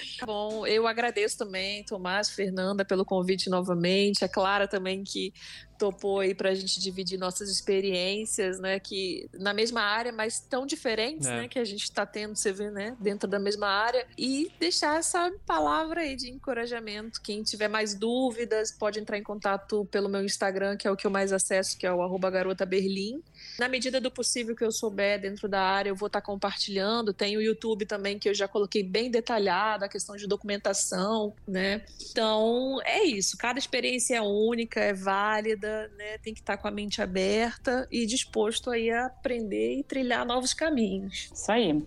Bom, 0.26 0.65
eu 0.65 0.88
agradeço 0.88 1.38
também, 1.38 1.84
Tomás, 1.84 2.30
Fernanda, 2.30 2.84
pelo 2.86 3.05
convite 3.05 3.49
novamente. 3.49 4.24
A 4.26 4.30
Clara 4.30 4.68
também, 4.68 5.03
que 5.03 5.34
topou 5.78 6.22
aí 6.22 6.34
para 6.34 6.49
a 6.49 6.55
gente 6.55 6.80
dividir 6.80 7.20
nossas 7.20 7.49
experiências, 7.51 8.59
né? 8.59 8.80
Que 8.80 9.30
na 9.34 9.53
mesma 9.53 9.82
área, 9.82 10.11
mas 10.11 10.39
tão 10.39 10.65
diferentes, 10.65 11.28
É. 11.28 11.41
né? 11.41 11.47
Que 11.47 11.59
a 11.59 11.63
gente 11.65 11.84
está 11.84 12.03
tendo, 12.05 12.36
você 12.36 12.51
vê, 12.51 12.72
né? 12.72 12.95
Dentro 12.99 13.28
da 13.30 13.38
mesma 13.38 13.68
área. 13.68 14.07
E 14.18 14.51
deixar 14.59 14.97
essa 14.97 15.32
palavra 15.45 16.01
aí 16.01 16.15
de 16.15 16.32
encorajamento. 16.32 17.22
Quem 17.22 17.43
tiver 17.43 17.68
mais 17.68 17.93
dúvidas, 17.93 18.72
pode 18.72 18.99
entrar 18.99 19.18
em 19.18 19.24
contato 19.24 19.86
pelo 19.91 20.09
meu 20.09 20.24
Instagram, 20.24 20.76
que 20.78 20.88
é 20.88 20.91
o 20.91 20.95
que 20.95 21.05
eu 21.05 21.11
mais 21.11 21.32
acesso, 21.32 21.78
que 21.78 21.86
é 21.86 21.93
o 21.93 22.01
arroba 22.01 22.30
garota 22.32 22.65
Berlim. 22.65 23.22
Na 23.59 23.68
medida 23.70 24.01
do 24.01 24.09
possível 24.09 24.55
que 24.55 24.63
eu 24.63 24.72
souber 24.72 25.22
dentro 25.22 25.47
da 25.47 25.61
área, 25.61 25.89
eu 25.91 25.95
vou 25.95 26.07
estar 26.07 26.22
compartilhando. 26.22 27.13
Tem 27.13 27.38
o 27.38 27.41
YouTube 27.41 27.86
também, 27.86 28.18
que 28.18 28.28
eu 28.28 28.34
já 28.34 28.47
coloquei 28.47 28.82
bem 28.82 29.11
detalhado, 29.11 29.86
a 29.86 29.89
questão 29.89 30.06
de 30.15 30.27
documentação, 30.27 31.33
né? 31.47 31.83
Então, 32.09 32.79
é 32.83 33.03
isso. 33.03 33.37
Cada 33.37 33.59
experiência 33.59 34.15
é 34.15 34.21
única, 34.21 34.79
é 34.79 34.93
válida, 34.93 35.91
né? 35.97 36.17
Tem 36.19 36.33
que 36.33 36.39
estar 36.39 36.57
com 36.57 36.67
a 36.67 36.71
mente 36.71 37.01
aberta 37.01 37.87
e 37.91 38.05
disposto 38.05 38.69
aí 38.69 38.89
a 38.89 39.07
aprender 39.07 39.79
e 39.79 39.83
trilhar 39.83 40.25
novos 40.25 40.53
caminhos. 40.53 41.29
Isso 41.33 41.51
aí. 41.51 41.83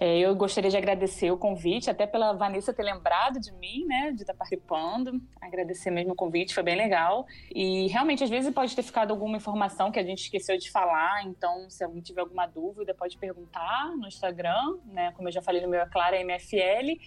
É, 0.00 0.18
eu 0.18 0.34
gostaria 0.34 0.68
de 0.68 0.76
agradecer 0.76 1.30
o 1.30 1.36
convite, 1.36 1.88
até 1.88 2.06
pela 2.06 2.32
Vanessa 2.32 2.72
ter 2.72 2.82
lembrado 2.82 3.38
de 3.38 3.52
mim, 3.52 3.84
né, 3.86 4.10
de 4.10 4.22
estar 4.22 4.34
participando. 4.34 5.22
Agradecer 5.40 5.92
mesmo 5.92 6.12
o 6.12 6.16
convite, 6.16 6.52
foi 6.52 6.64
bem 6.64 6.76
legal. 6.76 7.24
E 7.54 7.86
realmente, 7.86 8.24
às 8.24 8.30
vezes, 8.30 8.52
pode 8.52 8.74
ter 8.74 8.82
ficado 8.82 9.12
alguma 9.12 9.36
informação 9.36 9.92
que 9.92 10.00
a 10.00 10.02
gente 10.02 10.22
esqueceu 10.22 10.58
de 10.58 10.70
falar, 10.72 11.24
então, 11.24 11.70
se 11.70 11.84
alguém 11.84 12.02
tiver 12.02 12.20
alguma 12.20 12.46
dúvida, 12.46 12.92
pode 12.92 13.16
perguntar 13.16 13.96
no 13.96 14.08
Instagram, 14.08 14.78
né, 14.86 15.12
como 15.12 15.28
eu 15.28 15.32
já 15.32 15.40
falei 15.40 15.62
no 15.62 15.68
meu, 15.68 15.80
é 15.80 15.86
Clara 15.86 16.16
MFL. 16.18 16.98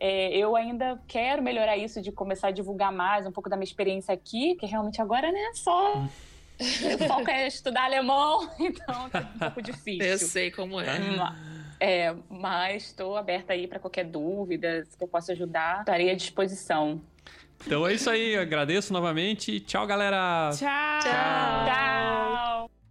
É, 0.00 0.36
eu 0.36 0.56
ainda 0.56 1.00
quero 1.06 1.42
melhorar 1.42 1.76
isso 1.76 2.00
de 2.02 2.10
começar 2.10 2.48
a 2.48 2.50
divulgar 2.50 2.90
mais 2.92 3.26
um 3.26 3.30
pouco 3.32 3.48
da 3.48 3.56
minha 3.56 3.64
experiência 3.64 4.12
aqui, 4.12 4.54
que 4.56 4.66
realmente 4.66 5.00
agora, 5.00 5.30
né, 5.30 5.50
só. 5.54 6.04
O 6.60 7.08
foco 7.08 7.30
é 7.30 7.46
estudar 7.46 7.84
alemão, 7.84 8.48
então 8.58 9.08
tá 9.10 9.20
um 9.34 9.38
pouco 9.38 9.62
difícil. 9.62 10.06
Eu 10.06 10.18
sei 10.18 10.50
como 10.50 10.80
é. 10.80 10.98
Ma- 10.98 11.36
É, 11.80 12.14
mas 12.28 12.84
estou 12.84 13.16
aberta 13.16 13.52
aí 13.52 13.66
para 13.66 13.78
qualquer 13.80 14.04
dúvida, 14.04 14.84
se 14.84 14.96
eu 15.02 15.08
posso 15.08 15.32
ajudar, 15.32 15.80
estarei 15.80 16.10
à 16.10 16.14
disposição. 16.14 17.00
Então 17.66 17.86
é 17.86 17.94
isso 17.94 18.08
aí, 18.10 18.36
agradeço 18.36 18.92
novamente. 18.92 19.58
Tchau, 19.60 19.86
galera! 19.86 20.50
Tchau! 20.52 20.68
Tchau. 21.00 21.64
Tchau! 21.66 22.81